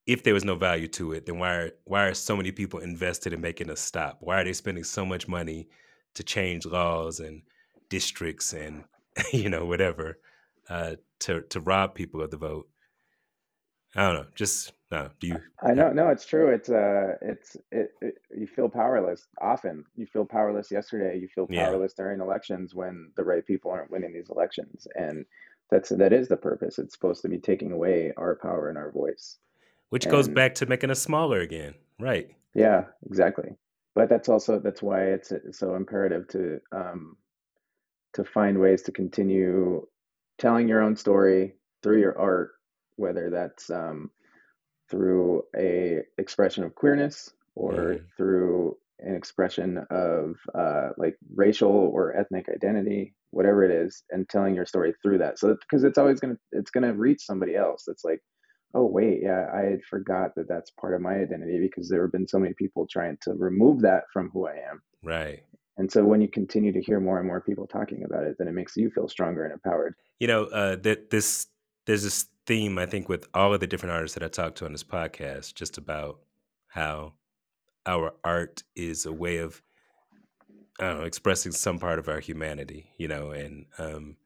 if 0.07 0.23
there 0.23 0.33
was 0.33 0.45
no 0.45 0.55
value 0.55 0.87
to 0.89 1.13
it, 1.13 1.25
then 1.25 1.39
why 1.39 1.53
are 1.55 1.71
why 1.85 2.05
are 2.05 2.13
so 2.13 2.35
many 2.37 2.51
people 2.51 2.79
invested 2.79 3.33
in 3.33 3.41
making 3.41 3.69
us 3.69 3.79
stop? 3.79 4.17
Why 4.21 4.41
are 4.41 4.43
they 4.43 4.53
spending 4.53 4.83
so 4.83 5.05
much 5.05 5.27
money 5.27 5.67
to 6.15 6.23
change 6.23 6.65
laws 6.65 7.19
and 7.19 7.41
districts 7.89 8.53
and 8.53 8.85
you 9.33 9.49
know 9.49 9.65
whatever 9.65 10.19
uh, 10.69 10.95
to 11.19 11.41
to 11.41 11.59
rob 11.59 11.95
people 11.95 12.21
of 12.21 12.31
the 12.31 12.37
vote? 12.37 12.67
I 13.95 14.07
don't 14.07 14.15
know. 14.15 14.27
Just 14.35 14.73
no. 14.91 15.09
Do 15.19 15.27
you? 15.27 15.41
I 15.63 15.73
know, 15.73 15.91
no, 15.91 16.09
it's 16.09 16.25
true. 16.25 16.49
It's 16.53 16.69
uh, 16.69 17.15
it's 17.21 17.55
it, 17.71 17.91
it. 18.01 18.15
You 18.35 18.47
feel 18.47 18.69
powerless 18.69 19.27
often. 19.41 19.85
You 19.95 20.05
feel 20.05 20.25
powerless 20.25 20.69
yesterday. 20.71 21.17
You 21.17 21.27
feel 21.29 21.47
Yeah. 21.49 21.65
powerless 21.67 21.93
during 21.93 22.19
elections 22.21 22.75
when 22.75 23.11
the 23.15 23.23
right 23.23 23.45
people 23.45 23.71
aren't 23.71 23.91
winning 23.91 24.13
these 24.13 24.29
elections, 24.29 24.87
and 24.95 25.25
that's 25.71 25.89
that 25.89 26.13
is 26.13 26.27
the 26.27 26.37
purpose. 26.37 26.77
It's 26.77 26.93
supposed 26.93 27.21
to 27.23 27.29
be 27.29 27.39
taking 27.39 27.71
away 27.71 28.13
our 28.17 28.35
power 28.35 28.69
and 28.69 28.77
our 28.77 28.91
voice. 28.91 29.37
Which 29.89 30.09
goes 30.09 30.27
back 30.27 30.55
to 30.55 30.65
making 30.65 30.91
us 30.91 31.01
smaller 31.01 31.39
again, 31.39 31.75
right? 31.99 32.29
Yeah, 32.53 32.85
exactly. 33.05 33.49
But 33.93 34.09
that's 34.09 34.27
also 34.29 34.59
that's 34.59 34.81
why 34.81 35.03
it's 35.03 35.31
so 35.51 35.75
imperative 35.75 36.27
to 36.29 36.59
um, 36.71 37.17
to 38.13 38.23
find 38.23 38.59
ways 38.59 38.81
to 38.83 38.91
continue 38.91 39.85
telling 40.37 40.67
your 40.67 40.81
own 40.81 40.95
story 40.95 41.55
through 41.81 41.99
your 41.99 42.17
art, 42.17 42.51
whether 42.97 43.29
that's 43.29 43.69
um, 43.69 44.09
through 44.89 45.43
a 45.55 46.01
expression 46.17 46.63
of 46.63 46.75
queerness 46.75 47.33
or 47.55 47.71
Mhm. 47.73 48.05
through 48.17 48.77
an 48.99 49.15
expression 49.15 49.77
of 49.89 50.35
uh, 50.53 50.89
like 50.97 51.17
racial 51.35 51.71
or 51.71 52.15
ethnic 52.15 52.49
identity, 52.49 53.13
whatever 53.31 53.63
it 53.63 53.71
is, 53.71 54.03
and 54.09 54.27
telling 54.27 54.55
your 54.55 54.65
story 54.65 54.93
through 55.01 55.17
that. 55.19 55.39
So 55.39 55.55
because 55.55 55.83
it's 55.83 55.97
always 55.97 56.19
gonna 56.19 56.37
it's 56.51 56.71
gonna 56.71 56.93
reach 56.93 57.21
somebody 57.25 57.55
else. 57.55 57.83
That's 57.85 58.03
like, 58.03 58.21
oh 58.73 58.85
wait, 58.85 59.19
yeah, 59.21 59.47
I 59.53 59.61
had 59.61 59.83
forgot 59.83 60.35
that 60.35 60.47
that's 60.47 60.71
part 60.71 60.93
of 60.93 61.01
my 61.01 61.15
identity 61.15 61.59
because 61.59 61.89
there 61.89 62.01
have 62.01 62.11
been 62.11 62.27
so 62.27 62.39
many 62.39 62.53
people 62.53 62.87
trying 62.87 63.17
to 63.21 63.33
remove 63.33 63.81
that 63.81 64.03
from 64.11 64.29
who 64.31 64.47
I 64.47 64.55
am. 64.69 64.81
Right. 65.03 65.43
And 65.77 65.91
so 65.91 66.03
when 66.03 66.21
you 66.21 66.27
continue 66.27 66.71
to 66.71 66.81
hear 66.81 66.99
more 66.99 67.19
and 67.19 67.27
more 67.27 67.41
people 67.41 67.67
talking 67.67 68.03
about 68.05 68.23
it, 68.23 68.37
then 68.37 68.47
it 68.47 68.53
makes 68.53 68.77
you 68.77 68.89
feel 68.89 69.09
stronger 69.09 69.43
and 69.43 69.53
empowered. 69.53 69.95
You 70.19 70.27
know, 70.27 70.45
uh, 70.45 70.77
that 70.77 71.09
this 71.09 71.47
there's 71.85 72.03
this 72.03 72.25
theme 72.45 72.77
I 72.77 72.85
think 72.85 73.09
with 73.09 73.27
all 73.33 73.53
of 73.53 73.59
the 73.59 73.67
different 73.67 73.93
artists 73.93 74.15
that 74.15 74.23
I 74.23 74.29
talked 74.29 74.57
to 74.59 74.65
on 74.65 74.71
this 74.71 74.83
podcast, 74.83 75.53
just 75.55 75.77
about 75.77 76.19
how 76.67 77.13
our 77.85 78.13
art 78.23 78.63
is 78.75 79.05
a 79.05 79.13
way 79.13 79.37
of 79.37 79.61
I 80.79 80.83
don't 80.89 80.99
know, 80.99 81.05
expressing 81.05 81.53
some 81.53 81.79
part 81.79 81.99
of 81.99 82.09
our 82.09 82.19
humanity, 82.19 82.91
you 82.97 83.07
know, 83.07 83.31
and 83.31 83.65
um 83.77 84.17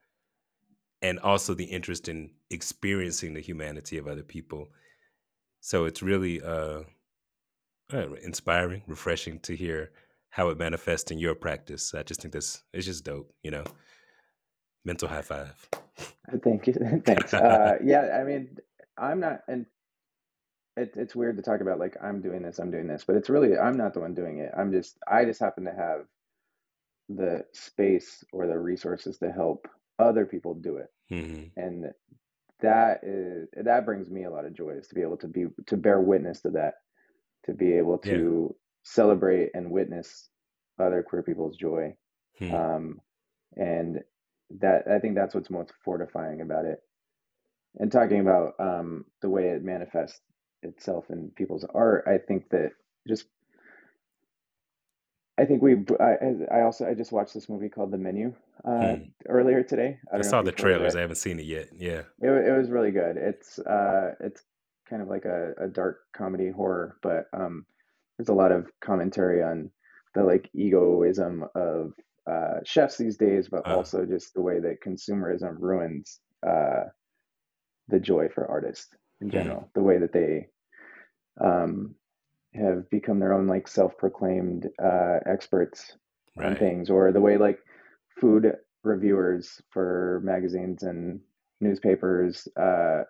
and 1.01 1.19
also 1.19 1.53
the 1.53 1.65
interest 1.65 2.07
in 2.07 2.31
experiencing 2.49 3.33
the 3.33 3.41
humanity 3.41 3.97
of 3.97 4.07
other 4.07 4.23
people. 4.23 4.67
So 5.61 5.85
it's 5.85 6.01
really 6.01 6.41
uh, 6.41 6.81
uh 7.93 8.13
inspiring, 8.23 8.83
refreshing 8.87 9.39
to 9.41 9.55
hear 9.55 9.91
how 10.29 10.49
it 10.49 10.57
manifests 10.57 11.11
in 11.11 11.19
your 11.19 11.35
practice. 11.35 11.93
I 11.93 12.03
just 12.03 12.21
think 12.21 12.33
this 12.33 12.63
it's 12.73 12.85
just 12.85 13.03
dope, 13.03 13.33
you 13.43 13.51
know. 13.51 13.63
Mental 14.85 15.07
high 15.07 15.21
five. 15.21 15.69
Thank 16.43 16.67
you. 16.67 16.73
Thanks. 17.05 17.33
Uh, 17.33 17.77
yeah, 17.83 18.17
I 18.19 18.23
mean, 18.23 18.57
I'm 18.97 19.19
not, 19.19 19.41
and 19.47 19.65
it, 20.77 20.93
it's 20.95 21.15
weird 21.15 21.37
to 21.37 21.43
talk 21.43 21.61
about 21.61 21.79
like 21.79 21.97
I'm 22.01 22.21
doing 22.21 22.41
this, 22.41 22.59
I'm 22.59 22.71
doing 22.71 22.87
this, 22.87 23.03
but 23.05 23.15
it's 23.15 23.29
really 23.29 23.57
I'm 23.57 23.77
not 23.77 23.93
the 23.93 23.99
one 23.99 24.13
doing 24.13 24.39
it. 24.39 24.51
I'm 24.57 24.71
just 24.71 24.97
I 25.07 25.25
just 25.25 25.39
happen 25.39 25.65
to 25.65 25.73
have 25.73 26.05
the 27.09 27.43
space 27.53 28.23
or 28.31 28.47
the 28.47 28.57
resources 28.57 29.17
to 29.17 29.31
help 29.31 29.67
other 29.99 30.25
people 30.25 30.55
do 30.55 30.77
it, 30.77 30.87
hmm 31.09 31.51
and 31.57 31.85
that 32.61 32.99
is 33.03 33.47
that 33.55 33.85
brings 33.85 34.09
me 34.09 34.25
a 34.25 34.31
lot 34.31 34.45
of 34.45 34.53
joy 34.53 34.71
is 34.71 34.87
to 34.89 34.95
be 34.95 35.01
able 35.01 35.17
to 35.17 35.27
be 35.27 35.45
to 35.67 35.77
bear 35.77 36.01
witness 36.01 36.41
to 36.41 36.51
that, 36.51 36.75
to 37.45 37.53
be 37.53 37.73
able 37.73 37.97
Yeah. 38.03 38.21
to 38.21 38.55
celebrate 38.83 39.51
and 39.53 39.71
witness 39.71 40.29
other 40.79 41.03
queer 41.03 41.23
people's 41.23 41.57
joy 41.57 41.93
Hmm. 42.39 42.55
um, 42.55 43.01
and 43.55 44.01
that 44.59 44.87
I 44.87 44.99
think 44.99 45.15
that's 45.15 45.35
what's 45.35 45.49
most 45.51 45.73
fortifying 45.83 46.41
about 46.41 46.65
it. 46.65 46.79
And 47.77 47.91
talking 47.91 48.19
about 48.19 48.53
um, 48.59 49.05
the 49.21 49.29
way 49.29 49.49
it 49.49 49.63
manifests 49.63 50.21
itself 50.63 51.09
in 51.09 51.31
people's 51.35 51.65
art, 51.73 52.05
I 52.07 52.17
think 52.17 52.49
that 52.49 52.71
just 53.07 53.25
I 55.39 55.45
think 55.45 55.61
we 55.61 55.77
I, 55.99 56.15
I 56.51 56.61
also 56.61 56.85
I 56.85 56.93
just 56.93 57.11
watched 57.11 57.33
this 57.33 57.47
movie 57.47 57.69
called 57.69 57.91
The 57.91 57.97
Menu 57.97 58.33
uh, 58.65 58.95
Hmm. 58.95 59.03
earlier 59.27 59.63
today. 59.63 59.97
I, 60.13 60.17
I 60.17 60.21
saw 60.21 60.41
the 60.41 60.51
you've 60.51 60.59
heard 60.59 60.71
of 60.71 60.77
trailers. 60.77 60.95
I 60.95 61.01
haven't 61.01 61.15
seen 61.15 61.39
it 61.39 61.45
yet. 61.45 61.69
Yeah. 61.77 62.03
It, 62.21 62.29
it 62.29 62.57
was 62.57 62.69
really 62.69 62.91
good. 62.91 63.15
It's 63.17 63.57
uh, 63.59 64.15
it's 64.19 64.43
kind 64.89 65.01
of 65.01 65.07
like 65.07 65.25
a, 65.25 65.53
a 65.57 65.67
dark 65.67 66.01
comedy 66.13 66.49
horror, 66.49 66.97
but 67.01 67.25
um, 67.33 67.65
there's 68.17 68.29
a 68.29 68.33
lot 68.33 68.51
of 68.51 68.67
commentary 68.81 69.41
on 69.41 69.71
the 70.13 70.23
like 70.23 70.49
egoism 70.53 71.45
of 71.55 71.93
uh, 72.29 72.59
chefs 72.65 72.97
these 72.97 73.15
days, 73.15 73.47
but 73.47 73.65
Uh. 73.65 73.75
also 73.77 74.05
just 74.05 74.33
the 74.33 74.41
way 74.41 74.59
that 74.59 74.81
consumerism 74.85 75.55
ruins 75.59 76.19
uh, 76.45 76.83
the 77.87 77.99
joy 77.99 78.27
for 78.27 78.45
artists 78.47 78.89
in 79.21 79.29
Mhm. 79.29 79.33
general. 79.33 79.71
The 79.73 79.83
way 79.83 79.99
that 79.99 80.11
they 80.11 80.47
um, 81.39 81.95
have 82.53 82.89
become 82.89 83.19
their 83.19 83.33
own 83.33 83.47
like 83.47 83.67
self-proclaimed 83.67 84.67
uh, 84.83 85.19
experts 85.25 85.97
on 86.37 86.55
things, 86.55 86.89
or 86.89 87.11
the 87.11 87.21
way 87.21 87.37
like 87.37 87.59
food 88.19 88.53
reviewers 88.83 89.61
for 89.71 90.21
magazines 90.23 90.83
and 90.83 91.19
newspapers 91.61 92.47
uh, 92.59 93.03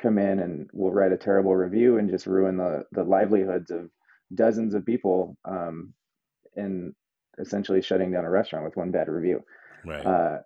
come 0.00 0.18
in 0.18 0.38
and 0.38 0.70
will 0.72 0.92
write 0.92 1.12
a 1.12 1.18
terrible 1.18 1.54
review 1.54 1.98
and 1.98 2.10
just 2.10 2.26
ruin 2.26 2.56
the 2.56 2.84
the 2.92 3.04
livelihoods 3.04 3.70
of 3.70 3.90
dozens 4.34 4.74
of 4.74 4.86
people 4.86 5.36
um, 5.44 5.92
in 6.56 6.94
essentially 7.38 7.82
shutting 7.82 8.10
down 8.10 8.24
a 8.24 8.30
restaurant 8.30 8.64
with 8.64 8.76
one 8.76 8.90
bad 8.90 9.08
review. 9.08 9.42
Right. 9.84 10.04
Uh, 10.04 10.38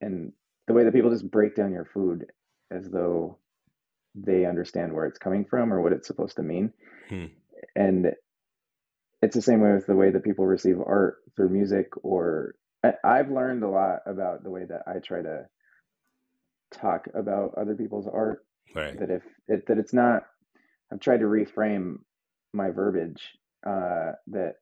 and 0.00 0.32
the 0.66 0.72
way 0.72 0.84
that 0.84 0.92
people 0.92 1.10
just 1.10 1.30
break 1.30 1.54
down 1.54 1.72
your 1.72 1.84
food 1.84 2.26
as 2.70 2.88
though 2.90 3.38
they 4.14 4.44
understand 4.46 4.92
where 4.92 5.06
it's 5.06 5.18
coming 5.18 5.44
from 5.44 5.72
or 5.72 5.80
what 5.80 5.92
it's 5.92 6.06
supposed 6.06 6.36
to 6.36 6.42
mean. 6.42 6.72
Hmm. 7.12 7.26
And 7.76 8.12
it's 9.20 9.36
the 9.36 9.42
same 9.42 9.60
way 9.60 9.72
with 9.72 9.86
the 9.86 9.94
way 9.94 10.10
that 10.10 10.24
people 10.24 10.46
receive 10.46 10.78
art 10.80 11.16
through 11.36 11.50
music 11.50 11.88
or 12.02 12.54
I, 12.82 12.94
I've 13.04 13.30
learned 13.30 13.62
a 13.62 13.68
lot 13.68 14.00
about 14.06 14.42
the 14.42 14.50
way 14.50 14.64
that 14.64 14.82
I 14.86 14.98
try 14.98 15.20
to 15.20 15.46
talk 16.72 17.08
about 17.14 17.54
other 17.58 17.74
people's 17.74 18.08
art. 18.08 18.46
Right. 18.74 18.98
that 18.98 19.10
if 19.10 19.22
it, 19.48 19.66
that 19.66 19.76
it's 19.76 19.92
not 19.92 20.22
I've 20.90 21.00
tried 21.00 21.18
to 21.18 21.26
reframe 21.26 21.96
my 22.54 22.70
verbiage 22.70 23.22
uh, 23.66 24.12
that 24.28 24.54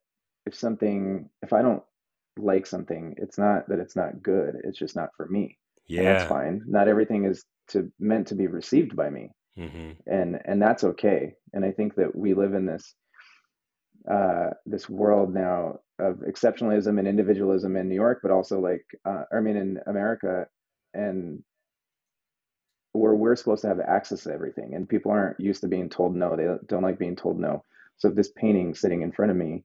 if 0.45 0.57
something 0.57 1.31
if 1.43 1.53
I 1.53 1.63
don't 1.63 1.85
like 2.37 2.67
something 2.67 3.15
it's 3.19 3.39
not 3.39 3.69
that 3.69 3.79
it's 3.79 3.95
not 3.95 4.21
good 4.21 4.57
it's 4.65 4.79
just 4.79 4.97
not 4.97 5.11
for 5.17 5.29
me. 5.29 5.59
And 5.99 6.17
that's 6.17 6.29
fine. 6.29 6.63
Not 6.67 6.89
everything 6.89 7.25
is 7.27 7.45
to 7.69 7.93
meant 8.01 8.29
to 8.29 8.35
be 8.35 8.49
received 8.49 8.97
by 8.97 9.11
me 9.11 9.31
hmm 9.57 9.93
and 10.07 10.41
and 10.45 10.61
that's 10.63 10.85
okay. 10.85 11.35
And 11.53 11.65
I 11.65 11.73
think 11.73 11.97
that 11.97 12.15
we 12.17 12.35
live 12.35 12.55
in 12.55 12.67
this 12.67 12.95
uh, 14.11 14.51
this 14.67 14.89
world 14.89 15.35
now 15.35 15.79
of 15.99 16.17
exceptionalism 16.19 16.99
and 16.99 17.07
individualism 17.07 17.77
in 17.77 17.89
New 17.89 17.95
York 17.95 18.21
but 18.23 18.31
also 18.31 18.59
like 18.61 18.85
uh, 19.05 19.25
I 19.33 19.41
mean 19.41 19.57
in 19.57 19.79
America 19.87 20.47
and 20.95 21.43
where 22.93 23.15
we're 23.15 23.37
supposed 23.37 23.63
to 23.63 23.69
have 23.69 23.81
access 23.81 24.25
to 24.25 24.33
everything 24.33 24.75
and 24.75 24.89
people 24.89 25.13
aren't 25.13 25.39
used 25.39 25.61
to 25.61 25.69
being 25.69 25.89
told 25.89 26.15
no. 26.17 26.37
They 26.37 26.49
don't 26.67 26.83
like 26.83 26.99
being 26.99 27.17
told 27.17 27.39
no. 27.39 27.65
So 27.99 28.09
if 28.09 28.15
this 28.15 28.33
painting 28.37 28.75
sitting 28.75 29.03
in 29.03 29.13
front 29.13 29.31
of 29.31 29.37
me 29.37 29.65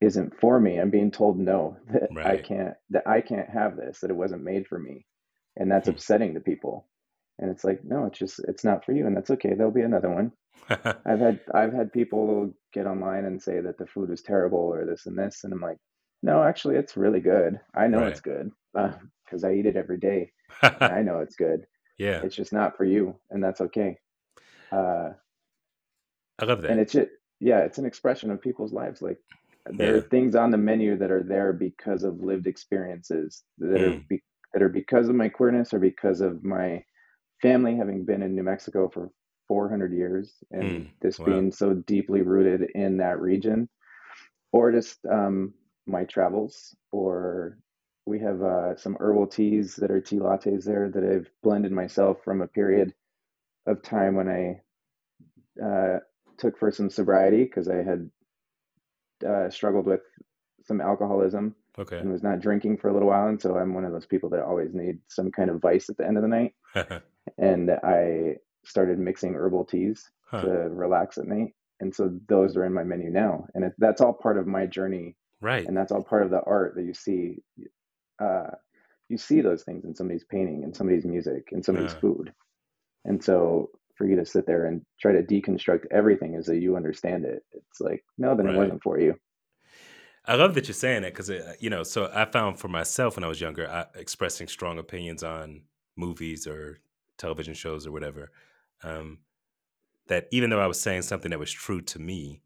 isn't 0.00 0.38
for 0.40 0.60
me. 0.60 0.78
I'm 0.78 0.90
being 0.90 1.10
told 1.10 1.38
no 1.38 1.76
that 1.92 2.10
i 2.24 2.36
can't 2.36 2.74
that 2.90 3.06
i 3.06 3.20
can't 3.20 3.50
have 3.50 3.76
this 3.76 4.00
that 4.00 4.10
it 4.10 4.16
wasn't 4.16 4.44
made 4.44 4.66
for 4.66 4.78
me. 4.78 5.06
And 5.56 5.70
that's 5.70 5.88
Hmm. 5.88 5.88
upsetting 5.88 6.34
to 6.34 6.40
people 6.40 6.86
and 7.38 7.50
it's 7.50 7.64
like 7.64 7.80
no 7.84 8.04
it's 8.06 8.18
just 8.18 8.40
it's 8.48 8.64
not 8.64 8.84
for 8.84 8.92
you 8.92 9.06
and 9.06 9.16
that's 9.16 9.30
okay 9.30 9.54
there'll 9.54 9.72
be 9.72 9.82
another 9.82 10.10
one 10.10 10.32
i've 11.06 11.20
had 11.20 11.40
i've 11.54 11.72
had 11.72 11.92
people 11.92 12.52
get 12.72 12.86
online 12.86 13.24
and 13.24 13.40
say 13.42 13.60
that 13.60 13.78
the 13.78 13.86
food 13.86 14.10
is 14.10 14.22
terrible 14.22 14.58
or 14.58 14.84
this 14.84 15.06
and 15.06 15.18
this 15.18 15.44
and 15.44 15.52
i'm 15.52 15.60
like 15.60 15.78
no 16.22 16.42
actually 16.42 16.76
it's 16.76 16.96
really 16.96 17.20
good 17.20 17.58
i 17.74 17.86
know 17.86 18.04
it's 18.06 18.20
good 18.20 18.50
because 19.24 19.44
i 19.44 19.52
eat 19.52 19.66
it 19.66 19.76
every 19.76 19.98
day 19.98 20.30
i 20.80 21.02
know 21.02 21.20
it's 21.20 21.36
good 21.36 21.66
yeah. 21.98 22.20
it's 22.22 22.36
just 22.36 22.52
not 22.52 22.76
for 22.76 22.84
you 22.84 23.14
and 23.30 23.42
that's 23.42 23.60
okay 23.60 23.98
uh 24.72 25.10
I 26.38 26.44
love 26.44 26.62
that. 26.62 26.70
and 26.70 26.80
it's 26.80 26.92
just 26.92 27.10
yeah 27.40 27.60
it's 27.60 27.78
an 27.78 27.86
expression 27.86 28.30
of 28.30 28.40
people's 28.40 28.72
lives 28.72 29.02
like 29.02 29.18
there 29.66 29.94
Yeah. 29.94 29.98
are 29.98 30.02
things 30.02 30.34
on 30.34 30.50
the 30.50 30.58
menu 30.58 30.96
that 30.98 31.10
are 31.10 31.22
there 31.22 31.52
because 31.52 32.02
of 32.04 32.20
lived 32.22 32.46
experiences 32.46 33.44
that 33.58 33.80
are 33.80 33.92
Mm. 33.92 34.08
be, 34.08 34.22
that 34.52 34.62
are 34.62 34.68
because 34.68 35.08
of 35.08 35.14
my 35.14 35.28
queerness 35.28 35.72
or 35.72 35.78
because 35.78 36.20
of 36.20 36.44
my 36.44 36.82
family 37.40 37.76
having 37.76 38.04
been 38.04 38.22
in 38.22 38.34
New 38.34 38.42
Mexico 38.42 38.88
for 38.88 39.10
400 39.48 39.92
years 39.92 40.42
and 40.50 40.86
Mm. 40.86 40.86
this 41.00 41.18
Wow. 41.18 41.26
being 41.26 41.52
so 41.52 41.74
deeply 41.74 42.22
rooted 42.22 42.70
in 42.74 42.96
that 42.98 43.20
region 43.20 43.68
or 44.52 44.72
just 44.72 45.04
um, 45.06 45.52
my 45.86 46.04
travels 46.04 46.74
or 46.92 47.58
we 48.06 48.18
have 48.20 48.42
uh, 48.42 48.76
some 48.76 48.96
herbal 49.00 49.26
teas 49.26 49.76
that 49.76 49.90
are 49.90 50.00
tea 50.00 50.18
lattes 50.18 50.64
there 50.64 50.90
that 50.90 51.04
I've 51.04 51.30
blended 51.42 51.72
myself 51.72 52.22
from 52.24 52.42
a 52.42 52.46
period 52.48 52.94
of 53.66 53.82
time 53.82 54.14
when 54.14 54.28
I 54.28 54.60
uh, 55.64 55.98
took 56.36 56.58
for 56.58 56.70
some 56.70 56.90
sobriety 56.90 57.44
because 57.44 57.68
I 57.68 57.82
had 57.82 58.10
uh, 59.26 59.50
struggled 59.50 59.86
with 59.86 60.00
some 60.64 60.80
alcoholism 60.80 61.54
Okay. 61.78 61.98
and 61.98 62.10
was 62.10 62.22
not 62.22 62.40
drinking 62.40 62.78
for 62.78 62.88
a 62.88 62.92
little 62.92 63.08
while. 63.08 63.28
And 63.28 63.40
so 63.40 63.56
I'm 63.56 63.74
one 63.74 63.84
of 63.84 63.92
those 63.92 64.06
people 64.06 64.30
that 64.30 64.42
always 64.42 64.74
need 64.74 64.98
some 65.08 65.30
kind 65.30 65.50
of 65.50 65.60
vice 65.60 65.88
at 65.88 65.96
the 65.96 66.06
end 66.06 66.16
of 66.16 66.22
the 66.22 66.28
night. 66.28 66.54
And 67.38 67.70
I 67.70 68.36
started 68.64 68.98
mixing 68.98 69.34
herbal 69.34 69.64
teas 69.66 70.10
Huh. 70.26 70.40
to 70.40 70.48
relax 70.70 71.18
at 71.18 71.26
night. 71.26 71.54
And 71.80 71.94
so 71.94 72.18
those 72.28 72.56
are 72.56 72.64
in 72.64 72.72
my 72.72 72.82
menu 72.84 73.10
now. 73.10 73.46
And 73.54 73.64
it, 73.64 73.72
that's 73.78 74.00
all 74.00 74.12
part 74.14 74.38
of 74.38 74.46
my 74.46 74.64
journey. 74.66 75.16
Right. 75.40 75.66
And 75.66 75.76
that's 75.76 75.92
all 75.92 76.02
part 76.02 76.22
of 76.22 76.30
the 76.30 76.40
art 76.46 76.74
that 76.76 76.84
you 76.84 76.94
see. 76.94 77.42
Uh, 78.22 78.50
you 79.08 79.18
see 79.18 79.42
those 79.42 79.64
things 79.64 79.84
in 79.84 79.94
somebody's 79.94 80.24
painting, 80.24 80.62
in 80.62 80.72
somebody's 80.72 81.04
music, 81.04 81.48
in 81.52 81.62
somebody's 81.62 81.92
food. 81.94 82.32
And 83.04 83.22
so 83.22 83.70
for 83.96 84.06
you 84.06 84.16
to 84.16 84.24
sit 84.24 84.46
there 84.46 84.66
and 84.66 84.82
try 85.00 85.12
to 85.12 85.22
deconstruct 85.22 85.84
everything 85.90 86.36
as 86.36 86.46
though 86.46 86.52
you 86.54 86.74
understand 86.76 87.24
it, 87.26 87.42
it's 87.52 87.80
like, 87.80 88.02
no, 88.16 88.34
then 88.34 88.46
Right. 88.46 88.54
it 88.54 88.58
wasn't 88.58 88.82
for 88.82 88.98
you. 88.98 89.14
I 90.24 90.36
love 90.36 90.54
that 90.54 90.68
you're 90.68 90.74
saying 90.74 91.04
it 91.04 91.14
because 91.14 91.30
you 91.60 91.68
know. 91.68 91.82
So 91.82 92.10
I 92.12 92.24
found 92.24 92.58
for 92.58 92.68
myself 92.68 93.16
when 93.16 93.24
I 93.24 93.28
was 93.28 93.42
younger, 93.42 93.68
I, 93.68 93.84
expressing 93.94 94.48
strong 94.48 94.78
opinions 94.78 95.22
on 95.22 95.64
movies 95.96 96.46
or 96.46 96.78
television 97.18 97.54
shows 97.54 97.86
or 97.86 97.92
whatever, 97.92 98.30
um, 98.82 99.18
that 100.08 100.28
even 100.30 100.50
though 100.50 100.60
I 100.60 100.66
was 100.66 100.80
saying 100.80 101.02
something 101.02 101.30
that 101.30 101.38
was 101.38 101.52
true 101.52 101.80
to 101.82 101.98
me, 101.98 102.42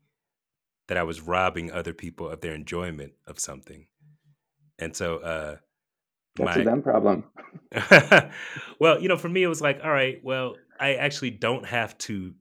that 0.88 0.96
I 0.96 1.02
was 1.02 1.20
robbing 1.20 1.70
other 1.70 1.92
people 1.92 2.28
of 2.28 2.40
their 2.40 2.54
enjoyment 2.54 3.12
of 3.26 3.38
something. 3.38 3.86
And 4.78 4.94
so, 4.94 5.18
uh, 5.18 5.56
That's 6.36 6.56
my 6.56 6.62
a 6.62 6.64
them 6.64 6.82
problem. 6.82 7.24
well, 8.80 9.00
you 9.00 9.08
know, 9.08 9.16
for 9.16 9.28
me, 9.28 9.42
it 9.42 9.48
was 9.48 9.60
like, 9.60 9.80
all 9.82 9.90
right, 9.90 10.20
well, 10.22 10.56
I 10.80 10.94
actually 10.94 11.30
don't 11.30 11.66
have 11.66 11.98
to 11.98 12.34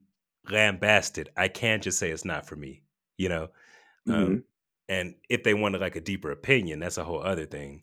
lambast 0.48 1.18
it. 1.18 1.28
I 1.36 1.48
can 1.48 1.80
just 1.80 1.98
say 1.98 2.10
it's 2.10 2.24
not 2.24 2.46
for 2.46 2.56
me, 2.56 2.82
you 3.16 3.28
know. 3.28 3.48
Mhm. 4.06 4.14
Um, 4.14 4.44
and 4.88 5.14
if 5.28 5.42
they 5.42 5.52
wanted 5.54 5.80
like 5.80 5.96
a 5.96 6.00
deeper 6.00 6.30
opinion, 6.30 6.78
that's 6.80 6.96
a 6.96 7.04
whole 7.04 7.22
other 7.22 7.44
thing. 7.44 7.82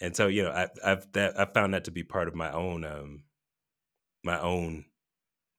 And 0.00 0.16
so, 0.16 0.26
you 0.28 0.42
know, 0.44 0.50
I, 0.50 0.68
I've 0.84 1.10
that 1.12 1.38
I 1.38 1.44
found 1.44 1.74
that 1.74 1.84
to 1.84 1.90
be 1.90 2.02
part 2.02 2.28
of 2.28 2.34
my 2.34 2.50
own 2.50 2.84
um, 2.84 3.24
my 4.22 4.38
own 4.40 4.84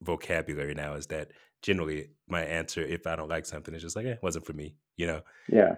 vocabulary 0.02 0.74
now. 0.74 0.94
Is 0.94 1.08
that 1.08 1.32
generally 1.62 2.10
my 2.28 2.42
answer 2.44 2.82
if 2.82 3.08
I 3.08 3.16
don't 3.16 3.30
like 3.30 3.46
something, 3.46 3.74
is 3.74 3.82
just 3.82 3.96
like, 3.96 4.06
eh, 4.06 4.12
it 4.12 4.24
wasn't 4.24 4.46
for 4.46 4.54
me, 4.54 4.76
you 4.98 5.08
know. 5.08 5.22
Yeah. 5.48 5.76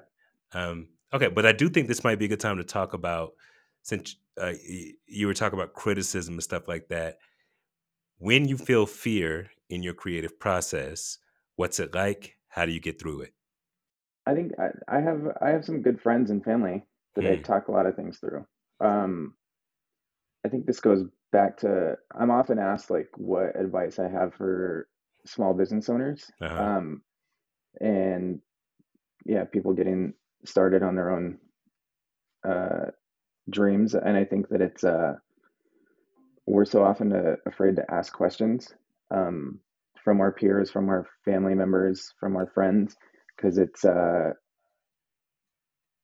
Um, 0.54 0.90
okay, 1.14 1.28
but 1.28 1.46
I 1.46 1.52
do 1.52 1.70
think 1.70 1.88
this 1.88 2.04
might 2.04 2.20
be 2.20 2.26
a 2.26 2.30
good 2.30 2.40
time 2.40 2.58
to 2.58 2.64
talk 2.64 2.94
about 2.94 3.34
since 3.84 4.16
uh, 4.42 4.54
you 5.08 5.28
were 5.28 5.34
talking 5.34 5.60
about 5.60 5.74
criticism 5.74 6.36
and 6.36 6.44
stuff 6.44 6.68
like 6.68 6.88
that. 6.90 7.18
When 8.18 8.48
you 8.48 8.58
feel 8.58 8.86
fear 8.86 9.52
in 9.70 9.84
your 9.84 9.94
creative 9.94 10.40
process, 10.40 11.18
what's 11.56 11.80
it 11.80 11.94
like? 11.94 12.38
How 12.48 12.66
do 12.66 12.72
you 12.72 12.80
get 12.80 13.00
through 13.00 13.22
it? 13.22 13.34
I 14.26 14.34
think 14.34 14.54
I, 14.58 14.98
I 14.98 15.02
have 15.02 15.38
I 15.42 15.50
have 15.50 15.66
some 15.66 15.82
good 15.82 16.02
friends 16.02 16.32
and 16.32 16.44
family 16.44 16.84
that 17.16 17.26
I 17.26 17.36
Hmm. 17.36 17.44
talk 17.44 17.68
a 17.68 17.72
lot 17.72 17.86
of 17.86 17.96
things 17.96 18.18
through. 18.18 18.46
Um, 18.80 19.36
I 20.46 20.50
think 20.50 20.66
this 20.66 20.80
goes 20.80 21.06
back 21.36 21.58
to 21.58 21.98
I'm 22.18 22.32
often 22.32 22.60
asked 22.60 22.90
like 22.90 23.10
what 23.18 23.60
advice 23.60 24.00
I 24.00 24.08
have 24.08 24.34
for 24.36 24.88
small 25.26 25.54
business 25.54 25.90
owners. 25.90 26.32
Uh-huh. 26.42 26.64
Um, 26.64 27.02
and 27.82 28.40
yeah, 29.26 29.44
people 29.44 29.74
getting 29.74 30.14
started 30.46 30.82
on 30.82 30.96
their 30.96 31.12
own 31.12 31.38
uh, 32.48 32.92
dreams. 33.50 33.96
And 33.96 34.16
I 34.16 34.24
think 34.24 34.48
that 34.48 34.62
it's 34.62 34.86
uh, 34.86 35.16
we're 36.46 36.64
so 36.64 36.86
often 36.86 37.12
uh, 37.12 37.36
afraid 37.46 37.76
to 37.76 37.92
ask 37.92 38.14
questions 38.14 38.74
um, 39.12 39.60
from 40.06 40.22
our 40.22 40.32
peers, 40.32 40.72
from 40.72 40.88
our 40.88 41.06
family 41.26 41.54
members, 41.54 42.14
from 42.18 42.38
our 42.38 42.48
friends, 42.48 42.96
because 43.36 43.58
it's 43.58 43.84
uh, 43.84 44.32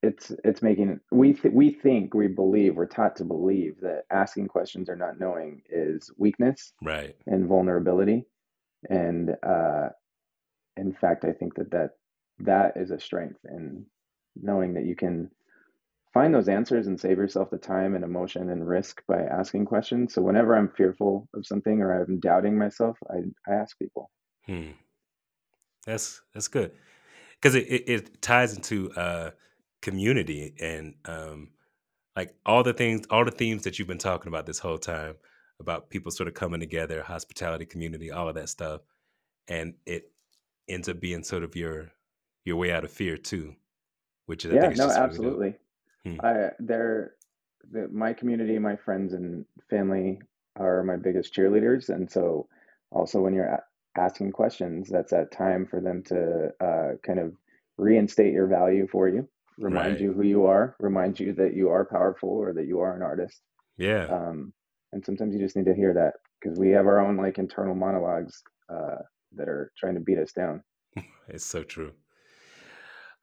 it's 0.04 0.32
it's 0.44 0.62
making 0.62 1.00
we 1.12 1.34
th- 1.34 1.54
we 1.54 1.72
think 1.72 2.14
we 2.14 2.28
believe 2.28 2.76
we're 2.76 2.86
taught 2.86 3.16
to 3.16 3.24
believe 3.24 3.80
that 3.82 4.04
asking 4.12 4.48
questions 4.48 4.90
or 4.90 4.96
not 4.96 5.20
knowing 5.20 5.62
is 5.70 6.10
weakness 6.18 6.74
Right. 6.82 7.16
and 7.28 7.48
vulnerability 7.48 8.26
and 8.90 9.36
uh 9.44 9.90
in 10.78 10.94
fact 10.94 11.24
i 11.26 11.32
think 11.32 11.54
that 11.56 11.72
that 11.72 11.92
that 12.40 12.74
is 12.76 12.90
a 12.92 13.00
strength 13.00 13.40
in 13.46 13.86
knowing 14.36 14.74
that 14.74 14.86
you 14.86 14.96
can 14.96 15.30
find 16.14 16.34
those 16.34 16.50
answers 16.50 16.88
and 16.88 17.00
save 17.00 17.18
yourself 17.18 17.50
the 17.52 17.58
time 17.58 17.94
and 17.96 18.04
emotion 18.04 18.50
and 18.50 18.68
risk 18.68 19.04
by 19.08 19.22
asking 19.22 19.66
questions 19.66 20.14
so 20.14 20.22
whenever 20.22 20.56
i'm 20.56 20.70
fearful 20.70 21.28
of 21.36 21.46
something 21.46 21.80
or 21.82 22.02
i'm 22.02 22.20
doubting 22.20 22.58
myself 22.58 22.98
i, 23.12 23.18
I 23.52 23.56
ask 23.56 23.78
people 23.78 24.10
Hmm. 24.48 24.72
That's 25.86 26.22
that's 26.34 26.48
good 26.48 26.72
because 27.36 27.54
it, 27.56 27.68
it, 27.68 27.90
it 27.90 28.22
ties 28.22 28.56
into 28.56 28.92
uh, 28.94 29.32
community 29.82 30.54
and 30.60 30.96
um, 31.06 31.50
like 32.16 32.36
all 32.46 32.64
the 32.64 32.74
things, 32.74 33.06
all 33.10 33.26
the 33.26 33.32
themes 33.32 33.64
that 33.64 33.80
you've 33.80 33.88
been 33.88 33.98
talking 33.98 34.28
about 34.28 34.46
this 34.46 34.60
whole 34.60 34.78
time 34.78 35.16
about 35.60 35.90
people 35.90 36.12
sort 36.12 36.28
of 36.28 36.34
coming 36.34 36.60
together, 36.60 37.04
hospitality, 37.04 37.66
community, 37.66 38.12
all 38.12 38.28
of 38.28 38.36
that 38.36 38.50
stuff, 38.50 38.82
and 39.48 39.76
it 39.86 40.12
ends 40.68 40.90
up 40.90 41.00
being 41.00 41.24
sort 41.24 41.44
of 41.44 41.56
your 41.56 41.92
your 42.46 42.56
way 42.56 42.72
out 42.72 42.84
of 42.84 42.92
fear 42.92 43.18
too, 43.18 43.56
which 44.26 44.46
is 44.46 44.54
yeah 44.54 44.62
no 44.62 44.70
just 44.70 44.80
really 44.80 44.96
absolutely. 44.96 45.56
Hmm. 46.06 46.16
i 46.24 46.50
they're 46.60 47.14
the, 47.72 47.88
my 47.90 48.14
community 48.14 48.58
my 48.58 48.76
friends 48.76 49.14
and 49.14 49.46
family 49.70 50.20
are 50.56 50.84
my 50.84 50.96
biggest 50.96 51.34
cheerleaders 51.36 51.90
and 51.90 52.10
so 52.10 52.48
also 52.92 53.22
when 53.22 53.34
you're 53.34 53.64
asking 53.98 54.32
questions 54.32 54.90
that's 54.90 55.12
that 55.12 55.32
time 55.32 55.68
for 55.68 55.80
them 55.80 56.02
to 56.04 56.50
uh, 56.60 56.96
kind 57.06 57.20
of 57.20 57.34
reinstate 57.78 58.34
your 58.34 58.48
value 58.48 58.88
for 58.88 59.08
you 59.08 59.28
remind 59.62 59.94
Right. 59.94 60.02
you 60.02 60.14
who 60.14 60.24
you 60.24 60.46
are 60.46 60.76
remind 60.80 61.20
you 61.20 61.34
that 61.34 61.54
you 61.56 61.70
are 61.70 61.86
powerful 61.86 62.30
or 62.30 62.54
that 62.54 62.68
you 62.68 62.80
are 62.80 62.96
an 62.96 63.02
artist 63.02 63.42
Yeah. 63.78 64.06
um, 64.10 64.54
and 64.94 65.06
sometimes 65.06 65.34
you 65.34 65.40
just 65.40 65.56
need 65.56 65.66
to 65.66 65.76
hear 65.76 65.94
that 65.94 66.14
because 66.42 66.60
we 66.60 66.70
have 66.72 66.88
our 66.88 67.00
own 67.00 67.18
like 67.18 67.38
internal 67.38 67.76
monologues 67.76 68.42
uh, 68.70 68.98
that 69.38 69.48
are 69.48 69.72
trying 69.78 69.96
to 69.96 70.02
beat 70.02 70.18
us 70.18 70.32
down 70.34 70.64
It's 71.30 71.46
so 71.46 71.64
true. 71.64 71.94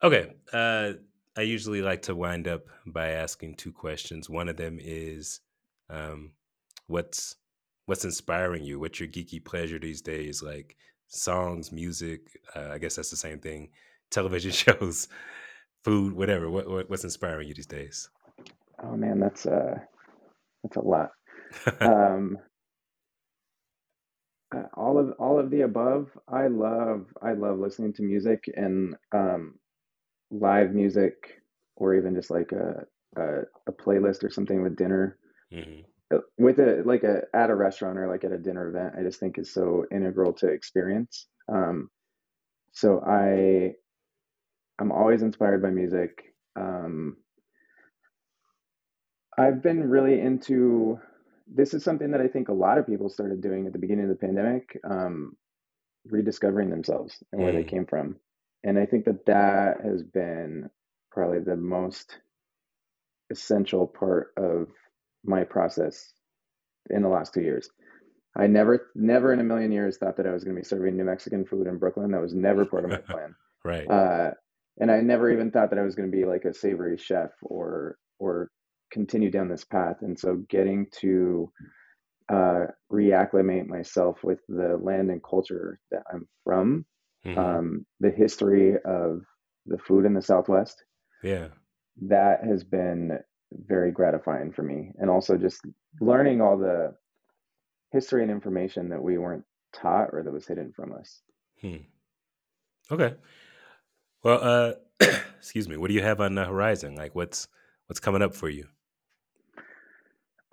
Okay. 0.01 0.33
Uh, 0.53 0.93
I 1.37 1.41
usually 1.41 1.81
like 1.81 2.01
to 2.03 2.15
wind 2.15 2.47
up 2.47 2.63
by 2.87 3.09
asking 3.09 3.55
two 3.55 3.71
questions. 3.71 4.29
One 4.29 4.49
of 4.49 4.57
them 4.57 4.77
is, 4.81 5.41
um, 5.89 6.31
what's 6.87 7.35
what's 7.85 8.05
inspiring 8.05 8.63
you? 8.63 8.79
What's 8.79 8.99
your 8.99 9.09
geeky 9.09 9.43
pleasure 9.43 9.79
these 9.79 10.01
days? 10.01 10.41
Like 10.43 10.75
songs, 11.07 11.71
music. 11.71 12.21
Uh, 12.55 12.69
I 12.71 12.77
guess 12.77 12.95
that's 12.95 13.09
the 13.11 13.15
same 13.17 13.39
thing. 13.39 13.69
Television 14.09 14.51
shows, 14.63 15.07
food, 15.83 16.13
whatever. 16.13 16.49
What, 16.49 16.69
what 16.69 16.89
what's 16.89 17.03
inspiring 17.03 17.47
you 17.47 17.53
these 17.53 17.67
days? 17.67 18.09
oh 18.83 18.95
man 18.95 19.19
that's 19.19 19.45
uh 19.45 19.75
that's 20.63 20.77
a 20.77 20.81
lot 20.81 21.11
um 21.85 22.37
uh, 24.55 24.63
all 24.75 24.97
of 24.99 25.11
all 25.19 25.39
of 25.39 25.51
the 25.51 25.61
above 25.61 26.09
i 26.27 26.47
love 26.47 27.07
i 27.21 27.33
love 27.33 27.59
listening 27.59 27.93
to 27.93 28.03
music 28.03 28.45
and 28.55 28.95
um 29.13 29.55
live 30.31 30.73
music 30.73 31.41
or 31.77 31.95
even 31.95 32.15
just 32.15 32.31
like 32.31 32.51
a 32.53 32.85
a, 33.17 33.41
a 33.67 33.71
playlist 33.73 34.23
or 34.23 34.29
something 34.31 34.63
with 34.63 34.77
dinner 34.77 35.17
hmm 35.51 35.81
Uh, 36.13 36.19
with 36.37 36.59
a 36.59 36.83
like 36.85 37.03
a 37.03 37.21
at 37.35 37.49
a 37.51 37.55
restaurant 37.55 37.99
or 37.99 38.07
like 38.07 38.23
at 38.23 38.31
a 38.31 38.37
dinner 38.37 38.69
event 38.69 38.93
i 38.97 39.03
just 39.03 39.19
think 39.19 39.37
is 39.37 39.53
so 39.53 39.85
integral 39.91 40.33
to 40.33 40.47
experience 40.47 41.27
um 41.51 41.89
so 42.73 43.01
i 43.07 43.73
i'm 44.79 44.91
always 44.91 45.21
inspired 45.21 45.61
by 45.61 45.69
music 45.69 46.33
um 46.55 47.17
i've 49.37 49.61
been 49.63 49.89
really 49.89 50.19
into 50.19 50.99
this 51.47 51.73
is 51.73 51.83
something 51.83 52.11
that 52.11 52.21
i 52.21 52.27
think 52.27 52.49
a 52.49 52.53
lot 52.53 52.77
of 52.77 52.87
people 52.87 53.09
started 53.09 53.41
doing 53.41 53.67
at 53.67 53.73
the 53.73 53.79
beginning 53.79 54.05
of 54.05 54.09
the 54.09 54.15
pandemic 54.27 54.79
um 54.89 55.35
rediscovering 56.05 56.69
themselves 56.69 57.23
and 57.31 57.41
where 57.41 57.53
they 57.53 57.63
Mm. 57.63 57.67
came 57.69 57.85
from 57.85 58.15
and 58.63 58.79
i 58.79 58.85
think 58.85 59.05
that 59.05 59.25
that 59.25 59.81
has 59.83 60.03
been 60.03 60.69
probably 61.11 61.39
the 61.39 61.55
most 61.57 62.19
essential 63.31 63.87
part 63.87 64.33
of 64.37 64.67
my 65.23 65.43
process 65.43 66.13
in 66.89 67.01
the 67.03 67.09
last 67.09 67.33
two 67.33 67.41
years 67.41 67.69
I 68.35 68.47
never, 68.47 68.91
never 68.95 69.33
in 69.33 69.39
a 69.39 69.43
million 69.43 69.71
years 69.71 69.97
thought 69.97 70.17
that 70.17 70.27
I 70.27 70.31
was 70.31 70.43
going 70.43 70.55
to 70.55 70.61
be 70.61 70.65
serving 70.65 70.95
New 70.95 71.03
Mexican 71.03 71.45
food 71.45 71.67
in 71.67 71.77
Brooklyn. 71.79 72.11
That 72.11 72.21
was 72.21 72.33
never 72.33 72.65
part 72.65 72.85
of 72.85 72.91
my 72.91 72.97
plan. 73.09 73.35
Right. 73.65 73.89
Uh, 73.89 74.31
and 74.79 74.91
I 74.91 75.01
never 75.01 75.31
even 75.31 75.51
thought 75.51 75.69
that 75.69 75.79
I 75.79 75.83
was 75.83 75.95
going 75.95 76.09
to 76.09 76.17
be 76.17 76.25
like 76.25 76.45
a 76.45 76.53
savory 76.53 76.97
chef 76.97 77.31
or 77.41 77.97
or 78.19 78.49
continue 78.91 79.29
down 79.31 79.49
this 79.49 79.63
path. 79.63 79.97
And 80.01 80.19
so 80.19 80.43
getting 80.49 80.87
to 81.01 81.51
uh, 82.29 82.65
reacclimate 82.91 83.67
myself 83.67 84.23
with 84.23 84.39
the 84.47 84.79
land 84.81 85.09
and 85.09 85.21
culture 85.23 85.79
that 85.91 86.03
I'm 86.11 86.27
from, 86.43 86.85
mm-hmm. 87.25 87.39
um, 87.39 87.85
the 87.99 88.11
history 88.11 88.75
of 88.85 89.21
the 89.65 89.77
food 89.77 90.05
in 90.05 90.13
the 90.13 90.21
Southwest. 90.21 90.83
Yeah. 91.23 91.47
That 92.03 92.43
has 92.43 92.63
been 92.63 93.19
very 93.51 93.91
gratifying 93.91 94.51
for 94.51 94.63
me. 94.63 94.91
And 94.97 95.09
also 95.09 95.37
just 95.37 95.61
learning 95.99 96.41
all 96.41 96.57
the 96.57 96.93
history 97.91 98.21
and 98.21 98.31
information 98.31 98.89
that 98.89 99.01
we 99.01 99.17
weren't 99.17 99.43
taught 99.73 100.09
or 100.13 100.23
that 100.23 100.31
was 100.31 100.47
hidden 100.47 100.71
from 100.75 100.93
us. 100.93 101.21
Hmm. 101.61 101.77
Okay. 102.91 103.15
Well, 104.23 104.39
uh, 104.41 104.73
excuse 105.37 105.69
me. 105.69 105.77
What 105.77 105.87
do 105.87 105.93
you 105.93 106.01
have 106.01 106.19
on 106.19 106.35
the 106.35 106.45
horizon? 106.45 106.95
Like, 106.95 107.15
what's 107.15 107.47
what's 107.87 107.99
coming 107.99 108.21
up 108.21 108.35
for 108.35 108.49
you? 108.49 108.67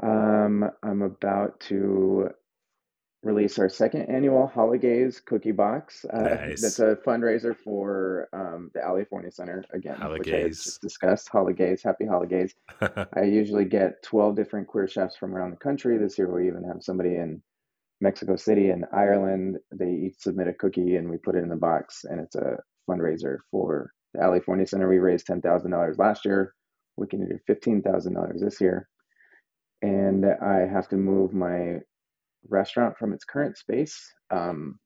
Um, 0.02 0.70
I'm 0.82 1.02
about 1.02 1.58
to 1.60 2.30
release 3.22 3.58
our 3.58 3.68
second 3.68 4.02
annual 4.02 4.46
Holidays 4.46 5.20
cookie 5.20 5.52
box. 5.52 6.04
Uh, 6.04 6.22
nice. 6.22 6.62
That's 6.62 6.78
a 6.78 6.96
fundraiser 7.04 7.56
for 7.56 8.28
um, 8.32 8.70
the 8.72 8.86
Ali 8.86 9.04
Forney 9.04 9.30
Center 9.30 9.64
again, 9.72 9.96
which 10.10 10.28
I 10.28 10.48
just 10.48 10.80
discussed. 10.80 11.28
Holidays, 11.28 11.82
happy 11.82 12.06
holidays. 12.06 12.54
I 12.80 13.22
usually 13.22 13.64
get 13.64 14.02
12 14.04 14.36
different 14.36 14.68
queer 14.68 14.86
chefs 14.86 15.16
from 15.16 15.34
around 15.34 15.50
the 15.50 15.56
country. 15.56 15.98
This 15.98 16.16
year 16.18 16.30
we 16.30 16.46
even 16.46 16.62
have 16.64 16.82
somebody 16.82 17.16
in 17.16 17.42
Mexico 18.00 18.36
City 18.36 18.70
and 18.70 18.84
Ireland. 18.92 19.58
They 19.72 19.90
each 19.90 20.18
submit 20.18 20.46
a 20.46 20.52
cookie 20.52 20.96
and 20.96 21.10
we 21.10 21.16
put 21.16 21.34
it 21.34 21.42
in 21.42 21.48
the 21.48 21.56
box, 21.56 22.04
and 22.04 22.20
it's 22.20 22.36
a 22.36 22.58
fundraiser 22.88 23.38
for 23.50 23.90
the 24.14 24.24
Ali 24.24 24.40
Forney 24.40 24.66
Center. 24.66 24.88
We 24.88 24.98
raised 24.98 25.26
$10,000 25.26 25.98
last 25.98 26.24
year. 26.24 26.54
We 26.96 27.06
can 27.06 27.28
do 27.28 27.38
$15,000 27.48 28.40
this 28.40 28.60
year. 28.60 28.88
And 29.82 30.24
I 30.24 30.66
have 30.66 30.88
to 30.88 30.96
move 30.96 31.32
my 31.32 31.80
restaurant 32.48 32.96
from 32.96 33.12
its 33.12 33.24
current 33.24 33.58
space 33.58 33.98
um, 34.30 34.78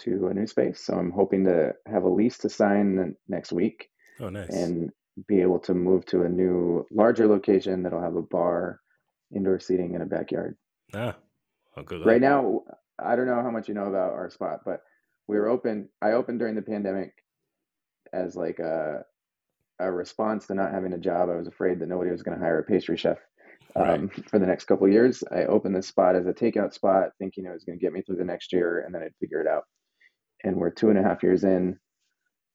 to 0.00 0.28
a 0.28 0.34
new 0.34 0.46
space. 0.46 0.84
So 0.84 0.94
I'm 0.94 1.10
hoping 1.10 1.44
to 1.44 1.72
have 1.86 2.04
a 2.04 2.08
lease 2.08 2.38
to 2.38 2.48
sign 2.48 3.14
next 3.28 3.52
week. 3.52 3.88
Oh, 4.20 4.28
nice. 4.28 4.54
And 4.54 4.90
be 5.28 5.40
able 5.40 5.58
to 5.60 5.74
move 5.74 6.04
to 6.06 6.22
a 6.22 6.28
new, 6.28 6.86
larger 6.90 7.26
location 7.26 7.82
that'll 7.82 8.02
have 8.02 8.16
a 8.16 8.22
bar, 8.22 8.80
indoor 9.34 9.60
seating, 9.60 9.94
and 9.94 10.02
a 10.02 10.06
backyard. 10.06 10.56
Ah, 10.94 11.16
good 11.84 11.98
luck. 11.98 12.06
Right 12.06 12.20
now, 12.20 12.62
I 12.98 13.16
don't 13.16 13.26
know 13.26 13.42
how 13.42 13.50
much 13.50 13.68
you 13.68 13.74
know 13.74 13.86
about 13.86 14.12
our 14.12 14.30
spot, 14.30 14.60
but 14.64 14.80
we 15.32 15.38
were 15.38 15.48
open. 15.48 15.88
I 16.02 16.12
opened 16.12 16.38
during 16.38 16.54
the 16.54 16.62
pandemic 16.62 17.14
as 18.12 18.36
like 18.36 18.58
a 18.58 19.04
a 19.78 19.90
response 19.90 20.46
to 20.46 20.54
not 20.54 20.72
having 20.72 20.92
a 20.92 20.98
job. 20.98 21.30
I 21.30 21.36
was 21.36 21.48
afraid 21.48 21.80
that 21.80 21.88
nobody 21.88 22.10
was 22.10 22.22
going 22.22 22.38
to 22.38 22.44
hire 22.44 22.58
a 22.58 22.64
pastry 22.64 22.96
chef 22.96 23.18
um, 23.74 23.84
right. 23.84 24.30
for 24.30 24.38
the 24.38 24.46
next 24.46 24.66
couple 24.66 24.86
of 24.86 24.92
years. 24.92 25.24
I 25.32 25.44
opened 25.44 25.74
this 25.74 25.88
spot 25.88 26.14
as 26.14 26.26
a 26.26 26.32
takeout 26.32 26.74
spot, 26.74 27.10
thinking 27.18 27.46
it 27.46 27.52
was 27.52 27.64
going 27.64 27.78
to 27.78 27.82
get 27.82 27.92
me 27.92 28.02
through 28.02 28.16
the 28.16 28.24
next 28.24 28.52
year, 28.52 28.84
and 28.84 28.94
then 28.94 29.02
I'd 29.02 29.16
figure 29.18 29.40
it 29.40 29.48
out. 29.48 29.64
And 30.44 30.56
we're 30.56 30.70
two 30.70 30.90
and 30.90 30.98
a 30.98 31.02
half 31.02 31.22
years 31.22 31.42
in. 31.42 31.78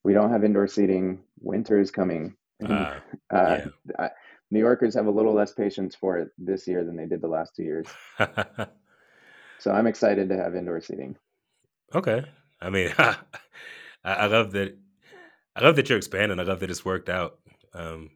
We 0.03 0.13
don't 0.13 0.31
have 0.31 0.43
indoor 0.43 0.67
seating. 0.67 1.23
Winter 1.39 1.79
is 1.79 1.91
coming. 1.91 2.35
Uh, 2.63 2.99
uh, 3.33 3.61
yeah. 3.99 4.09
New 4.51 4.59
Yorkers 4.59 4.93
have 4.93 5.07
a 5.07 5.11
little 5.11 5.33
less 5.33 5.51
patience 5.51 5.95
for 5.95 6.19
it 6.19 6.29
this 6.37 6.67
year 6.67 6.85
than 6.85 6.95
they 6.95 7.07
did 7.07 7.21
the 7.21 7.27
last 7.27 7.55
two 7.55 7.63
years. 7.63 7.87
so 9.59 9.71
I'm 9.71 9.87
excited 9.87 10.29
to 10.29 10.37
have 10.37 10.55
indoor 10.55 10.79
seating. 10.79 11.17
Okay. 11.93 12.23
I 12.61 12.69
mean, 12.69 12.93
I, 12.97 13.15
I 14.03 14.25
love 14.27 14.51
that. 14.51 14.77
I 15.55 15.63
love 15.63 15.75
that 15.75 15.89
you're 15.89 15.97
expanding. 15.97 16.39
I 16.39 16.43
love 16.43 16.59
that 16.59 16.69
it's 16.69 16.85
worked 16.85 17.09
out. 17.09 17.39
Um, 17.73 18.11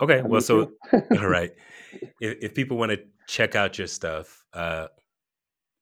Okay, 0.00 0.22
well, 0.22 0.40
so 0.40 0.72
all 0.92 1.28
right. 1.28 1.52
If, 2.20 2.38
if 2.42 2.54
people 2.54 2.76
want 2.76 2.92
to 2.92 3.00
check 3.26 3.54
out 3.54 3.78
your 3.78 3.86
stuff, 3.86 4.44
uh, 4.52 4.88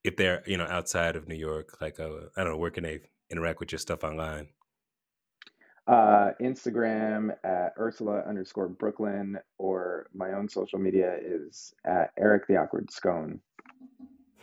if 0.04 0.14
they're 0.14 0.44
you 0.46 0.56
know 0.56 0.66
outside 0.66 1.16
of 1.16 1.26
New 1.26 1.34
York, 1.34 1.76
like 1.80 1.98
uh, 1.98 2.08
I 2.36 2.44
don't 2.44 2.52
know, 2.52 2.56
where 2.56 2.70
can 2.70 2.84
they 2.84 3.00
interact 3.30 3.58
with 3.58 3.72
your 3.72 3.80
stuff 3.80 4.04
online? 4.04 4.46
Uh, 5.88 6.30
Instagram 6.40 7.34
at 7.42 7.72
Ursula 7.80 8.22
underscore 8.28 8.68
Brooklyn, 8.68 9.38
or 9.58 10.06
my 10.14 10.34
own 10.34 10.48
social 10.48 10.78
media 10.78 11.16
is 11.20 11.74
at 11.84 12.12
Eric 12.16 12.46
the 12.46 12.58
Awkward 12.58 12.92
Scone. 12.92 13.40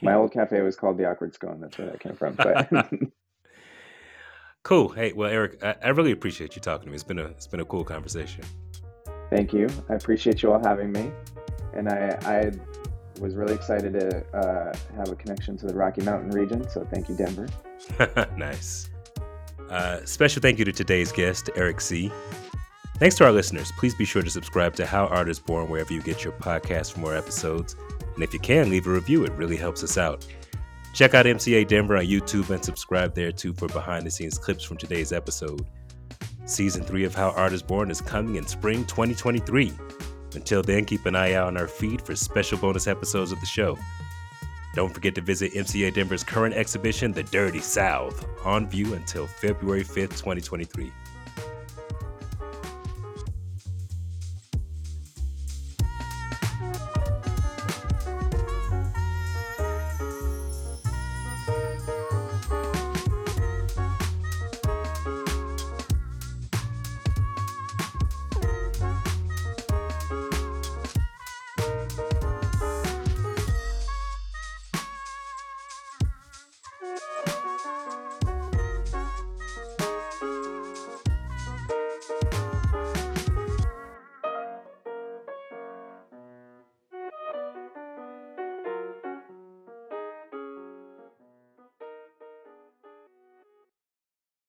My 0.02 0.16
old 0.16 0.32
cafe 0.32 0.62
was 0.62 0.76
called 0.76 0.98
the 0.98 1.10
Awkward 1.10 1.34
Scone. 1.34 1.60
That's 1.62 1.78
where 1.78 1.88
that 1.88 2.00
came 2.00 2.16
from. 2.16 2.36
But 2.36 2.70
cool. 4.64 4.90
Hey, 4.90 5.14
well, 5.14 5.30
Eric, 5.30 5.64
I, 5.64 5.76
I 5.84 5.90
really 5.90 6.12
appreciate 6.12 6.56
you 6.56 6.62
talking 6.62 6.86
to 6.86 6.90
me. 6.90 6.96
It's 6.96 7.04
been 7.04 7.20
a 7.20 7.26
it's 7.26 7.48
been 7.48 7.60
a 7.60 7.66
cool 7.66 7.84
conversation. 7.84 8.44
Thank 9.30 9.54
you. 9.54 9.68
I 9.90 9.94
appreciate 9.94 10.44
you 10.44 10.52
all 10.52 10.62
having 10.64 10.92
me. 10.92 11.12
And 11.74 11.88
I, 11.88 12.18
I 12.24 12.52
was 13.22 13.36
really 13.36 13.54
excited 13.54 13.94
to 13.94 14.26
uh, 14.36 14.76
have 14.98 15.10
a 15.10 15.16
connection 15.16 15.56
to 15.58 15.68
the 15.68 15.74
Rocky 15.74 16.02
Mountain 16.02 16.32
region. 16.32 16.68
So 16.70 16.86
thank 16.92 17.08
you, 17.08 17.16
Denver. 17.16 17.48
nice. 18.38 18.90
Uh, 19.70 20.04
special 20.04 20.42
thank 20.42 20.60
you 20.60 20.66
to 20.66 20.74
today's 20.74 21.14
guest, 21.14 21.50
Eric 21.56 21.80
See 21.80 22.12
Thanks 23.02 23.16
to 23.16 23.26
our 23.26 23.32
listeners. 23.32 23.72
Please 23.80 23.96
be 23.96 24.06
sure 24.06 24.22
to 24.22 24.30
subscribe 24.30 24.76
to 24.76 24.86
How 24.86 25.08
Art 25.08 25.28
is 25.28 25.40
Born 25.40 25.68
wherever 25.68 25.92
you 25.92 26.04
get 26.04 26.24
your 26.24 26.34
podcast 26.34 26.92
for 26.92 27.00
more 27.00 27.16
episodes. 27.16 27.76
And 28.16 28.24
if 28.24 28.34
you 28.34 28.40
can, 28.40 28.70
leave 28.70 28.88
a 28.88 28.92
review. 28.92 29.24
It 29.24 29.32
really 29.34 29.58
helps 29.58 29.84
us 29.84 29.98
out. 29.98 30.26
Check 30.94 31.14
out 31.14 31.26
MCA 31.26 31.68
Denver 31.68 31.98
on 31.98 32.06
YouTube 32.06 32.50
and 32.50 32.64
subscribe 32.64 33.16
there 33.16 33.32
too 33.32 33.54
for 33.54 33.68
behind 33.70 34.06
the 34.06 34.12
scenes 34.12 34.38
clips 34.38 34.64
from 34.64 34.78
today's 34.78 35.14
episode. 35.14 35.66
Season 36.46 36.84
3 36.84 37.06
of 37.06 37.16
How 37.16 37.30
Art 37.32 37.54
is 37.54 37.62
Born 37.64 37.90
is 37.90 38.02
coming 38.02 38.36
in 38.36 38.46
spring 38.46 38.84
2023. 38.86 39.72
Until 40.36 40.62
then, 40.62 40.86
keep 40.86 41.06
an 41.06 41.16
eye 41.16 41.34
out 41.34 41.48
on 41.48 41.58
our 41.58 41.68
feed 41.68 42.02
for 42.02 42.16
special 42.16 42.58
bonus 42.58 42.88
episodes 42.88 43.32
of 43.32 43.40
the 43.40 43.46
show. 43.46 43.78
Don't 44.74 44.94
forget 44.94 45.16
to 45.16 45.22
visit 45.22 45.54
MCA 45.54 45.94
Denver's 45.94 46.24
current 46.24 46.56
exhibition, 46.56 47.12
The 47.12 47.24
Dirty 47.24 47.60
South, 47.60 48.26
on 48.46 48.68
view 48.68 48.94
until 48.94 49.28
February 49.28 49.84
5th, 49.84 50.18
2023. 50.18 50.92